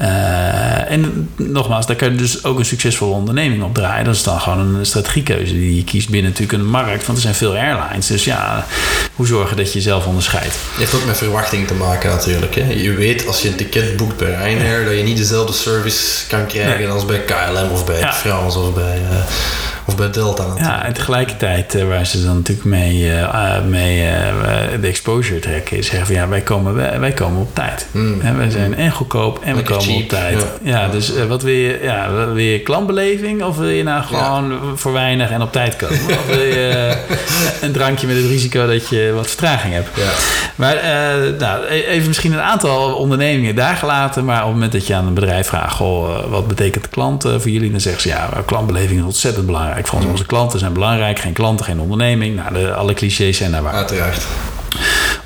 Uh, 0.00 0.90
en 0.90 1.30
nogmaals, 1.36 1.86
daar 1.86 1.96
kan 1.96 2.10
je 2.10 2.16
dus 2.16 2.44
ook 2.44 2.58
een 2.58 2.64
succesvolle 2.64 3.14
onderneming 3.14 3.62
op 3.62 3.74
draaien. 3.74 4.04
Dat 4.04 4.14
is 4.14 4.22
dan 4.22 4.40
gewoon 4.40 4.74
een 4.74 4.86
strategiekeuze 4.86 5.52
die 5.52 5.76
je 5.76 5.84
kiest 5.84 6.08
binnen 6.08 6.30
natuurlijk 6.30 6.58
een 6.58 6.68
markt. 6.70 7.06
Want 7.06 7.18
er 7.18 7.24
zijn 7.24 7.34
veel 7.34 7.56
airlines. 7.56 8.06
Dus 8.06 8.24
ja, 8.24 8.66
hoe 9.14 9.26
zorgen 9.26 9.56
dat 9.56 9.66
je 9.66 9.78
jezelf 9.78 10.06
onderscheidt? 10.06 10.54
Je 10.54 10.78
heeft 10.78 10.94
ook 10.94 11.04
met 11.04 11.16
verwachting 11.16 11.66
te 11.66 11.74
maken 11.74 12.10
natuurlijk. 12.10 12.54
Hè? 12.54 12.72
Je 12.72 12.92
weet 12.92 13.26
als 13.26 13.42
je 13.42 13.48
een 13.48 13.56
ticket 13.56 13.96
boekt 13.96 14.16
bij 14.16 14.28
Ryanair... 14.30 14.84
dat 14.84 14.96
je 14.96 15.02
niet 15.02 15.16
dezelfde 15.16 15.52
service 15.52 16.26
kan 16.26 16.46
krijgen 16.46 16.78
nee. 16.78 16.88
als 16.88 17.04
bij 17.04 17.20
KLM 17.20 17.70
of 17.70 17.86
bij 17.86 17.98
ja. 17.98 18.12
France 18.12 18.58
of 18.58 18.74
bij, 18.74 19.00
uh, 19.10 19.16
of 19.86 19.96
bij 19.96 20.10
Delta. 20.10 20.42
Natuurlijk. 20.42 20.74
Ja, 20.74 20.84
en 20.84 20.92
tegelijkertijd 20.92 21.74
uh, 21.74 21.88
waar 21.88 22.06
ze 22.06 22.24
dan 22.24 22.34
natuurlijk 22.34 22.66
mee, 22.66 23.06
uh, 23.06 23.64
mee 23.68 24.08
de 24.80 24.86
exposure 24.86 25.40
trekken, 25.40 25.76
is 25.76 25.86
zeggen 25.86 26.06
van 26.06 26.16
ja, 26.16 26.28
wij 26.28 26.40
komen, 26.40 26.74
wij, 26.74 27.00
wij 27.00 27.12
komen 27.12 27.40
op 27.40 27.54
tijd. 27.54 27.86
Mm. 27.90 28.20
En 28.20 28.36
wij 28.36 28.50
zijn 28.50 28.74
en 28.74 28.90
goedkoop 28.90 29.40
en 29.42 29.54
Lekker 29.54 29.76
we 29.76 29.80
komen 29.80 29.94
cheap. 29.94 30.02
op 30.02 30.08
tijd. 30.08 30.46
Ja, 30.62 30.80
ja 30.80 30.88
dus 30.88 31.12
wat 31.28 31.42
wil 31.42 31.54
je, 31.54 31.78
ja, 31.82 32.14
wil 32.14 32.36
je 32.36 32.60
klantbeleving 32.60 33.42
of 33.42 33.56
wil 33.56 33.68
je 33.68 33.82
nou 33.82 34.02
gewoon 34.02 34.50
ja. 34.50 34.58
voor 34.74 34.92
weinig 34.92 35.30
en 35.30 35.42
op 35.42 35.52
tijd 35.52 35.76
komen? 35.76 35.98
of 36.18 36.26
wil 36.26 36.44
je 36.44 36.96
een 37.60 37.72
drankje 37.72 38.06
met 38.06 38.16
het 38.16 38.26
risico 38.26 38.66
dat 38.66 38.88
je 38.88 39.12
wat 39.14 39.26
vertraging 39.26 39.74
hebt? 39.74 39.88
Ja. 39.96 40.10
Maar 40.54 40.80
nou, 41.38 41.66
even 41.66 42.08
misschien 42.08 42.32
een 42.32 42.40
aantal 42.40 42.94
ondernemingen 42.94 43.54
daar 43.54 43.76
gelaten, 43.76 44.24
maar 44.24 44.38
op 44.38 44.44
het 44.44 44.52
moment 44.52 44.72
dat 44.72 44.86
je 44.86 44.94
aan 44.94 45.06
een 45.06 45.14
bedrijf 45.14 45.46
vraagt, 45.46 45.74
goh, 45.74 46.30
wat 46.30 46.48
betekent 46.48 46.84
de 46.84 46.90
klant 46.90 47.22
voor 47.22 47.50
jullie? 47.50 47.70
Dan 47.70 47.80
zeggen 47.80 48.02
ze 48.02 48.08
ja, 48.08 48.28
klantbeleving 48.46 48.98
is 48.98 49.04
ontzettend 49.04 49.46
belangrijk. 49.46 49.75
Ik 49.76 49.86
vond 49.86 50.04
onze 50.04 50.26
klanten 50.26 50.58
zijn 50.58 50.72
belangrijk. 50.72 51.18
Geen 51.18 51.32
klanten, 51.32 51.64
geen 51.64 51.80
onderneming. 51.80 52.36
Nou, 52.36 52.54
de, 52.54 52.74
alle 52.74 52.94
clichés 52.94 53.36
zijn 53.36 53.50
daar 53.50 53.62
waar. 53.62 53.72
Uiteraard. 53.72 54.26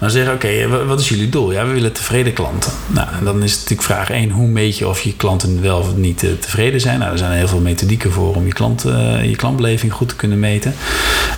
Maar 0.00 0.10
zeggen, 0.10 0.34
oké, 0.34 0.84
wat 0.86 1.00
is 1.00 1.08
jullie 1.08 1.28
doel? 1.28 1.52
Ja, 1.52 1.66
we 1.66 1.72
willen 1.72 1.92
tevreden 1.92 2.32
klanten. 2.32 2.72
Nou, 2.86 3.08
en 3.18 3.24
dan 3.24 3.42
is 3.42 3.54
natuurlijk 3.54 3.82
vraag 3.82 4.10
1, 4.10 4.30
hoe 4.30 4.46
meet 4.46 4.78
je 4.78 4.88
of 4.88 5.00
je 5.00 5.16
klanten 5.16 5.62
wel 5.62 5.78
of 5.78 5.96
niet 5.96 6.22
uh, 6.22 6.30
tevreden 6.40 6.80
zijn? 6.80 6.98
Nou, 6.98 7.12
er 7.12 7.18
zijn 7.18 7.32
heel 7.32 7.48
veel 7.48 7.60
methodieken 7.60 8.12
voor 8.12 8.34
om 8.34 8.46
je, 8.46 8.52
klant, 8.52 8.86
uh, 8.86 9.24
je 9.24 9.36
klantbeleving 9.36 9.92
goed 9.92 10.08
te 10.08 10.16
kunnen 10.16 10.38
meten. 10.38 10.74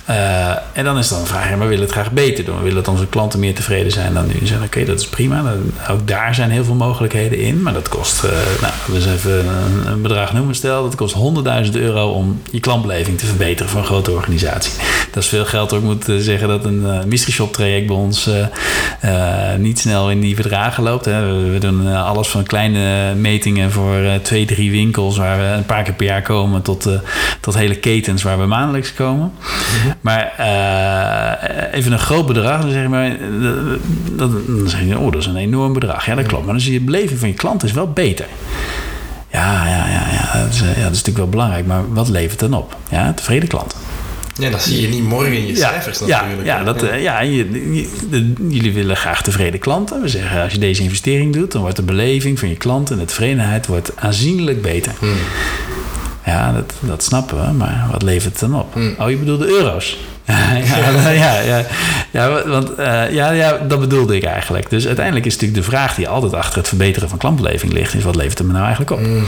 Uh, 0.09 0.49
en 0.73 0.83
dan 0.83 0.97
is 0.97 1.07
dan 1.07 1.19
een 1.19 1.25
vraag, 1.25 1.49
ja, 1.49 1.49
maar 1.49 1.59
we 1.59 1.73
willen 1.73 1.83
het 1.83 1.93
graag 1.93 2.11
beter 2.11 2.45
doen. 2.45 2.55
We 2.55 2.63
willen 2.63 2.83
dat 2.83 2.93
onze 2.93 3.07
klanten 3.07 3.39
meer 3.39 3.55
tevreden 3.55 3.91
zijn 3.91 4.13
dan 4.13 4.27
nu. 4.27 4.33
En 4.39 4.47
zeggen, 4.47 4.65
oké, 4.65 4.85
dat 4.85 4.99
is 4.99 5.07
prima. 5.07 5.53
Ook 5.89 6.07
daar 6.07 6.35
zijn 6.35 6.49
heel 6.49 6.63
veel 6.63 6.75
mogelijkheden 6.75 7.39
in. 7.39 7.61
Maar 7.61 7.73
dat 7.73 7.89
kost, 7.89 8.23
nou, 8.61 8.73
dus 8.91 9.05
even 9.05 9.47
een, 9.47 9.91
een 9.91 10.01
bedrag 10.01 10.33
noemen 10.33 10.55
stel. 10.55 10.83
Dat 10.83 10.95
kost 10.95 11.15
100.000 11.65 11.71
euro 11.71 12.11
om 12.11 12.41
je 12.51 12.59
klantbeleving 12.59 13.17
te 13.17 13.25
verbeteren 13.25 13.71
voor 13.71 13.79
een 13.79 13.87
grote 13.87 14.11
organisatie. 14.11 14.73
Dat 15.11 15.23
is 15.23 15.29
veel 15.29 15.45
geld. 15.45 15.71
Ik 15.71 15.81
moet 15.81 16.05
zeggen 16.17 16.47
dat 16.47 16.65
een 16.65 17.07
mystery 17.07 17.33
shop 17.33 17.53
traject 17.53 17.87
bij 17.87 17.95
ons 17.95 18.29
uh, 19.05 19.55
niet 19.57 19.79
snel 19.79 20.11
in 20.11 20.19
die 20.19 20.35
verdragen 20.35 20.83
loopt. 20.83 21.05
Hè. 21.05 21.51
We, 21.51 21.57
doen 21.59 21.87
uh, 21.87 22.05
alles 22.05 22.27
van 22.27 22.43
kleine 22.43 23.15
metingen 23.15 23.71
voor 23.71 23.97
uh, 23.97 24.13
twee, 24.15 24.45
drie 24.45 24.71
winkels 24.71 25.17
waar 25.17 25.37
we 25.37 25.43
een 25.43 25.65
paar 25.65 25.83
keer 25.83 25.93
per 25.93 26.05
jaar 26.05 26.21
komen 26.21 26.61
tot, 26.61 26.89
tot 27.39 27.53
hele 27.53 27.75
ketens 27.75 28.23
waar 28.23 28.39
we 28.39 28.45
maandelijks 28.45 28.93
komen. 28.93 29.31
Mm-hmm. 29.39 29.93
Maar 30.01 30.33
even 31.71 31.91
een 31.91 31.99
groot 31.99 32.25
bedrag, 32.25 32.61
dan 32.61 32.71
zeg 32.71 32.81
je 32.81 32.89
maar, 32.89 33.17
dat, 34.11 34.31
dan 34.47 34.69
zeg 34.69 34.81
je, 34.85 34.97
oh, 34.97 35.11
dat 35.11 35.21
is 35.21 35.27
een 35.27 35.35
enorm 35.35 35.73
bedrag. 35.73 36.05
Ja, 36.05 36.15
dat 36.15 36.25
klopt. 36.25 36.43
Maar 36.43 36.53
dan 36.53 36.63
zie 36.63 36.73
je, 36.73 36.81
beleving 36.81 37.19
van 37.19 37.27
je 37.27 37.33
klant 37.33 37.63
is 37.63 37.71
wel 37.71 37.91
beter. 37.91 38.25
Ja, 39.33 39.67
ja, 39.67 39.87
ja, 39.87 40.03
ja. 40.11 40.43
Dat 40.43 40.53
is, 40.53 40.59
ja, 40.59 40.65
dat 40.65 40.75
is 40.75 40.83
natuurlijk 40.83 41.17
wel 41.17 41.29
belangrijk. 41.29 41.65
Maar 41.65 41.93
wat 41.93 42.09
levert 42.09 42.39
dan 42.39 42.53
op? 42.53 42.75
Ja, 42.89 43.13
tevreden 43.13 43.49
klant. 43.49 43.75
Ja, 44.39 44.49
dat 44.49 44.61
zie 44.61 44.81
je 44.81 44.87
niet 44.87 45.03
morgen 45.03 45.33
in 45.33 45.47
je 45.47 45.55
ja, 45.55 45.69
cijfers 45.69 45.99
natuurlijk. 45.99 46.45
Ja, 46.45 46.63
dat, 46.63 46.81
ja. 46.81 46.93
ja 46.93 47.21
je, 47.21 47.51
je, 47.73 48.33
jullie 48.49 48.73
willen 48.73 48.97
graag 48.97 49.21
tevreden 49.21 49.59
klanten. 49.59 50.01
We 50.01 50.07
zeggen, 50.07 50.41
als 50.41 50.53
je 50.53 50.59
deze 50.59 50.83
investering 50.83 51.33
doet, 51.33 51.51
dan 51.51 51.61
wordt 51.61 51.75
de 51.75 51.83
beleving 51.83 52.39
van 52.39 52.49
je 52.49 52.55
klanten 52.55 52.95
en 52.95 53.01
de 53.01 53.07
tevredenheid 53.07 53.67
wordt 53.67 53.91
aanzienlijk 53.95 54.61
beter. 54.61 54.93
Hmm. 54.99 55.17
Ja, 56.25 56.51
dat, 56.51 56.73
dat 56.79 57.03
snappen 57.03 57.45
we, 57.45 57.51
maar 57.51 57.87
wat 57.91 58.03
levert 58.03 58.39
het 58.39 58.49
dan 58.51 58.59
op? 58.59 58.73
Hmm. 58.73 58.95
Oh, 58.99 59.09
je 59.09 59.17
bedoelt 59.17 59.39
de 59.39 59.47
euro's? 59.47 59.97
ja, 60.25 61.11
ja, 61.11 61.39
ja, 61.39 61.65
ja, 62.11 62.47
want 62.47 62.79
uh, 62.79 63.11
ja, 63.11 63.31
ja, 63.31 63.57
dat 63.67 63.79
bedoelde 63.79 64.15
ik 64.15 64.23
eigenlijk. 64.23 64.69
Dus 64.69 64.87
uiteindelijk 64.87 65.25
is 65.25 65.33
natuurlijk 65.33 65.63
de 65.63 65.69
vraag 65.69 65.95
die 65.95 66.07
altijd 66.07 66.33
achter 66.33 66.57
het 66.57 66.67
verbeteren 66.67 67.09
van 67.09 67.17
klantbeleving 67.17 67.73
ligt, 67.73 67.93
is 67.93 68.03
wat 68.03 68.15
levert 68.15 68.37
het 68.37 68.47
me 68.47 68.53
nou 68.53 68.65
eigenlijk 68.65 68.91
op? 68.91 68.99
Mm, 68.99 69.23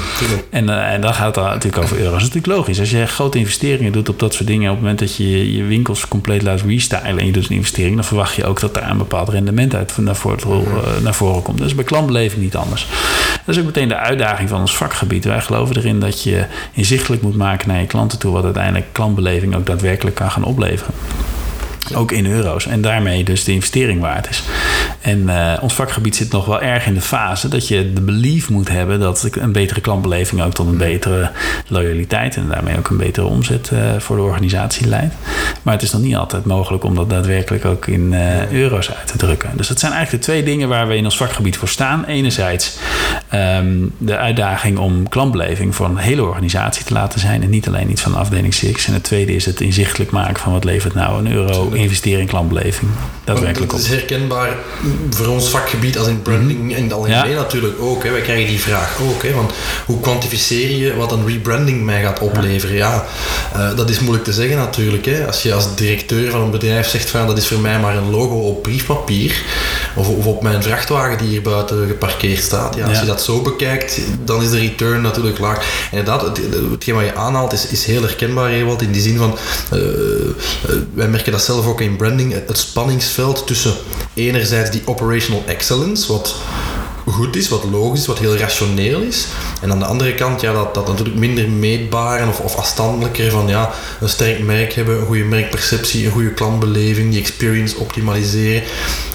en, 0.50 0.66
uh, 0.66 0.94
en 0.94 1.02
dan 1.02 1.14
gaat 1.14 1.36
het 1.36 1.46
natuurlijk 1.46 1.84
over 1.84 1.98
euro's. 1.98 2.12
Dat 2.12 2.22
is 2.22 2.28
natuurlijk 2.28 2.58
logisch. 2.58 2.80
Als 2.80 2.90
je 2.90 3.06
grote 3.06 3.38
investeringen 3.38 3.92
doet 3.92 4.10
op 4.10 4.20
dat 4.20 4.34
soort 4.34 4.48
dingen, 4.48 4.70
op 4.70 4.76
het 4.76 4.82
moment 4.82 5.00
dat 5.00 5.16
je 5.16 5.56
je 5.56 5.64
winkels 5.64 6.08
compleet 6.08 6.42
laat 6.42 6.62
restylen 6.68 7.20
en 7.20 7.26
je 7.26 7.32
doet 7.32 7.50
een 7.50 7.56
investering, 7.56 7.96
dan 7.96 8.06
verwacht 8.06 8.36
je 8.36 8.46
ook 8.46 8.60
dat 8.60 8.74
daar 8.74 8.90
een 8.90 8.98
bepaald 8.98 9.30
rendement 9.30 9.76
uit 9.76 9.98
naar 9.98 10.16
voren, 10.16 10.62
uh, 10.62 11.04
naar 11.04 11.16
voren 11.16 11.42
komt. 11.42 11.58
Dat 11.58 11.68
is 11.68 11.76
bij 11.76 11.84
klantbeleving 11.84 12.42
niet 12.42 12.56
anders. 12.56 12.88
Dat 13.46 13.56
is 13.56 13.62
ook 13.62 13.68
meteen 13.68 13.88
de 13.88 13.98
uitdaging 13.98 14.50
van 14.50 14.60
ons 14.60 14.78
vakgebied. 14.78 15.26
Wij 15.26 15.42
geloven 15.42 15.78
erin 15.78 16.00
dat 16.00 16.24
je 16.24 16.46
inzichtelijk 16.72 17.22
moet 17.22 17.36
maken 17.36 17.68
naar 17.68 17.80
je 17.80 17.88
klanten 17.88 18.20
toe, 18.20 18.32
wat 18.32 18.44
uiteindelijk 18.44 18.86
klantbeleving 18.92 19.56
ook 19.56 19.66
daadwerkelijk 19.66 20.16
kan 20.16 20.32
gaan 20.32 20.44
opleveren. 20.44 20.94
Ook 21.96 22.12
in 22.12 22.26
euro's. 22.26 22.66
En 22.66 22.82
daarmee 22.82 23.24
dus 23.24 23.44
de 23.44 23.52
investering 23.52 24.02
waard 24.02 24.30
is. 24.30 24.44
En 25.06 25.22
uh, 25.22 25.54
ons 25.62 25.74
vakgebied 25.74 26.16
zit 26.16 26.32
nog 26.32 26.46
wel 26.46 26.62
erg 26.62 26.86
in 26.86 26.94
de 26.94 27.02
fase 27.02 27.48
dat 27.48 27.68
je 27.68 27.94
de 27.94 28.02
belief 28.02 28.50
moet 28.50 28.70
hebben 28.70 29.00
dat 29.00 29.30
een 29.32 29.52
betere 29.52 29.82
klantbeleving 29.82 30.42
ook 30.42 30.54
tot 30.54 30.68
een 30.68 30.78
betere 30.78 31.32
loyaliteit 31.68 32.36
en 32.36 32.48
daarmee 32.48 32.78
ook 32.78 32.90
een 32.90 32.98
betere 32.98 33.26
omzet 33.26 33.70
uh, 33.74 33.80
voor 33.98 34.16
de 34.16 34.22
organisatie 34.22 34.88
leidt. 34.88 35.14
Maar 35.62 35.74
het 35.74 35.84
is 35.84 35.92
nog 35.92 36.02
niet 36.02 36.16
altijd 36.16 36.46
mogelijk 36.46 36.84
om 36.84 36.96
dat 36.96 37.10
daadwerkelijk 37.10 37.66
ook 37.66 37.88
in 37.88 38.12
uh, 38.12 38.52
euro's 38.52 38.92
uit 38.92 39.08
te 39.08 39.18
drukken. 39.18 39.52
Dus 39.56 39.68
dat 39.68 39.80
zijn 39.80 39.92
eigenlijk 39.92 40.24
de 40.24 40.32
twee 40.32 40.44
dingen 40.44 40.70
waar 40.70 40.88
we 40.88 40.96
in 40.96 41.04
ons 41.04 41.18
vakgebied 41.18 41.58
voor 41.58 41.68
staan. 41.68 42.06
Enerzijds 42.06 42.78
um, 43.34 43.92
de 43.98 44.18
uitdaging 44.18 44.78
om 44.78 45.10
klantbeleving 45.10 45.76
voor 45.76 45.86
een 45.86 45.98
hele 45.98 46.24
organisatie 46.24 46.86
te 46.86 46.94
laten 46.94 47.20
zijn 47.20 47.44
en 47.44 47.50
niet 47.50 47.68
alleen 47.68 47.92
iets 47.92 48.02
van 48.02 48.12
de 48.12 48.18
afdeling 48.18 48.54
6. 48.54 48.88
En 48.88 48.94
het 48.94 49.04
tweede 49.04 49.36
is 49.36 49.46
het 49.46 49.62
inzichtelijk 49.62 50.12
maken 50.12 50.42
van 50.42 50.52
wat 50.52 50.64
levert 50.64 50.94
nou 50.94 51.20
een 51.20 51.32
euro 51.32 51.70
investering 51.70 52.30
klantbeleving. 52.30 52.92
Daadwerkelijk 53.24 53.72
op. 53.72 53.78
Het 53.78 53.88
is 53.88 53.94
herkenbaar 53.94 54.56
voor 55.10 55.28
ons 55.28 55.50
vakgebied 55.50 55.98
als 55.98 56.08
in 56.08 56.22
branding 56.22 56.60
mm 56.60 56.70
-hmm. 56.70 56.76
en 56.76 56.92
algemeen 56.92 57.30
ja. 57.30 57.36
natuurlijk 57.36 57.82
ook. 57.82 58.04
Hè. 58.04 58.12
Wij 58.12 58.22
krijgen 58.22 58.48
die 58.48 58.60
vraag 58.60 58.98
ook. 59.02 59.24
Hè, 59.24 59.34
want 59.34 59.52
hoe 59.86 60.00
kwantificeer 60.00 60.72
je 60.72 60.96
wat 60.96 61.12
een 61.12 61.28
rebranding 61.28 61.84
mij 61.84 62.02
gaat 62.02 62.20
opleveren? 62.20 62.76
Ja, 62.76 63.06
uh, 63.56 63.76
dat 63.76 63.90
is 63.90 64.00
moeilijk 64.00 64.26
te 64.26 64.34
zeggen 64.34 64.58
natuurlijk. 64.58 65.06
Hè. 65.06 65.28
Als 65.28 65.44
je 65.44 65.54
als 65.54 65.76
directeur 65.76 66.32
van 66.32 66.42
een 66.42 66.52
bedrijf 66.52 66.88
zegt 66.88 67.10
van 67.10 67.28
dat 67.28 67.38
is 67.38 67.48
voor 67.48 67.60
mij 67.60 67.80
maar 67.80 67.98
een 67.98 68.10
logo 68.10 68.36
op 68.36 68.64
briefpapier 68.64 69.44
of, 69.96 70.10
of 70.10 70.26
op 70.26 70.42
mijn 70.42 70.64
vrachtwagen 70.64 71.18
die 71.18 71.28
hier 71.28 71.42
buiten 71.42 71.88
geparkeerd 71.88 72.44
staat. 72.44 72.76
Ja, 72.76 72.88
als 72.88 73.00
je 73.00 73.06
dat 73.06 73.22
zo 73.22 73.42
bekijkt, 73.42 74.00
dan 74.24 74.42
is 74.42 74.50
de 74.50 74.60
return 74.60 75.02
natuurlijk 75.02 75.40
laag. 75.40 75.88
Inderdaad, 75.92 76.22
het, 76.22 76.40
hetgeen 76.72 76.96
wat 76.96 77.06
je 77.06 77.16
aanhaalt 77.16 77.54
is, 77.54 77.68
is 77.68 77.86
heel 77.86 78.02
herkenbaar, 78.02 78.50
Ewald, 78.50 78.82
in 78.82 78.92
die 78.92 79.02
zin 79.02 79.18
van 79.18 79.38
uh, 79.74 79.80
wij 80.94 81.08
merken 81.08 81.32
dat 81.32 81.42
zelf 81.42 81.66
ook 81.66 81.82
in 81.82 81.96
branding, 81.96 82.34
het 82.34 82.58
spanningsveld 82.58 83.48
tussen 83.48 83.74
enerzijds 84.14 84.72
die 84.72 84.82
operational 84.86 85.44
excellence, 85.46 86.12
wat 86.12 86.36
goed 87.06 87.36
is, 87.36 87.50
wat 87.50 87.64
logisch 87.64 88.00
is, 88.00 88.06
wat 88.06 88.20
heel 88.20 88.38
rationeel 88.38 89.02
is. 89.02 89.28
En 89.62 89.72
aan 89.72 89.80
de 89.80 89.86
andere 89.86 90.14
kant, 90.14 90.42
ja, 90.42 90.54
dat, 90.54 90.74
dat 90.74 90.88
natuurlijk 90.88 91.18
minder 91.18 91.50
meetbaar 91.50 92.28
of, 92.28 92.40
of 92.40 92.56
afstandelijker 92.56 93.32
van 93.32 93.48
ja, 93.48 93.72
een 94.02 94.10
sterk 94.10 94.40
merk 94.40 94.74
hebben, 94.74 95.00
een 95.00 95.06
goede 95.06 95.24
merkperceptie, 95.24 96.06
een 96.06 96.12
goede 96.12 96.34
klantbeleving, 96.34 97.12
die 97.12 97.20
experience 97.20 97.78
optimaliseren. 97.78 98.64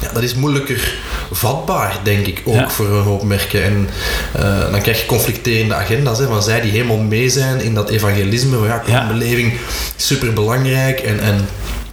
Ja, 0.00 0.12
dat 0.12 0.22
is 0.22 0.34
moeilijker 0.34 0.94
vatbaar, 1.32 2.00
denk 2.02 2.26
ik, 2.26 2.42
ook 2.44 2.70
voor 2.70 2.86
een 2.86 3.02
hoop 3.02 3.22
merken. 3.22 3.64
En 3.64 3.88
uh, 4.36 4.70
dan 4.70 4.80
krijg 4.80 5.00
je 5.00 5.06
conflicterende 5.06 5.74
agenda's 5.74 6.18
hè, 6.18 6.26
van 6.26 6.42
zij 6.42 6.60
die 6.60 6.70
helemaal 6.70 6.98
mee 6.98 7.28
zijn 7.28 7.60
in 7.60 7.74
dat 7.74 7.88
evangelisme 7.88 8.56
van 8.56 8.66
ja, 8.66 8.78
klantbeleving 8.78 9.52
is 9.96 10.06
super 10.06 10.32
belangrijk 10.32 11.00
en, 11.00 11.20
en 11.20 11.48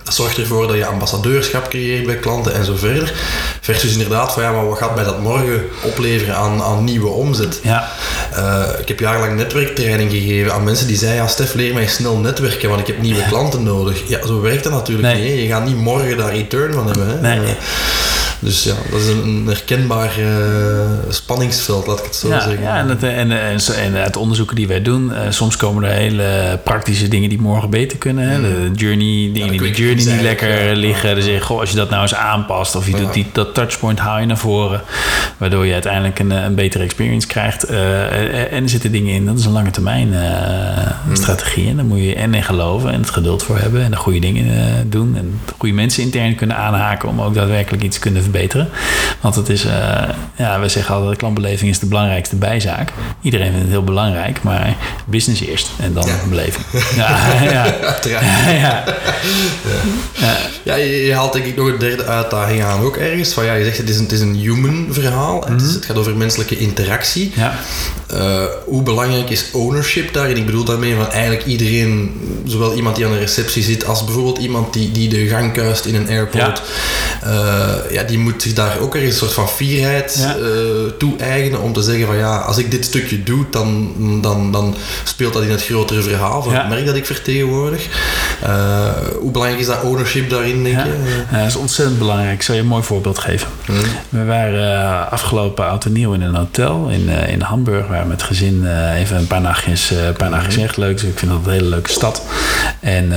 Zorgt 0.09 0.37
ervoor 0.37 0.67
dat 0.67 0.75
je 0.75 0.85
ambassadeurschap 0.85 1.69
creëert 1.69 2.05
bij 2.05 2.15
klanten 2.15 2.53
en 2.53 2.65
zo 2.65 2.75
verder. 2.75 3.13
Versus 3.61 3.91
inderdaad 3.91 4.33
van 4.33 4.43
ja, 4.43 4.51
maar 4.51 4.67
wat 4.67 4.77
gaat 4.77 4.95
mij 4.95 5.03
dat 5.03 5.21
morgen 5.21 5.63
opleveren 5.83 6.35
aan, 6.35 6.61
aan 6.63 6.83
nieuwe 6.83 7.07
omzet? 7.07 7.59
Ja. 7.63 7.89
Uh, 8.37 8.63
ik 8.79 8.87
heb 8.87 8.99
jarenlang 8.99 9.35
netwerktraining 9.35 10.11
gegeven 10.11 10.53
aan 10.53 10.63
mensen 10.63 10.87
die 10.87 10.97
zeiden 10.97 11.21
ja 11.21 11.27
Stef, 11.27 11.53
leer 11.53 11.73
mij 11.73 11.87
snel 11.87 12.17
netwerken, 12.17 12.69
want 12.69 12.81
ik 12.81 12.87
heb 12.87 13.01
nieuwe 13.01 13.23
klanten 13.27 13.63
nodig. 13.63 14.01
Ja, 14.07 14.25
zo 14.27 14.41
werkt 14.41 14.63
dat 14.63 14.71
natuurlijk 14.73 15.07
Nee. 15.13 15.31
niet. 15.31 15.41
Je 15.41 15.47
gaat 15.47 15.65
niet 15.65 15.77
morgen 15.77 16.17
daar 16.17 16.33
return 16.35 16.73
van 16.73 16.85
hebben. 16.85 17.07
Hè? 17.07 17.19
Nee. 17.37 17.55
Dus 18.39 18.63
ja, 18.63 18.73
dat 18.91 19.01
is 19.01 19.07
een, 19.07 19.23
een 19.23 19.47
herkenbaar 19.47 20.19
uh, 20.19 20.27
spanningsveld, 21.09 21.87
laat 21.87 21.99
ik 21.99 22.05
het 22.05 22.15
zo 22.15 22.27
ja, 22.27 22.39
zeggen. 22.39 22.61
Ja, 22.61 22.77
en 22.77 22.89
het, 22.89 23.03
en, 23.03 23.31
en, 23.31 23.59
en 23.75 23.93
het 23.93 24.17
onderzoeken 24.17 24.55
die 24.55 24.67
wij 24.67 24.81
doen, 24.81 25.09
uh, 25.09 25.19
soms 25.29 25.57
komen 25.57 25.83
er 25.83 25.91
hele 25.91 26.59
praktische 26.63 27.07
dingen 27.07 27.29
die 27.29 27.41
morgen 27.41 27.69
beter 27.69 27.97
kunnen. 27.97 28.29
Hè? 28.29 28.41
De 28.41 28.71
journey, 28.75 29.29
dingen 29.33 29.51
die 29.51 29.59
de 29.59 29.71
journey 29.71 30.13
niet 30.13 30.21
lekker 30.21 30.75
liggen. 30.75 31.13
Dan 31.13 31.23
zeg 31.23 31.33
je, 31.33 31.41
goh, 31.41 31.59
als 31.59 31.69
je 31.69 31.75
dat 31.75 31.89
nou 31.89 32.01
eens 32.01 32.15
aanpast 32.15 32.75
of 32.75 32.87
je 32.87 32.95
doet 32.95 33.13
die, 33.13 33.25
dat 33.31 33.53
touchpoint 33.53 33.99
haal 33.99 34.19
je 34.19 34.25
naar 34.25 34.37
voren, 34.37 34.81
waardoor 35.37 35.65
je 35.65 35.73
uiteindelijk 35.73 36.19
een, 36.19 36.31
een 36.31 36.55
betere 36.55 36.83
experience 36.83 37.27
krijgt. 37.27 37.71
Uh, 37.71 38.53
en 38.53 38.63
er 38.63 38.69
zitten 38.69 38.91
dingen 38.91 39.13
in, 39.13 39.25
dat 39.25 39.39
is 39.39 39.45
een 39.45 39.51
lange 39.51 39.71
termijn 39.71 40.13
hmm. 40.13 41.15
strategie. 41.15 41.69
En 41.69 41.75
daar 41.75 41.85
moet 41.85 41.99
je 41.99 42.15
en 42.15 42.33
in 42.33 42.43
geloven 42.43 42.91
en 42.91 42.99
het 42.99 43.09
geduld 43.09 43.43
voor 43.43 43.57
hebben 43.57 43.83
en 43.83 43.91
de 43.91 43.97
goede 43.97 44.19
dingen 44.19 44.89
doen 44.89 45.15
en 45.17 45.39
de 45.45 45.53
goede 45.57 45.75
mensen 45.75 46.03
intern 46.03 46.35
kunnen 46.35 46.57
aanhaken 46.57 47.09
om 47.09 47.21
ook 47.21 47.33
daadwerkelijk 47.33 47.83
iets 47.83 47.95
te 47.95 48.01
kunnen 48.01 48.23
verbeteren. 48.29 48.69
Want 49.21 49.35
het 49.35 49.49
is, 49.49 49.65
uh, 49.65 49.71
ja, 50.35 50.59
we 50.59 50.67
zeggen 50.69 50.95
altijd, 50.95 51.17
klantbeleving 51.17 51.69
is 51.69 51.79
de 51.79 51.85
belangrijkste 51.85 52.35
bijzaak. 52.35 52.91
Iedereen 53.21 53.47
vindt 53.47 53.61
het 53.61 53.71
heel 53.71 53.83
belangrijk, 53.83 54.43
maar 54.43 54.75
business 55.05 55.41
eerst 55.41 55.69
en 55.79 55.93
dan 55.93 56.07
ja. 56.07 56.15
beleving. 56.29 56.65
Ja, 56.95 57.41
ja. 57.43 57.65
ja. 58.03 58.19
ja. 58.51 58.83
ja. 60.13 60.37
ja 60.63 60.75
je, 60.75 61.05
je, 61.05 61.13
haalt 61.13 61.33
denk 61.33 61.45
ik 61.45 61.55
nog 61.55 61.67
een 61.67 61.77
derde 61.77 62.05
uitdaging 62.05 62.63
aan 62.63 62.81
ook 62.81 62.97
ergens. 62.97 63.33
Van, 63.33 63.45
ja, 63.45 63.53
je 63.53 63.63
zegt 63.63 63.77
het 63.77 63.89
is 63.89 63.97
een, 63.97 64.03
het 64.03 64.11
is 64.11 64.19
een 64.19 64.35
human 64.35 64.87
verhaal. 64.89 65.45
Het, 65.47 65.61
is, 65.61 65.73
het, 65.73 65.85
gaat 65.85 65.97
over 65.97 66.17
menselijke 66.17 66.57
interactie. 66.57 67.31
Ja. 67.35 67.59
Uh, 68.13 68.43
hoe 68.65 68.83
belangrijk 68.83 69.29
is 69.29 69.45
ownership 69.51 70.13
daarin? 70.13 70.37
Ik 70.37 70.45
bedoel 70.45 70.63
daarmee 70.63 70.95
van 70.95 71.11
eigenlijk 71.11 71.45
iedereen, 71.45 72.13
zowel 72.45 72.73
iemand 72.73 72.95
die 72.95 73.05
aan 73.05 73.11
de 73.11 73.17
receptie 73.17 73.63
zit 73.63 73.85
als 73.85 74.03
bijvoorbeeld 74.03 74.37
iemand 74.37 74.73
die, 74.73 74.91
die 74.91 75.09
de 75.09 75.27
gang 75.27 75.53
kuist 75.53 75.85
in 75.85 75.95
een 75.95 76.09
airport. 76.09 76.61
Ja. 77.21 77.31
Uh, 77.31 77.91
ja, 77.91 78.03
die 78.03 78.16
moet 78.19 78.41
zich 78.41 78.53
daar 78.53 78.79
ook 78.79 78.95
ergens 78.95 79.13
een 79.13 79.19
soort 79.19 79.33
van 79.33 79.49
fierheid 79.49 80.17
ja. 80.19 80.37
uh, 80.37 80.45
toe-eigenen 80.97 81.61
om 81.61 81.73
te 81.73 81.81
zeggen 81.81 82.05
van 82.05 82.17
ja, 82.17 82.37
als 82.37 82.57
ik 82.57 82.71
dit 82.71 82.85
stukje 82.85 83.23
doe, 83.23 83.45
dan, 83.51 83.93
dan, 84.21 84.51
dan 84.51 84.75
speelt 85.03 85.33
dat 85.33 85.43
in 85.43 85.49
het 85.49 85.63
grotere 85.63 86.01
verhaal 86.01 86.43
van 86.43 86.53
ja. 86.53 86.59
het 86.59 86.69
merk 86.69 86.85
dat 86.85 86.95
ik 86.95 87.05
vertegenwoordig. 87.05 87.87
Uh, 88.43 88.49
hoe 89.19 89.31
belangrijk 89.31 89.61
is 89.61 89.67
dat 89.67 89.81
ownership 89.81 90.29
daarin, 90.29 90.63
denk 90.63 90.75
je? 90.75 90.93
Ja, 91.31 91.37
dat 91.37 91.47
is 91.47 91.55
ontzettend 91.55 91.99
belangrijk. 91.99 92.33
Ik 92.33 92.41
zal 92.41 92.55
je 92.55 92.61
een 92.61 92.67
mooi 92.67 92.83
voorbeeld 92.83 93.19
geven. 93.19 93.47
Hmm. 93.65 93.77
We 94.09 94.25
waren 94.25 95.11
afgelopen 95.11 95.67
oud 95.67 95.85
en 95.85 95.91
nieuw 95.91 96.13
in 96.13 96.21
een 96.21 96.35
hotel 96.35 96.89
in, 96.89 97.09
in 97.09 97.41
Hamburg. 97.41 97.85
We 97.87 97.91
waren 97.91 98.07
met 98.07 98.23
gezin 98.23 98.67
even 98.95 99.17
een 99.17 99.27
paar 99.27 99.41
nachtjes, 99.41 99.89
een 99.89 100.13
paar 100.13 100.29
nachtjes 100.29 100.55
Hmm. 100.55 100.63
echt 100.63 100.77
leuk. 100.77 100.99
Dus 100.99 101.09
ik 101.09 101.19
vind 101.19 101.31
dat 101.31 101.39
een 101.45 101.51
hele 101.51 101.69
leuke 101.69 101.91
stad. 101.91 102.21
En... 102.79 103.11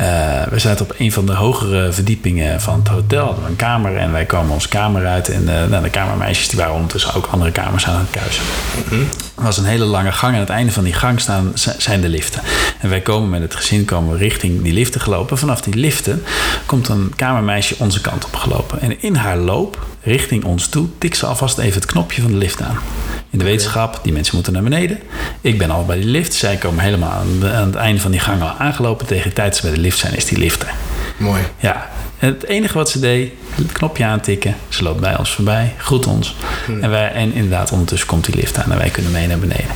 uh, 0.00 0.42
we 0.42 0.58
zaten 0.58 0.84
op 0.84 0.94
een 0.98 1.12
van 1.12 1.26
de 1.26 1.32
hogere 1.32 1.92
verdiepingen 1.92 2.60
van 2.60 2.78
het 2.78 2.88
hotel. 2.88 3.24
Hadden 3.24 3.44
we 3.44 3.50
een 3.50 3.56
kamer 3.56 3.96
en 3.96 4.12
wij 4.12 4.24
kwamen 4.24 4.52
onze 4.52 4.68
kamer 4.68 5.06
uit. 5.06 5.28
En 5.28 5.42
uh, 5.42 5.64
nou, 5.66 5.82
de 5.82 5.90
kamermeisjes 5.90 6.48
die 6.48 6.58
waren 6.58 6.74
ondertussen 6.74 7.14
ook 7.14 7.26
andere 7.26 7.52
kamers 7.52 7.86
aan 7.86 7.98
het 7.98 8.10
kuisen. 8.10 8.44
Mhm. 8.84 9.00
Er 9.36 9.42
was 9.42 9.58
een 9.58 9.64
hele 9.64 9.84
lange 9.84 10.12
gang. 10.12 10.32
En 10.32 10.38
aan 10.38 10.44
het 10.44 10.54
einde 10.54 10.72
van 10.72 10.84
die 10.84 10.92
gang 10.92 11.20
staan, 11.20 11.52
zijn 11.78 12.00
de 12.00 12.08
liften. 12.08 12.42
En 12.80 12.88
wij 12.88 13.00
komen 13.00 13.30
met 13.30 13.40
het 13.40 13.54
gezin 13.54 13.84
komen 13.84 14.12
we 14.12 14.18
richting 14.18 14.62
die 14.62 14.72
liften 14.72 15.00
gelopen. 15.00 15.38
Vanaf 15.38 15.60
die 15.60 15.74
liften 15.74 16.22
komt 16.66 16.88
een 16.88 17.12
kamermeisje 17.16 17.74
onze 17.78 18.00
kant 18.00 18.24
op 18.24 18.34
gelopen. 18.34 18.80
En 18.80 19.02
in 19.02 19.14
haar 19.14 19.36
loop 19.36 19.86
richting 20.02 20.44
ons 20.44 20.68
toe 20.68 20.88
tikt 20.98 21.16
ze 21.16 21.26
alvast 21.26 21.58
even 21.58 21.80
het 21.80 21.90
knopje 21.90 22.22
van 22.22 22.30
de 22.30 22.36
lift 22.36 22.62
aan. 22.62 22.78
In 23.34 23.40
de 23.40 23.46
wetenschap, 23.46 24.00
die 24.02 24.12
mensen 24.12 24.34
moeten 24.34 24.52
naar 24.52 24.62
beneden. 24.62 24.98
Ik 25.40 25.58
ben 25.58 25.70
al 25.70 25.84
bij 25.84 25.96
die 25.96 26.06
lift. 26.06 26.34
Zij 26.34 26.56
komen 26.56 26.84
helemaal 26.84 27.10
aan, 27.10 27.40
de, 27.40 27.50
aan 27.50 27.66
het 27.66 27.74
einde 27.74 28.00
van 28.00 28.10
die 28.10 28.20
gang 28.20 28.42
al 28.42 28.54
aangelopen. 28.58 29.06
Tegen 29.06 29.28
de 29.28 29.34
tijd 29.34 29.48
dat 29.48 29.56
ze 29.56 29.62
bij 29.62 29.74
de 29.74 29.80
lift 29.80 29.98
zijn, 29.98 30.16
is 30.16 30.24
die 30.24 30.38
lift 30.38 30.62
er. 30.62 30.72
Mooi. 31.16 31.42
Ja. 31.58 31.90
En 32.18 32.28
het 32.28 32.44
enige 32.44 32.74
wat 32.74 32.90
ze 32.90 33.00
deed, 33.00 33.32
het 33.54 33.72
knopje 33.72 34.04
aantikken. 34.04 34.56
Ze 34.68 34.82
loopt 34.82 35.00
bij 35.00 35.18
ons 35.18 35.30
voorbij, 35.30 35.74
groet 35.78 36.06
ons. 36.06 36.36
Hmm. 36.66 36.82
En, 36.82 36.90
wij, 36.90 37.12
en 37.12 37.32
inderdaad, 37.32 37.72
ondertussen 37.72 38.08
komt 38.08 38.24
die 38.24 38.34
lift 38.34 38.58
aan 38.58 38.72
en 38.72 38.78
wij 38.78 38.90
kunnen 38.90 39.12
mee 39.12 39.26
naar 39.26 39.38
beneden. 39.38 39.70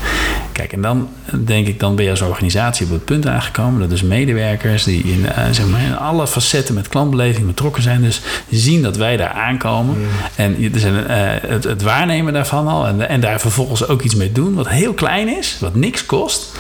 Kijk, 0.59 0.73
en 0.73 0.83
dan 0.83 1.09
denk 1.45 1.67
ik, 1.67 1.81
dan 1.81 1.95
ben 1.97 2.05
je 2.05 2.11
als 2.11 2.21
organisatie 2.21 2.87
op 2.87 2.93
het 2.93 3.05
punt 3.05 3.27
aangekomen. 3.27 3.81
Dat 3.81 3.91
dus 3.91 4.03
medewerkers 4.03 4.85
die 4.85 5.03
in, 5.03 5.21
uh, 5.21 5.29
zeg 5.51 5.67
maar, 5.67 5.83
in 5.83 5.97
alle 5.97 6.27
facetten 6.27 6.75
met 6.75 6.89
klantbeleving 6.89 7.47
betrokken 7.47 7.83
zijn. 7.83 8.03
Dus 8.03 8.21
zien 8.51 8.83
dat 8.83 8.97
wij 8.97 9.17
daar 9.17 9.31
aankomen. 9.31 9.95
Hmm. 9.95 10.07
En 10.37 10.73
er 10.73 10.81
zijn, 10.81 10.95
uh, 10.95 11.05
het, 11.51 11.65
het, 11.65 11.83
waarnemen 11.83 12.33
daarvan 12.33 12.69
al. 12.69 12.87
En, 12.87 13.09
en 13.09 13.21
daar 13.21 13.41
vervolgens 13.41 13.89
ook 13.89 14.03
iets 14.03 14.15
mee 14.15 14.33
doen. 14.33 14.55
Wat 14.55 14.69
heel 14.69 14.93
klein 14.93 15.39
is, 15.39 15.57
wat 15.61 15.75
niks 15.75 16.07
kost. 16.07 16.53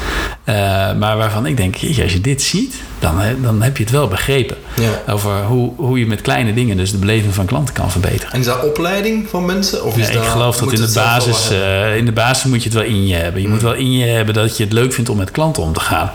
Uh, 0.44 0.54
maar 0.98 1.16
waarvan 1.16 1.46
ik 1.46 1.56
denk, 1.56 1.74
jeetje, 1.74 2.02
als 2.02 2.12
je 2.12 2.20
dit 2.20 2.42
ziet, 2.42 2.74
dan, 2.98 3.14
dan 3.42 3.62
heb 3.62 3.76
je 3.76 3.82
het 3.82 3.92
wel 3.92 4.08
begrepen. 4.08 4.56
Ja. 4.76 5.12
Over 5.12 5.44
hoe, 5.44 5.72
hoe 5.76 5.98
je 5.98 6.06
met 6.06 6.20
kleine 6.20 6.54
dingen 6.54 6.76
dus 6.76 6.90
de 6.90 6.98
beleving 6.98 7.34
van 7.34 7.46
klanten 7.46 7.74
kan 7.74 7.90
verbeteren. 7.90 8.32
En 8.32 8.40
is 8.40 8.46
dat 8.46 8.64
opleiding 8.64 9.28
van 9.28 9.44
mensen? 9.44 9.84
Of 9.84 9.96
is 9.96 10.06
ja, 10.06 10.12
dat, 10.12 10.22
ik 10.22 10.28
geloof 10.28 10.56
dat 10.56 10.72
in 10.72 10.80
de, 10.80 10.92
basis, 10.94 11.52
uh, 11.52 11.96
in 11.96 12.04
de 12.04 12.12
basis 12.12 12.50
moet 12.50 12.62
je 12.62 12.68
het 12.68 12.78
wel 12.78 12.86
in 12.86 13.06
je 13.06 13.14
hebben. 13.14 13.40
Je 13.40 13.46
mm. 13.46 13.52
moet 13.52 13.62
wel 13.62 13.74
in 13.74 13.87
je 13.92 14.04
hebben 14.04 14.34
dat 14.34 14.56
je 14.56 14.64
het 14.64 14.72
leuk 14.72 14.92
vindt 14.92 15.10
om 15.10 15.16
met 15.16 15.30
klanten 15.30 15.62
om 15.62 15.72
te 15.72 15.80
gaan. 15.80 16.10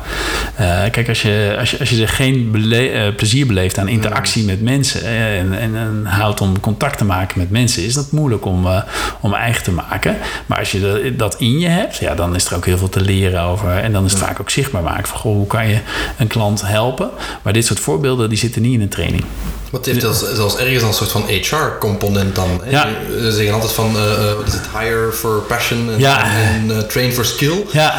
Uh, 0.60 0.82
kijk, 0.92 1.10
als 1.10 1.22
je, 1.22 1.56
als 1.60 1.72
je, 1.72 1.80
als 1.80 1.90
je 1.90 2.02
er 2.02 2.08
geen 2.08 2.52
bele 2.52 2.94
uh, 2.94 3.16
plezier 3.16 3.48
beleeft 3.48 3.78
aan 3.78 3.88
interactie 3.88 4.44
met 4.44 4.62
mensen 4.62 5.06
en, 5.06 5.60
en, 5.60 5.76
en, 5.76 6.06
houdt 6.06 6.42
om 6.42 6.60
contact 6.60 6.98
te 6.98 7.06
maken 7.06 7.40
met 7.40 7.50
mensen, 7.50 7.86
is 7.86 7.94
dat 7.94 8.12
moeilijk 8.12 8.46
om, 8.46 8.66
uh, 8.66 8.82
om 9.20 9.34
eigen 9.34 9.64
te 9.64 9.72
maken. 9.72 10.18
Maar 10.46 10.60
als 10.60 10.72
je 10.72 10.80
dat, 10.80 11.20
dat 11.20 11.36
in 11.40 11.60
je 11.60 11.68
hebt, 11.68 11.98
ja, 11.98 12.16
dan 12.16 12.36
is 12.36 12.46
er 12.46 12.56
ook 12.56 12.66
heel 12.66 12.78
veel 12.78 12.90
te 12.90 13.02
leren 13.02 13.42
over. 13.42 13.78
En 13.78 13.92
dan 13.92 14.06
is 14.06 14.12
het 14.12 14.22
vaak 14.22 14.40
ook 14.40 14.50
zichtbaar 14.50 14.84
maken 14.84 15.08
van 15.08 15.20
goh, 15.20 15.36
hoe 15.36 15.48
kan 15.48 15.68
je 15.68 15.80
een 16.18 16.28
klant 16.28 16.62
helpen. 16.62 17.10
Maar 17.42 17.54
dit 17.54 17.66
soort 17.66 17.80
voorbeelden 17.80 18.30
die 18.30 18.38
zitten 18.38 18.62
niet 18.62 18.74
in 18.74 18.82
een 18.82 18.90
training. 18.90 19.24
Wat 19.74 19.86
heeft 19.86 20.02
dat 20.02 20.30
zelfs 20.34 20.58
ergens 20.58 20.84
een 20.84 20.94
soort 20.94 21.12
van 21.12 21.24
HR-component 21.28 22.36
dan? 22.36 22.62
Hè? 22.64 22.70
Ja. 22.70 22.88
Ze 23.22 23.32
zeggen 23.32 23.54
altijd 23.54 23.72
van, 23.72 23.96
uh, 23.96 24.34
wat 24.34 24.48
is 24.48 24.54
het, 24.54 24.68
hire 24.80 25.12
for 25.14 25.42
passion 25.48 25.92
en, 25.92 26.00
ja. 26.00 26.24
en 26.24 26.66
uh, 26.66 26.78
train 26.78 27.14
for 27.14 27.26
skill. 27.26 27.66
Ja. 27.72 27.94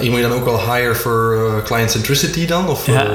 Hier 0.00 0.10
moet 0.10 0.20
je 0.20 0.28
dan 0.28 0.36
ook 0.38 0.44
wel 0.44 0.74
hire 0.74 0.94
for 0.94 1.62
client 1.64 1.90
centricity 1.90 2.46
dan? 2.46 2.68
Of, 2.68 2.86
ja. 2.86 3.06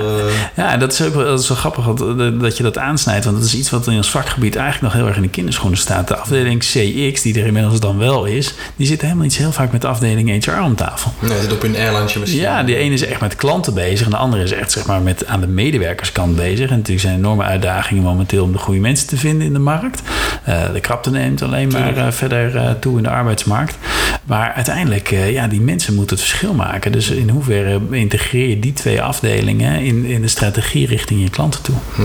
ja, 0.56 0.72
en 0.72 0.80
dat 0.80 0.92
is 0.92 1.02
ook 1.02 1.14
wel, 1.14 1.26
dat 1.26 1.40
is 1.40 1.48
wel 1.48 1.58
grappig 1.58 1.86
dat, 1.86 2.40
dat 2.40 2.58
je 2.58 2.64
dat 2.64 2.78
aansnijdt. 2.78 3.26
Want 3.26 3.38
dat 3.38 3.46
is 3.46 3.56
iets 3.56 3.70
wat 3.70 3.88
in 3.88 3.96
ons 3.96 4.10
vakgebied 4.10 4.56
eigenlijk 4.56 4.94
nog 4.94 5.02
heel 5.02 5.08
erg 5.08 5.16
in 5.16 5.22
de 5.22 5.30
kinderschoenen 5.30 5.80
staat. 5.80 6.08
De 6.08 6.16
afdeling 6.16 6.60
CX, 6.60 7.22
die 7.22 7.40
er 7.40 7.46
inmiddels 7.46 7.80
dan 7.80 7.98
wel 7.98 8.26
is, 8.26 8.54
die 8.76 8.88
zit 8.88 9.02
helemaal 9.02 9.24
niet 9.24 9.38
heel 9.38 9.52
vaak 9.52 9.72
met 9.72 9.82
de 9.82 9.88
afdeling 9.88 10.46
HR 10.46 10.52
om 10.52 10.76
tafel. 10.76 11.14
Nee, 11.20 11.42
zit 11.42 11.52
op 11.52 11.64
een 11.64 11.76
eilandje 11.76 12.20
misschien. 12.20 12.42
Ja, 12.42 12.64
die 12.64 12.76
ene 12.76 12.94
is 12.94 13.06
echt 13.06 13.22
met 13.22 13.36
klanten 13.36 13.74
bezig 13.74 14.06
en 14.06 14.12
de 14.12 14.18
andere 14.18 14.44
is 14.44 14.52
echt 14.52 14.72
zeg 14.72 14.86
maar, 14.86 15.02
met 15.02 15.28
aan 15.28 15.42
de 15.42 15.48
medewerkerskant 15.48 16.36
bezig. 16.36 16.70
En 16.70 16.76
natuurlijk 16.76 17.06
zijn 17.06 17.16
enorme 17.16 17.54
uitdagingen 17.56 18.04
momenteel 18.04 18.44
om 18.44 18.52
de 18.52 18.58
goede 18.58 18.80
mensen 18.80 19.08
te 19.08 19.18
vinden 19.18 19.48
in 19.48 19.54
de 19.54 19.60
markt. 19.60 20.02
Uh, 20.50 20.74
de 20.74 20.80
krapte 20.80 21.10
neemt 21.10 21.42
alleen 21.42 21.72
maar 21.72 21.98
uh, 21.98 22.12
verder 22.12 22.56
uh, 22.56 22.70
toe 22.80 22.98
in 22.98 23.04
de 23.04 23.10
arbeidsmarkt. 23.10 23.78
Maar 24.24 24.54
uiteindelijk, 24.54 25.10
ja, 25.10 25.48
die 25.48 25.62
mensen 25.62 25.96
moeten 25.96 26.16
het 26.16 26.26
verschil 26.26 26.54
maken. 26.54 26.92
Dus 26.92 27.10
in 27.10 27.30
hoeverre 27.30 27.82
integreer 27.92 28.50
je 28.50 28.60
die 28.60 28.74
twee 28.74 29.02
afdelingen 29.02 29.82
in, 29.82 30.06
in 30.06 30.22
de 30.22 30.28
strategie 30.28 30.88
richting 30.88 31.22
je 31.22 31.30
klanten 31.30 31.62
toe? 31.62 31.76
Hm. 31.96 32.02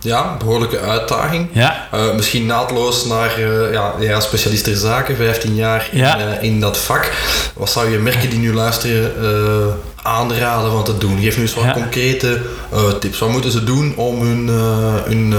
Ja, 0.00 0.36
behoorlijke 0.36 0.80
uitdaging. 0.80 1.48
Ja. 1.52 1.88
Uh, 1.94 2.14
misschien 2.14 2.46
naadloos 2.46 3.04
naar 3.04 3.38
uh, 3.38 3.72
ja, 3.72 3.94
ja, 4.00 4.20
specialist 4.20 4.64
ter 4.64 4.76
zaken, 4.76 5.16
15 5.16 5.54
jaar 5.54 5.88
in, 5.92 6.00
uh, 6.00 6.42
in 6.42 6.60
dat 6.60 6.78
vak. 6.78 7.12
Wat 7.54 7.70
zou 7.70 7.90
je 7.90 7.98
merken 7.98 8.30
die 8.30 8.38
nu 8.38 8.54
luisteren 8.54 9.12
aanraden 10.02 10.70
van 10.72 10.84
te 10.84 10.98
doen? 10.98 11.18
Geef 11.20 11.36
nu 11.36 11.42
eens 11.42 11.54
wat 11.54 11.64
Ja. 11.64 11.72
concrete 11.72 12.40
tips. 13.00 13.18
Wat 13.18 13.30
moeten 13.30 13.50
ze 13.50 13.64
doen 13.64 13.92
om 13.96 14.20
hun, 14.20 14.48
hun, 15.04 15.34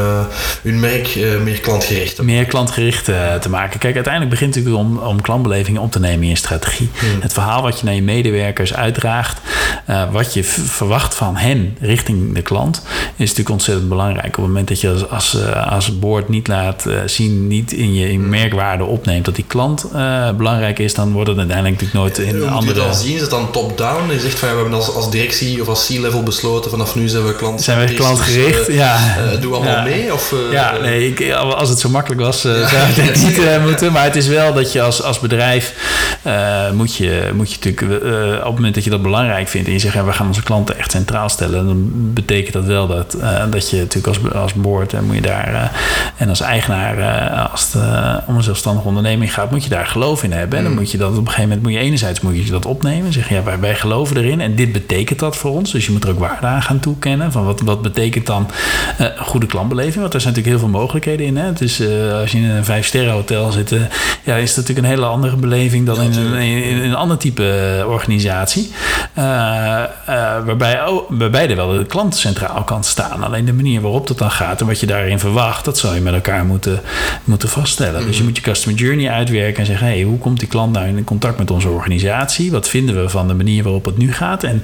hun 0.63 0.79
merk 0.79 1.15
meer 1.43 1.59
klantgericht 1.59 2.15
te 2.15 2.23
Meer 2.23 2.45
klantgericht 2.45 3.09
eh, 3.09 3.33
te 3.35 3.49
maken. 3.49 3.79
Kijk, 3.79 3.95
uiteindelijk 3.95 4.33
begint 4.33 4.55
het 4.55 4.73
om, 4.73 4.97
om 4.97 5.21
klantbeleving 5.21 5.77
op 5.77 5.91
te 5.91 5.99
nemen 5.99 6.23
in 6.23 6.29
je 6.29 6.35
strategie. 6.35 6.89
Hmm. 6.99 7.21
Het 7.21 7.33
verhaal 7.33 7.61
wat 7.61 7.79
je 7.79 7.85
naar 7.85 7.93
je 7.93 8.01
medewerkers 8.01 8.73
uitdraagt, 8.73 9.37
eh, 9.85 10.03
wat 10.11 10.33
je 10.33 10.43
verwacht 10.43 11.15
van 11.15 11.35
hen 11.35 11.77
richting 11.79 12.35
de 12.35 12.41
klant, 12.41 12.81
is 13.15 13.17
natuurlijk 13.19 13.49
ontzettend 13.49 13.89
belangrijk. 13.89 14.27
Op 14.27 14.33
het 14.33 14.45
moment 14.45 14.67
dat 14.67 14.81
je 14.81 14.89
als, 14.89 15.09
als, 15.09 15.41
eh, 15.41 15.71
als 15.71 15.99
board 15.99 16.29
niet 16.29 16.47
laat 16.47 16.85
eh, 16.85 16.93
zien, 17.05 17.47
niet 17.47 17.71
in 17.71 17.93
je 17.93 18.11
in 18.11 18.29
merkwaarde 18.29 18.83
opneemt 18.83 19.25
dat 19.25 19.35
die 19.35 19.45
klant 19.47 19.85
eh, 19.93 20.31
belangrijk 20.31 20.79
is, 20.79 20.93
dan 20.93 21.11
wordt 21.11 21.29
het 21.29 21.37
uiteindelijk 21.37 21.81
natuurlijk 21.81 22.05
nooit 22.05 22.27
in 22.27 22.35
Hoe 22.35 22.49
moet 22.49 22.49
je 22.49 22.55
andere. 22.69 22.79
dan 22.79 22.95
zien? 22.95 23.15
Is 23.15 23.21
het 23.21 23.29
dan 23.29 23.51
top-down? 23.51 24.11
Je 24.11 24.19
zegt 24.19 24.39
van 24.39 24.48
ja, 24.49 24.55
we 24.55 24.61
hebben 24.61 24.79
als, 24.79 24.93
als 24.93 25.11
directie 25.11 25.61
of 25.61 25.67
als 25.67 25.87
C-level 25.87 26.23
besloten 26.23 26.71
vanaf 26.71 26.95
nu 26.95 27.07
zijn 27.07 27.25
we 27.25 27.35
klant. 27.35 27.61
Zijn 27.61 27.87
we 27.87 27.93
klantgericht, 27.93 28.65
dus, 28.65 28.75
ja. 28.75 28.97
Uh, 29.33 29.41
doe 29.41 29.53
allemaal 29.53 29.73
ja. 29.75 29.83
mee? 29.83 30.13
Of, 30.13 30.31
uh, 30.31 30.51
ja, 30.51 30.77
nee, 30.81 31.07
ik, 31.07 31.33
als 31.33 31.69
het 31.69 31.79
zo 31.79 31.89
makkelijk 31.89 32.21
was, 32.21 32.45
uh, 32.45 32.67
zou 32.67 32.89
ik 32.89 32.95
het 32.95 33.21
niet 33.25 33.61
moeten. 33.61 33.91
Maar 33.91 34.03
het 34.03 34.15
is 34.15 34.27
wel 34.27 34.53
dat 34.53 34.71
je 34.71 34.81
als, 34.81 35.03
als 35.03 35.19
bedrijf 35.19 35.73
moet, 36.73 36.95
je, 36.95 37.31
moet 37.33 37.51
je 37.51 37.57
natuurlijk 37.61 38.03
op 38.37 38.45
het 38.45 38.55
moment 38.55 38.75
dat 38.75 38.83
je 38.83 38.89
dat 38.89 39.01
belangrijk 39.01 39.47
vindt 39.47 39.67
en 39.67 39.73
je 39.73 39.79
zegt 39.79 39.93
ja, 39.93 40.05
we 40.05 40.13
gaan 40.13 40.27
onze 40.27 40.43
klanten 40.43 40.77
echt 40.77 40.91
centraal 40.91 41.29
stellen, 41.29 41.65
dan 41.65 41.89
betekent 42.13 42.53
dat 42.53 42.65
wel 42.65 42.87
dat, 42.87 43.17
dat 43.49 43.69
je 43.69 43.77
natuurlijk 43.77 44.07
als, 44.07 44.33
als 44.33 44.53
board 44.53 44.93
en 44.93 45.05
moet 45.05 45.15
je 45.15 45.21
daar 45.21 45.71
en 46.17 46.29
als 46.29 46.41
eigenaar, 46.41 47.49
als 47.51 47.73
het 47.73 47.81
om 48.25 48.35
een 48.35 48.43
zelfstandige 48.43 48.87
onderneming 48.87 49.33
gaat, 49.33 49.51
moet 49.51 49.63
je 49.63 49.69
daar 49.69 49.85
geloof 49.85 50.23
in 50.23 50.31
hebben. 50.31 50.57
En 50.57 50.63
dan 50.63 50.73
moet 50.73 50.91
je 50.91 50.97
dat 50.97 51.11
op 51.11 51.17
een 51.17 51.25
gegeven 51.25 51.43
moment 51.43 51.61
moet 51.61 51.73
je 51.73 51.79
enerzijds 51.79 52.21
moet 52.21 52.45
je 52.45 52.51
dat 52.51 52.65
opnemen. 52.65 53.13
Zeg 53.13 53.29
ja, 53.29 53.43
wij, 53.43 53.59
wij 53.59 53.75
geloven 53.75 54.17
erin 54.17 54.38
en 54.41 54.55
dit 54.55 54.71
betekent 54.71 55.19
dat 55.19 55.37
voor 55.37 55.51
ons. 55.51 55.71
Dus 55.71 55.85
je 55.85 55.91
moet 55.91 56.03
er 56.03 56.09
ook 56.09 56.19
waarde 56.19 56.47
aan 56.47 56.61
gaan 56.61 56.79
toekennen. 56.79 57.31
Van 57.31 57.45
wat, 57.45 57.61
wat 57.61 57.81
betekent 57.81 58.25
dan 58.25 58.47
uh, 59.01 59.07
goede 59.17 59.45
klantbeleving? 59.45 60.01
Want 60.01 60.13
er 60.13 60.21
zijn 60.21 60.33
natuurlijk 60.33 60.61
heel 60.61 60.69
veel 60.69 60.79
mogelijkheden 60.79 61.25
in. 61.25 61.37
Hè? 61.37 61.53
Dus 61.53 61.79
uh, 61.79 62.19
als 62.19 62.31
je 62.31 62.37
in 62.37 62.43
een 62.43 62.65
vijf 62.65 62.85
sterren 62.85 63.13
hotel 63.13 63.51
zit, 63.51 63.71
uh, 63.71 63.81
ja, 64.23 64.35
is 64.35 64.55
het 64.55 64.57
natuurlijk 64.57 64.87
een 64.87 64.93
hele 64.93 65.05
andere 65.05 65.35
beleving 65.35 65.85
dan 65.85 66.01
in, 66.01 66.17
een, 66.17 66.41
in, 66.41 66.77
een 66.77 66.95
ander 66.95 67.17
type 67.17 67.83
organisatie. 67.87 68.71
waarbij, 70.45 70.85
oh, 70.85 71.09
waarbij 71.09 71.49
er 71.49 71.55
wel 71.55 71.77
de 71.77 71.85
klant 71.85 72.15
centraal 72.15 72.63
kan 72.63 72.83
staan. 72.83 73.23
Alleen 73.23 73.45
de 73.45 73.53
manier 73.53 73.81
waarop 73.81 74.07
dat 74.07 74.17
dan 74.17 74.31
gaat 74.31 74.61
en 74.61 74.67
wat 74.67 74.79
je 74.79 74.85
daarin 74.85 75.19
verwacht, 75.19 75.65
dat 75.65 75.77
zou 75.77 75.95
je 75.95 76.01
met 76.01 76.13
elkaar 76.13 76.45
moeten, 76.45 76.81
moeten 77.23 77.49
vaststellen. 77.49 78.05
Dus 78.05 78.17
je 78.17 78.23
moet 78.23 78.35
je 78.35 78.41
customer 78.41 78.79
journey 78.79 79.09
uitwerken 79.09 79.59
en 79.59 79.65
zeggen: 79.65 79.87
hey, 79.87 80.01
hoe 80.01 80.17
komt 80.17 80.39
die 80.39 80.47
klant 80.47 80.73
nou 80.73 80.87
in 80.87 81.03
contact 81.03 81.37
met 81.37 81.51
onze 81.51 81.69
organisatie? 81.69 82.51
Wat 82.51 82.69
vinden 82.69 83.01
we 83.01 83.09
van 83.09 83.27
de 83.27 83.33
manier 83.33 83.63
waarop 83.63 83.85
het 83.85 83.97
nu 83.97 84.13
gaat? 84.13 84.28
En 84.37 84.63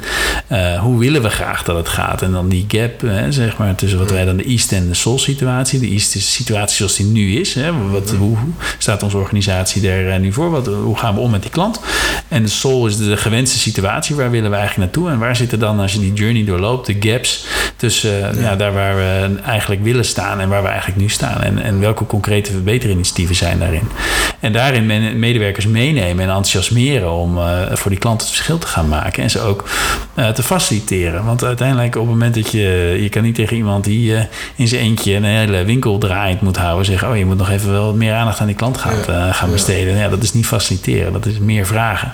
uh, 0.52 0.80
hoe 0.80 1.00
willen 1.00 1.22
we 1.22 1.30
graag 1.30 1.64
dat 1.64 1.76
het 1.76 1.90
gaat? 1.90 2.22
En 2.22 2.32
dan 2.32 2.50
die 2.50 2.66
gap, 2.68 3.02
hè, 3.02 3.32
zeg 3.32 3.58
maar, 3.58 3.76
tussen 3.76 4.00
wat 4.00 4.12
wij 4.12 4.26
dan 4.26 4.38
de 4.38 4.44
East 4.44 4.72
en 4.72 4.88
de 4.88 4.94
Soul 4.94 5.20
situatie. 5.20 5.80
De 5.80 5.88
East 5.88 6.16
is 6.16 6.26
de 6.26 6.32
situatie 6.32 6.76
zoals 6.76 6.96
die 6.96 7.06
nu 7.06 7.40
is. 7.40 7.54
Hè. 7.54 7.90
Wat, 7.90 8.12
hoe 8.12 8.38
staat 8.78 9.04
onze 9.04 9.18
organisatie 9.18 9.82
daar 9.82 10.04
uh, 10.04 10.18
nu 10.18 10.34
voor? 10.34 10.50
Wat, 10.50 10.66
hoe 10.66 10.98
gaan 10.98 11.14
we 11.14 11.20
om 11.20 11.32
met 11.32 11.42
die 11.42 11.52
klant? 11.52 11.80
En 12.28 12.44
de 12.44 12.50
Soul 12.50 12.88
is 12.88 12.98
de, 12.98 13.18
gewenste 13.18 13.60
situatie. 13.60 14.16
Waar 14.16 14.32
willen 14.32 14.50
we 14.50 14.56
eigenlijk 14.56 14.94
naartoe? 14.94 15.14
En 15.14 15.20
waar 15.20 15.36
zitten 15.36 15.60
dan, 15.60 15.80
als 15.80 15.94
je 15.94 16.00
die 16.00 16.14
journey 16.14 16.46
doorloopt, 16.46 16.86
de 16.86 17.12
gaps 17.12 17.46
tussen 17.76 18.12
uh, 18.12 18.42
ja. 18.42 18.50
ja. 18.50 18.56
daar 18.56 18.74
waar 18.74 18.96
we 18.96 19.30
eigenlijk 19.46 19.84
willen 19.84 20.06
staan 20.06 20.40
en 20.40 20.50
waar 20.50 20.62
we 20.62 20.68
eigenlijk 20.68 21.02
nu 21.02 21.10
staan? 21.10 21.42
En, 21.42 21.64
en 21.64 21.80
welke 21.80 22.06
concrete 22.06 22.52
verbeterinitiatieven 22.52 23.36
zijn 23.36 23.60
daarin? 23.60 23.90
En 24.40 24.54
daarin 24.54 25.20
medewerkers 25.20 25.68
meenemen 25.68 26.24
en 26.24 26.30
enthousiasmeren 26.30 27.12
om 27.12 27.40
voor 27.72 27.92
die 27.92 28.00
klant 28.00 28.22
het 28.22 28.30
verschil 28.30 28.58
te 28.58 28.68
gaan 28.68 28.88
maken. 28.88 29.24
En 29.24 29.30
ze 29.30 29.40
ook 29.40 29.55
uh, 30.16 30.30
te 30.30 30.44
faciliteren. 30.44 31.26
Want 31.26 31.44
uiteindelijk 31.44 31.96
op 31.96 32.02
het 32.02 32.12
moment 32.12 32.36
dat 32.36 32.52
je... 32.52 32.98
Je 33.02 33.10
kan 33.10 33.24
niet 33.24 33.36
tegen 33.36 33.58
iemand 33.58 33.84
die 33.84 34.12
uh, 34.12 34.22
in 34.56 34.68
zijn 34.68 34.82
eentje 34.82 35.14
een 35.14 35.24
hele 35.24 35.64
winkel 35.64 35.98
draaiend 35.98 36.42
moet 36.42 36.58
houden... 36.58 36.86
zeggen, 36.86 37.10
oh 37.10 37.18
je 37.18 37.26
moet 37.26 37.38
nog 37.38 37.50
even 37.50 37.72
wel 37.72 37.96
meer 37.96 38.14
aandacht 38.14 38.40
aan 38.40 38.48
die 38.48 38.56
klant 38.56 38.78
gaan, 38.78 38.96
ja. 39.08 39.28
uh, 39.28 39.34
gaan 39.34 39.52
besteden. 39.52 39.98
Ja, 39.98 40.10
dat 40.10 40.24
is 40.24 40.34
niet 40.34 40.46
faciliteren, 40.46 41.14
dat 41.14 41.26
is 41.26 41.40
meer 41.40 41.66
vragen. 41.66 42.12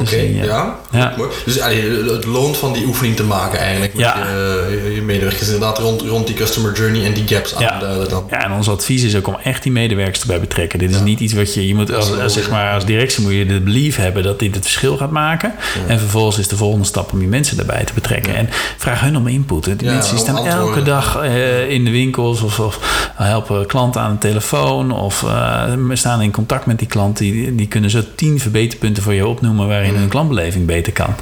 Oké, 0.00 0.08
okay, 0.08 0.34
ja. 0.34 0.44
ja. 0.44 0.78
ja. 0.90 1.14
Mooi. 1.16 1.30
Dus 1.44 1.60
allee, 1.60 1.90
het 2.12 2.24
loont 2.24 2.56
van 2.56 2.72
die 2.72 2.86
oefening 2.86 3.16
te 3.16 3.24
maken 3.24 3.58
eigenlijk. 3.58 3.94
Met 3.94 4.04
je, 4.04 4.92
je 4.94 5.02
medewerkers 5.02 5.46
inderdaad 5.46 5.78
rond, 5.78 6.02
rond 6.02 6.26
die 6.26 6.36
customer 6.36 6.72
journey 6.72 7.04
en 7.04 7.12
die 7.12 7.28
gaps 7.28 7.54
ja. 7.58 7.70
aanduiden 7.70 8.08
dan. 8.08 8.26
Ja, 8.30 8.44
en 8.44 8.52
ons 8.52 8.68
advies 8.68 9.02
is 9.02 9.16
ook 9.16 9.26
om 9.26 9.36
echt 9.42 9.62
die 9.62 9.72
medewerkers 9.72 10.20
erbij 10.20 10.40
betrekken. 10.40 10.78
Dit 10.78 10.90
is 10.90 11.00
niet 11.00 11.20
iets 11.20 11.32
wat 11.32 11.54
je... 11.54 11.66
Je 11.66 11.74
moet 11.74 11.94
als, 11.94 12.18
als, 12.20 12.32
zeg 12.32 12.50
maar, 12.50 12.74
als 12.74 12.84
directie 12.84 13.22
moet 13.22 13.32
je 13.32 13.46
de 13.46 13.60
belief 13.60 13.96
hebben 13.96 14.22
dat 14.22 14.38
dit 14.38 14.54
het 14.54 14.64
verschil 14.64 14.96
gaat 14.96 15.10
maken. 15.10 15.54
En 15.86 15.98
vervolgens 15.98 16.38
is 16.38 16.48
de 16.48 16.56
volgende 16.56 16.86
stap 16.86 17.12
om 17.12 17.18
die 17.18 17.28
mensen 17.28 17.56
daarbij 17.56 17.84
te 17.84 17.92
betrekken. 17.94 18.36
En 18.36 18.48
vraag 18.76 19.00
hun 19.00 19.16
om 19.16 19.26
input. 19.26 19.64
Die 19.64 19.88
mensen 19.88 20.14
die 20.14 20.24
staan 20.24 20.46
elke 20.46 20.82
dag 20.82 21.22
uh, 21.22 21.70
in 21.70 21.84
de 21.84 21.90
winkels 21.90 22.40
of, 22.40 22.60
of 22.60 22.78
helpen 23.14 23.66
klanten 23.66 24.00
aan 24.00 24.12
de 24.12 24.18
telefoon 24.18 24.90
of 24.90 25.22
uh, 25.22 25.62
staan 25.92 26.22
in 26.22 26.30
contact 26.30 26.66
met 26.66 26.78
die 26.78 26.88
klant. 26.88 27.16
Die, 27.16 27.54
die 27.54 27.68
kunnen 27.68 27.90
zo 27.90 28.00
tien 28.14 28.40
verbeterpunten 28.40 29.02
voor 29.02 29.14
je 29.14 29.26
opnoemen 29.26 29.66
waarin 29.86 30.00
hun 30.00 30.10
klantbeleving 30.10 30.66
beter 30.66 30.92
kan. 30.92 31.14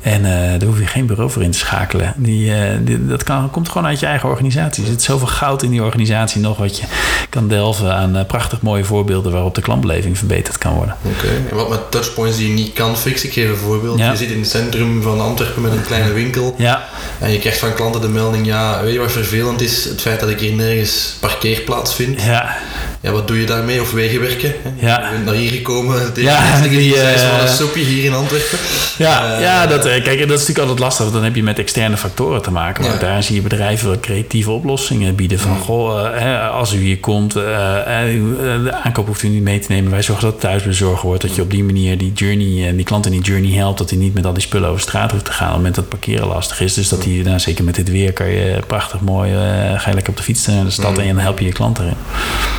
En 0.00 0.20
uh, 0.20 0.30
daar 0.30 0.62
hoef 0.64 0.78
je 0.78 0.86
geen 0.86 1.06
bureau 1.06 1.30
voor 1.30 1.42
in 1.42 1.50
te 1.50 1.58
schakelen. 1.58 2.14
Die, 2.16 2.50
uh, 2.50 2.56
die, 2.80 3.06
dat 3.06 3.22
kan, 3.22 3.50
komt 3.50 3.68
gewoon 3.68 3.86
uit 3.86 4.00
je 4.00 4.06
eigen 4.06 4.28
organisatie. 4.28 4.82
Er 4.82 4.90
zit 4.90 5.02
zoveel 5.02 5.26
goud 5.26 5.62
in 5.62 5.70
die 5.70 5.82
organisatie 5.82 6.40
nog 6.40 6.56
wat 6.56 6.78
je 6.78 6.84
kan 7.28 7.48
delven 7.48 7.94
aan 7.94 8.16
uh, 8.16 8.24
prachtig 8.26 8.60
mooie 8.60 8.84
voorbeelden 8.84 9.32
waarop 9.32 9.54
de 9.54 9.60
klantbeleving 9.60 10.18
verbeterd 10.18 10.58
kan 10.58 10.74
worden. 10.74 10.96
Oké, 11.02 11.24
okay. 11.24 11.36
en 11.50 11.56
wat 11.56 11.68
met 11.68 11.90
touchpoints 11.90 12.36
die 12.36 12.48
je 12.48 12.54
niet 12.54 12.72
kan 12.72 12.96
fixen? 12.96 13.28
Ik 13.28 13.34
geef 13.34 13.48
een 13.48 13.56
voorbeeld. 13.56 13.98
Ja. 13.98 14.10
Je 14.10 14.16
zit 14.16 14.30
in 14.30 14.38
het 14.38 14.50
centrum 14.50 15.02
van 15.02 15.20
Antwerpen 15.20 15.62
met 15.62 15.72
een 15.72 15.82
kleine 15.82 16.12
winkel. 16.12 16.54
Ja. 16.58 16.88
En 17.18 17.30
je 17.30 17.38
krijgt 17.38 17.58
van 17.58 17.74
klanten 17.74 18.00
de 18.00 18.08
melding, 18.08 18.46
ja, 18.46 18.82
weet 18.82 18.92
je 18.92 18.98
wat 18.98 19.12
vervelend 19.12 19.60
is? 19.60 19.84
Het 19.84 20.00
feit 20.00 20.20
dat 20.20 20.28
ik 20.28 20.40
hier 20.40 20.52
nergens 20.52 21.16
parkeerplaats 21.20 21.94
vind. 21.94 22.22
Ja. 22.22 22.56
Ja, 23.04 23.10
wat 23.10 23.28
doe 23.28 23.40
je 23.40 23.46
daarmee? 23.46 23.80
Of 23.80 23.92
wegenwerken? 23.92 24.54
Ja. 24.78 25.02
Je 25.04 25.10
bent 25.10 25.24
naar 25.24 25.34
hier 25.34 25.50
gekomen. 25.50 26.12
Ja, 26.14 26.60
die, 26.60 26.70
die 26.70 26.94
uh, 26.94 27.02
van 27.02 27.40
een 27.40 27.48
soepje 27.48 27.84
hier 27.84 28.04
in 28.04 28.14
Antwerpen. 28.14 28.58
Ja, 28.98 29.34
uh, 29.34 29.40
ja 29.40 29.66
dat, 29.66 29.82
kijk, 29.82 30.04
dat 30.04 30.18
is 30.18 30.28
natuurlijk 30.28 30.58
altijd 30.58 30.78
lastig. 30.78 31.10
Dan 31.10 31.24
heb 31.24 31.34
je 31.34 31.42
met 31.42 31.58
externe 31.58 31.96
factoren 31.96 32.42
te 32.42 32.50
maken. 32.50 32.84
Maar 32.84 32.92
ja. 32.92 32.98
daar 32.98 33.22
zie 33.22 33.34
je 33.34 33.42
bedrijven 33.42 33.88
wat 33.88 34.00
creatieve 34.00 34.50
oplossingen 34.50 35.14
bieden. 35.14 35.38
Van, 35.38 35.58
goh, 35.58 36.14
uh, 36.14 36.50
als 36.50 36.72
u 36.72 36.78
hier 36.78 36.98
komt, 36.98 37.32
de 37.32 38.72
aankoop 38.84 39.06
hoeft 39.06 39.22
u 39.22 39.28
niet 39.28 39.42
mee 39.42 39.58
te 39.58 39.72
nemen. 39.72 39.90
Wij 39.90 40.02
zorgen 40.02 40.24
dat 40.24 40.32
het 40.32 40.42
thuis 40.42 40.62
bezorgen 40.62 41.06
wordt. 41.06 41.22
Dat 41.22 41.34
je 41.34 41.42
op 41.42 41.50
die 41.50 41.64
manier 41.64 41.98
die 41.98 42.12
journey, 42.12 42.74
die 42.74 42.84
klant 42.84 43.06
in 43.06 43.12
die 43.12 43.22
journey 43.22 43.52
helpt. 43.52 43.78
Dat 43.78 43.90
hij 43.90 43.98
niet 43.98 44.14
met 44.14 44.26
al 44.26 44.32
die 44.32 44.42
spullen 44.42 44.68
over 44.68 44.80
straat 44.80 45.10
hoeft 45.10 45.24
te 45.24 45.32
gaan. 45.32 45.46
Op 45.46 45.52
het 45.52 45.56
moment 45.56 45.74
dat 45.74 45.88
parkeren 45.88 46.26
lastig 46.26 46.60
is. 46.60 46.74
Dus 46.74 46.88
dat 46.88 47.04
hij, 47.04 47.20
nou, 47.24 47.38
zeker 47.38 47.64
met 47.64 47.74
dit 47.74 47.90
weer, 47.90 48.12
kan 48.12 48.28
je 48.28 48.58
prachtig 48.66 49.00
mooi, 49.00 49.30
ga 49.76 49.88
je 49.88 49.94
lekker 49.94 50.10
op 50.10 50.16
de 50.16 50.22
fiets 50.22 50.46
naar 50.46 50.64
de 50.64 50.70
stad. 50.70 50.98
En 50.98 51.06
dan 51.06 51.18
help 51.18 51.38
je 51.38 51.44
je 51.44 51.52
klant 51.52 51.78
erin. 51.78 51.96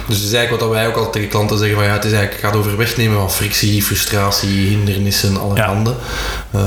Dus 0.08 0.35
eigenlijk 0.36 0.66
wat 0.68 0.74
wij 0.78 0.88
ook 0.88 0.94
altijd 0.96 1.14
tegen 1.14 1.30
klanten 1.30 1.58
zeggen: 1.58 1.78
van 1.78 1.86
ja, 1.86 1.94
het 1.94 2.04
is 2.06 2.12
eigenlijk, 2.12 2.42
gaat 2.44 2.56
over 2.56 2.78
wegnemen 2.78 3.18
van 3.18 3.32
frictie, 3.32 3.84
frustratie, 3.84 4.68
hindernissen, 4.68 5.40
alle 5.40 5.56
Ja. 5.56 5.66
handen. 5.66 5.96
Uh, 6.56 6.62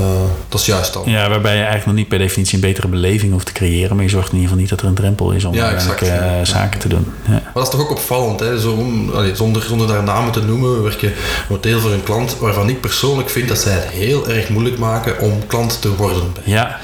dat 0.49 0.59
is 0.59 0.65
juist 0.65 0.93
dan. 0.93 1.03
Ja, 1.05 1.29
waarbij 1.29 1.51
je 1.51 1.57
eigenlijk 1.57 1.85
nog 1.85 1.95
niet 1.95 2.07
per 2.07 2.17
definitie 2.17 2.55
een 2.55 2.61
betere 2.61 2.87
beleving 2.87 3.31
hoeft 3.31 3.45
te 3.45 3.51
creëren. 3.51 3.95
Maar 3.95 4.05
je 4.05 4.11
zorgt 4.11 4.27
in 4.31 4.33
ieder 4.35 4.49
geval 4.49 4.61
niet 4.61 4.69
dat 4.69 4.81
er 4.81 4.87
een 4.87 4.93
drempel 4.95 5.31
is 5.31 5.43
om 5.45 5.53
Ja, 5.53 5.71
exact, 5.71 6.01
eh, 6.01 6.25
zaken 6.43 6.79
te 6.79 6.87
doen. 6.87 7.05
Ja. 7.25 7.31
Maar 7.31 7.51
dat 7.53 7.63
is 7.63 7.69
toch 7.69 7.81
ook 7.81 7.91
opvallend, 7.91 8.39
hè? 8.39 8.59
Zo, 8.59 8.85
allee, 9.13 9.35
zonder, 9.35 9.61
zonder 9.61 9.87
daar 9.87 10.03
namen 10.03 10.31
te 10.31 10.41
noemen. 10.41 10.75
We 10.75 10.81
werken 10.81 11.13
momenteel 11.49 11.79
voor 11.79 11.91
een 11.91 12.03
klant 12.03 12.37
waarvan 12.39 12.69
ik 12.69 12.81
persoonlijk 12.81 13.29
vind 13.29 13.47
dat 13.47 13.57
zij 13.59 13.73
het 13.73 13.87
heel 13.87 14.29
erg 14.29 14.49
moeilijk 14.49 14.77
maken 14.77 15.19
om 15.19 15.47
klant 15.47 15.81
te 15.81 15.95
worden. 15.95 16.23
ja, 16.43 16.79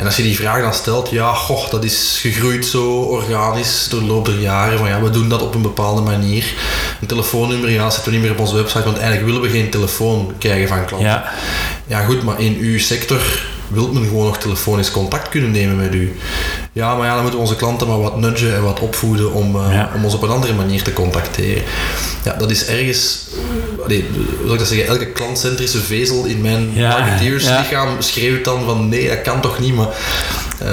En 0.00 0.06
als 0.06 0.16
je 0.16 0.22
die 0.22 0.36
vraag 0.36 0.60
dan 0.62 0.74
stelt, 0.74 1.10
ja, 1.10 1.32
goh, 1.34 1.70
dat 1.70 1.84
is 1.84 2.18
gegroeid 2.20 2.66
zo 2.66 3.00
organisch 3.00 3.86
door 3.90 4.00
de 4.00 4.06
loop 4.06 4.24
der 4.24 4.40
jaren. 4.40 4.78
Van 4.78 4.88
ja, 4.88 5.00
we 5.02 5.10
doen 5.10 5.28
dat 5.28 5.42
op 5.42 5.54
een 5.54 5.62
bepaalde 5.62 6.00
manier. 6.00 6.44
Een 7.00 7.06
telefoonnummer, 7.06 7.70
ja, 7.70 7.90
zetten 7.90 8.04
we 8.04 8.10
niet 8.18 8.20
meer 8.26 8.30
op 8.34 8.38
onze 8.40 8.54
website, 8.54 8.84
want 8.84 8.96
eigenlijk 8.98 9.26
willen 9.26 9.40
we 9.42 9.48
geen 9.58 9.70
telefoon 9.70 10.32
krijgen 10.38 10.68
van 10.68 10.84
klanten. 10.84 11.08
ja, 11.08 11.30
Ja, 11.86 12.04
goed, 12.04 12.22
maar 12.22 12.40
in 12.40 12.56
uw 12.60 12.78
sector 12.78 13.20
wil 13.68 13.92
men 13.92 14.04
gewoon 14.04 14.26
nog 14.26 14.38
telefonisch 14.38 14.90
contact 14.90 15.28
kunnen 15.28 15.50
nemen 15.50 15.76
met 15.76 15.94
u. 15.94 16.18
Ja, 16.72 16.94
maar 16.96 17.06
ja, 17.06 17.12
dan 17.12 17.22
moeten 17.22 17.38
we 17.40 17.46
onze 17.46 17.56
klanten 17.56 17.86
maar 17.88 18.00
wat 18.00 18.16
nudgen 18.18 18.54
en 18.54 18.62
wat 18.62 18.80
opvoeden 18.80 19.32
om, 19.32 19.56
uh, 19.56 19.66
Ja. 19.72 19.90
om 19.94 20.04
ons 20.04 20.14
op 20.14 20.22
een 20.22 20.28
andere 20.30 20.54
manier 20.54 20.82
te 20.82 20.92
contacteren. 20.92 21.62
Ja, 22.24 22.32
dat 22.34 22.50
is 22.50 22.66
ergens, 22.66 23.26
nee, 23.86 24.08
hoe 24.42 24.52
ik 24.52 24.58
dat 24.58 24.68
zeggen, 24.68 24.86
elke 24.86 25.06
klantcentrische 25.06 25.78
vezel 25.80 26.24
in 26.24 26.40
mijn 26.40 26.70
Ja, 26.72 26.98
marketeerslichaam 26.98 27.88
schreeuwt 27.98 28.44
dan 28.44 28.64
van 28.64 28.88
nee, 28.88 29.08
dat 29.08 29.22
kan 29.22 29.40
toch 29.40 29.58
niet, 29.58 29.74
maar 29.74 29.88
uh, 30.62 30.68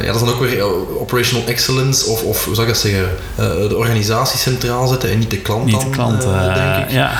ja, 0.00 0.06
dat 0.06 0.14
is 0.14 0.20
dan 0.20 0.28
ook 0.28 0.40
weer 0.40 0.56
uh, 0.56 1.00
operational 1.00 1.46
excellence 1.46 2.06
of, 2.06 2.22
of 2.22 2.44
hoe 2.44 2.54
zou 2.54 2.66
ik 2.66 2.72
dat 2.72 2.82
zeggen, 2.82 3.08
uh, 3.40 3.68
de 3.68 3.76
organisatie 3.76 4.38
centraal 4.38 4.86
zetten 4.86 5.10
en 5.10 5.18
niet 5.18 5.30
de 5.30 5.38
klant 5.38 5.64
niet 5.64 5.74
dan, 5.74 5.84
de 5.84 5.90
klant. 5.90 6.24
uh, 6.24 6.46
eh, 6.46 6.54
denk 6.54 6.86
ik. 6.86 6.94
ja. 6.94 7.10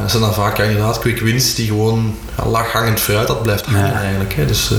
Dat 0.00 0.10
zijn 0.10 0.22
dan 0.22 0.34
vaak 0.34 0.56
ja, 0.56 0.64
inderdaad 0.64 0.98
quick 0.98 1.18
wins 1.20 1.54
die 1.54 1.66
gewoon 1.66 2.16
ja, 2.36 2.46
laaghangend 2.46 3.00
fruit 3.00 3.26
dat 3.26 3.42
blijft 3.42 3.66
hangen 3.66 3.86
Ja. 3.86 4.00
eigenlijk. 4.00 4.34
Hè. 4.34 4.46
Dus 4.46 4.68
dat 4.68 4.78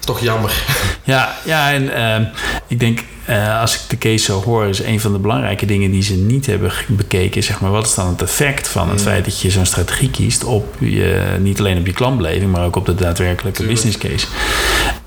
is 0.00 0.06
toch 0.06 0.20
jammer. 0.20 0.64
Ja, 1.04 1.34
ja 1.44 1.72
en 1.72 1.94
ehm, 1.94 2.24
ik 2.66 2.80
denk, 2.80 3.00
eh, 3.24 3.60
als 3.60 3.74
ik 3.74 3.80
de 3.88 3.98
case 3.98 4.24
zo 4.24 4.42
hoor, 4.42 4.66
is 4.66 4.82
een 4.82 5.00
van 5.00 5.12
de 5.12 5.18
belangrijke 5.18 5.66
dingen 5.66 5.90
die 5.90 6.02
ze 6.02 6.14
niet 6.14 6.46
hebben 6.46 6.72
bekeken, 6.88 7.42
zeg 7.42 7.60
maar, 7.60 7.70
wat 7.70 7.86
is 7.86 7.94
dan 7.94 8.06
het 8.08 8.22
effect 8.22 8.68
van 8.68 8.88
het 8.88 8.98
Mm. 8.98 9.04
feit 9.04 9.24
dat 9.24 9.40
je 9.40 9.50
zo'n 9.50 9.66
strategie 9.66 10.10
kiest 10.10 10.44
op 10.44 10.74
je, 10.80 11.36
niet 11.40 11.58
alleen 11.58 11.78
op 11.78 11.86
je 11.86 11.92
klantbeleving, 11.92 12.52
maar 12.52 12.64
ook 12.64 12.76
op 12.76 12.86
de 12.86 12.94
daadwerkelijke 12.94 13.58
Tuurlijk. 13.62 13.82
business 13.82 13.98
case. 14.08 14.26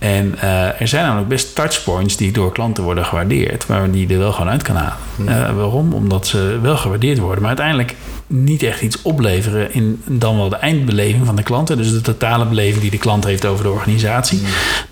En 0.05 0.35
eh, 0.39 0.81
er 0.81 0.87
zijn 0.87 1.03
namelijk 1.03 1.29
best 1.29 1.55
touchpoints 1.55 2.17
die 2.17 2.31
door 2.31 2.51
klanten 2.51 2.83
worden 2.83 3.05
gewaardeerd, 3.05 3.67
maar 3.67 3.91
die 3.91 4.07
er 4.13 4.17
wel 4.17 4.31
gewoon 4.31 4.49
uit 4.51 4.61
kan 4.63 4.75
halen. 4.75 4.97
Eh, 5.25 5.55
waarom? 5.55 5.93
Omdat 5.93 6.27
ze 6.27 6.59
wel 6.61 6.77
gewaardeerd 6.77 7.17
worden, 7.19 7.39
maar 7.39 7.47
uiteindelijk 7.47 7.95
niet 8.27 8.63
echt 8.63 8.81
iets 8.81 9.01
opleveren 9.01 9.73
in 9.73 10.01
dan 10.05 10.37
wel 10.37 10.49
de 10.49 10.55
eindbeleving 10.55 11.25
van 11.25 11.35
de 11.35 11.43
klanten. 11.43 11.77
Dus 11.77 11.91
de 11.91 12.01
totale 12.01 12.45
beleving 12.45 12.81
die 12.81 12.91
de 12.91 12.97
klant 12.97 13.23
heeft 13.23 13.45
over 13.45 13.63
de 13.63 13.69
organisatie. 13.71 14.41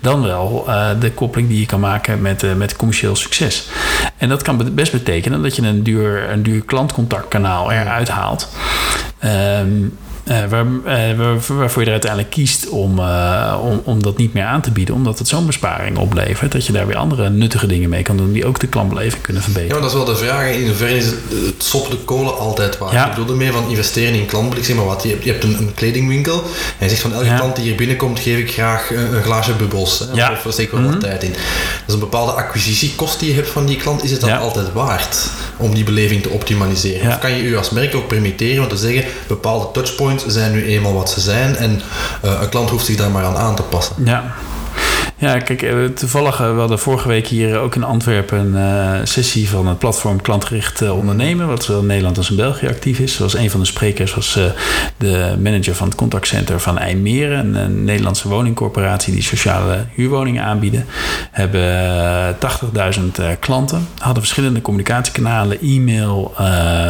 Dan 0.00 0.22
wel 0.22 0.64
eh, 0.68 0.86
de 1.00 1.10
koppeling 1.12 1.48
die 1.48 1.60
je 1.60 1.66
kan 1.66 1.80
maken 1.80 2.22
met, 2.22 2.56
met 2.56 2.76
commercieel 2.76 3.16
succes. 3.16 3.68
En 4.16 4.28
dat 4.28 4.42
kan 4.42 4.56
be- 4.56 4.70
best 4.70 4.92
betekenen 4.92 5.42
dat 5.42 5.56
je 5.56 5.62
een 5.62 5.82
duur, 5.82 6.30
een 6.30 6.42
duur 6.42 6.62
klantcontactkanaal 6.62 7.72
eruit 7.72 8.08
haalt. 8.08 8.48
Waar, 10.24 10.48
waar, 11.16 11.38
waarvoor 11.48 11.82
je 11.82 11.86
er 11.86 11.92
uiteindelijk 11.92 12.30
kiest 12.30 12.68
om, 12.68 12.98
om, 13.60 13.80
om 13.84 14.02
dat 14.02 14.16
niet 14.16 14.32
meer 14.32 14.44
aan 14.44 14.60
te 14.60 14.70
bieden. 14.70 14.94
Omdat 14.94 15.18
het 15.18 15.28
zo'n 15.28 15.46
besparing 15.46 15.98
oplevert. 15.98 16.52
Dat 16.52 16.66
je 16.66 16.72
daar 16.72 16.86
weer 16.86 16.96
andere 16.96 17.30
nuttige 17.30 17.66
dingen 17.66 17.88
mee 17.88 18.02
kan 18.02 18.16
doen 18.16 18.32
die 18.32 18.46
ook 18.46 18.60
de 18.60 18.66
klantbeleving 18.66 19.22
kunnen 19.22 19.42
verbeteren. 19.42 19.76
Ja, 19.76 19.82
dat 19.82 19.90
is 19.90 19.96
wel 19.96 20.04
de 20.04 20.16
vraag. 20.16 20.50
In 20.50 20.66
hoeverre 20.66 20.96
is 20.96 21.06
het, 21.06 21.14
het 21.70 21.90
de 21.90 21.96
kolen 22.04 22.38
altijd 22.38 22.78
waar? 22.78 23.06
Ik 23.08 23.14
bedoel 23.14 23.30
ermee 23.30 23.52
van 23.52 23.68
investeren 23.68 24.14
in 24.14 24.26
klantbeleving. 24.26 24.66
Zeg 24.66 24.76
maar 24.76 24.84
wat, 24.84 25.02
je 25.02 25.08
hebt, 25.08 25.24
je 25.24 25.30
hebt 25.30 25.44
een, 25.44 25.58
een, 25.58 25.74
kledingwinkel 25.74 26.42
en 26.78 26.84
je 26.84 26.88
zegt 26.88 27.00
van 27.00 27.12
elke 27.12 27.34
klant 27.34 27.56
die 27.56 27.64
hier 27.64 27.74
binnenkomt 27.74 28.20
geef 28.20 28.38
ik 28.38 28.52
graag 28.52 28.90
een, 28.90 29.14
een 29.14 29.22
glaasje 29.22 29.52
bubbels. 29.52 29.98
Hè, 29.98 30.06
ja. 30.14 30.38
Of 30.46 30.52
steek 30.52 30.70
wel 30.70 30.82
wat 30.82 30.90
mhm. 30.90 31.00
tijd 31.00 31.22
in. 31.22 31.32
Dat 31.32 31.40
is 31.86 31.94
een 31.94 32.00
bepaalde 32.00 32.32
acquisitiekost 32.32 33.18
die 33.18 33.28
je 33.28 33.34
hebt 33.34 33.48
van 33.48 33.66
die 33.66 33.76
klant. 33.76 34.04
Is 34.04 34.10
het 34.10 34.20
dan 34.20 34.38
altijd 34.38 34.72
waard 34.72 35.30
om 35.56 35.74
die 35.74 35.84
beleving 35.84 36.22
te 36.22 36.28
optimaliseren? 36.28 37.08
Of 37.08 37.18
kan 37.18 37.36
je 37.36 37.42
u 37.42 37.56
als 37.56 37.70
merk 37.70 37.94
ook 37.94 38.08
permitteren 38.08 38.62
om 38.62 38.68
te 38.68 38.76
zeggen 38.76 39.04
bepaalde 39.26 39.68
touchpoints 39.72 40.13
zijn 40.26 40.52
nu 40.52 40.64
eenmaal 40.64 40.94
wat 40.94 41.10
ze 41.10 41.20
zijn 41.20 41.56
en 41.56 41.82
uh, 42.24 42.40
een 42.40 42.48
klant 42.48 42.70
hoeft 42.70 42.86
zich 42.86 42.96
daar 42.96 43.10
maar 43.10 43.24
aan 43.24 43.36
aan 43.36 43.54
te 43.54 43.62
passen? 43.62 43.94
Ja. 44.04 44.34
Ja, 45.24 45.38
kijk, 45.38 45.62
eh, 45.62 45.84
toevallig, 45.84 46.40
eh, 46.40 46.52
we 46.52 46.58
hadden 46.58 46.78
vorige 46.78 47.08
week 47.08 47.26
hier 47.26 47.58
ook 47.58 47.74
in 47.74 47.84
Antwerpen 47.84 48.38
een 48.38 48.96
uh, 48.96 49.00
sessie 49.04 49.48
van 49.48 49.66
het 49.66 49.78
platform 49.78 50.22
Klantgericht 50.22 50.90
Ondernemen, 50.90 51.46
wat 51.46 51.64
zowel 51.64 51.80
in 51.80 51.86
Nederland 51.86 52.16
als 52.16 52.30
in 52.30 52.36
België 52.36 52.68
actief 52.68 52.98
is. 52.98 53.14
Zoals 53.14 53.34
een 53.34 53.50
van 53.50 53.60
de 53.60 53.66
sprekers 53.66 54.14
was 54.14 54.36
uh, 54.36 54.44
de 54.96 55.36
manager 55.42 55.74
van 55.74 55.86
het 55.86 55.96
contactcenter 55.96 56.60
van 56.60 56.78
IJmeren, 56.78 57.54
een, 57.54 57.84
Nederlandse 57.84 58.28
woningcorporatie 58.28 59.12
die 59.12 59.22
sociale 59.22 59.84
huurwoningen 59.94 60.44
aanbieden. 60.44 60.86
Hebben 61.30 62.36
80.000 62.36 63.38
klanten, 63.40 63.88
hadden 63.98 64.22
verschillende 64.22 64.62
communicatiekanalen, 64.62 65.60
e-mail, 65.60 66.34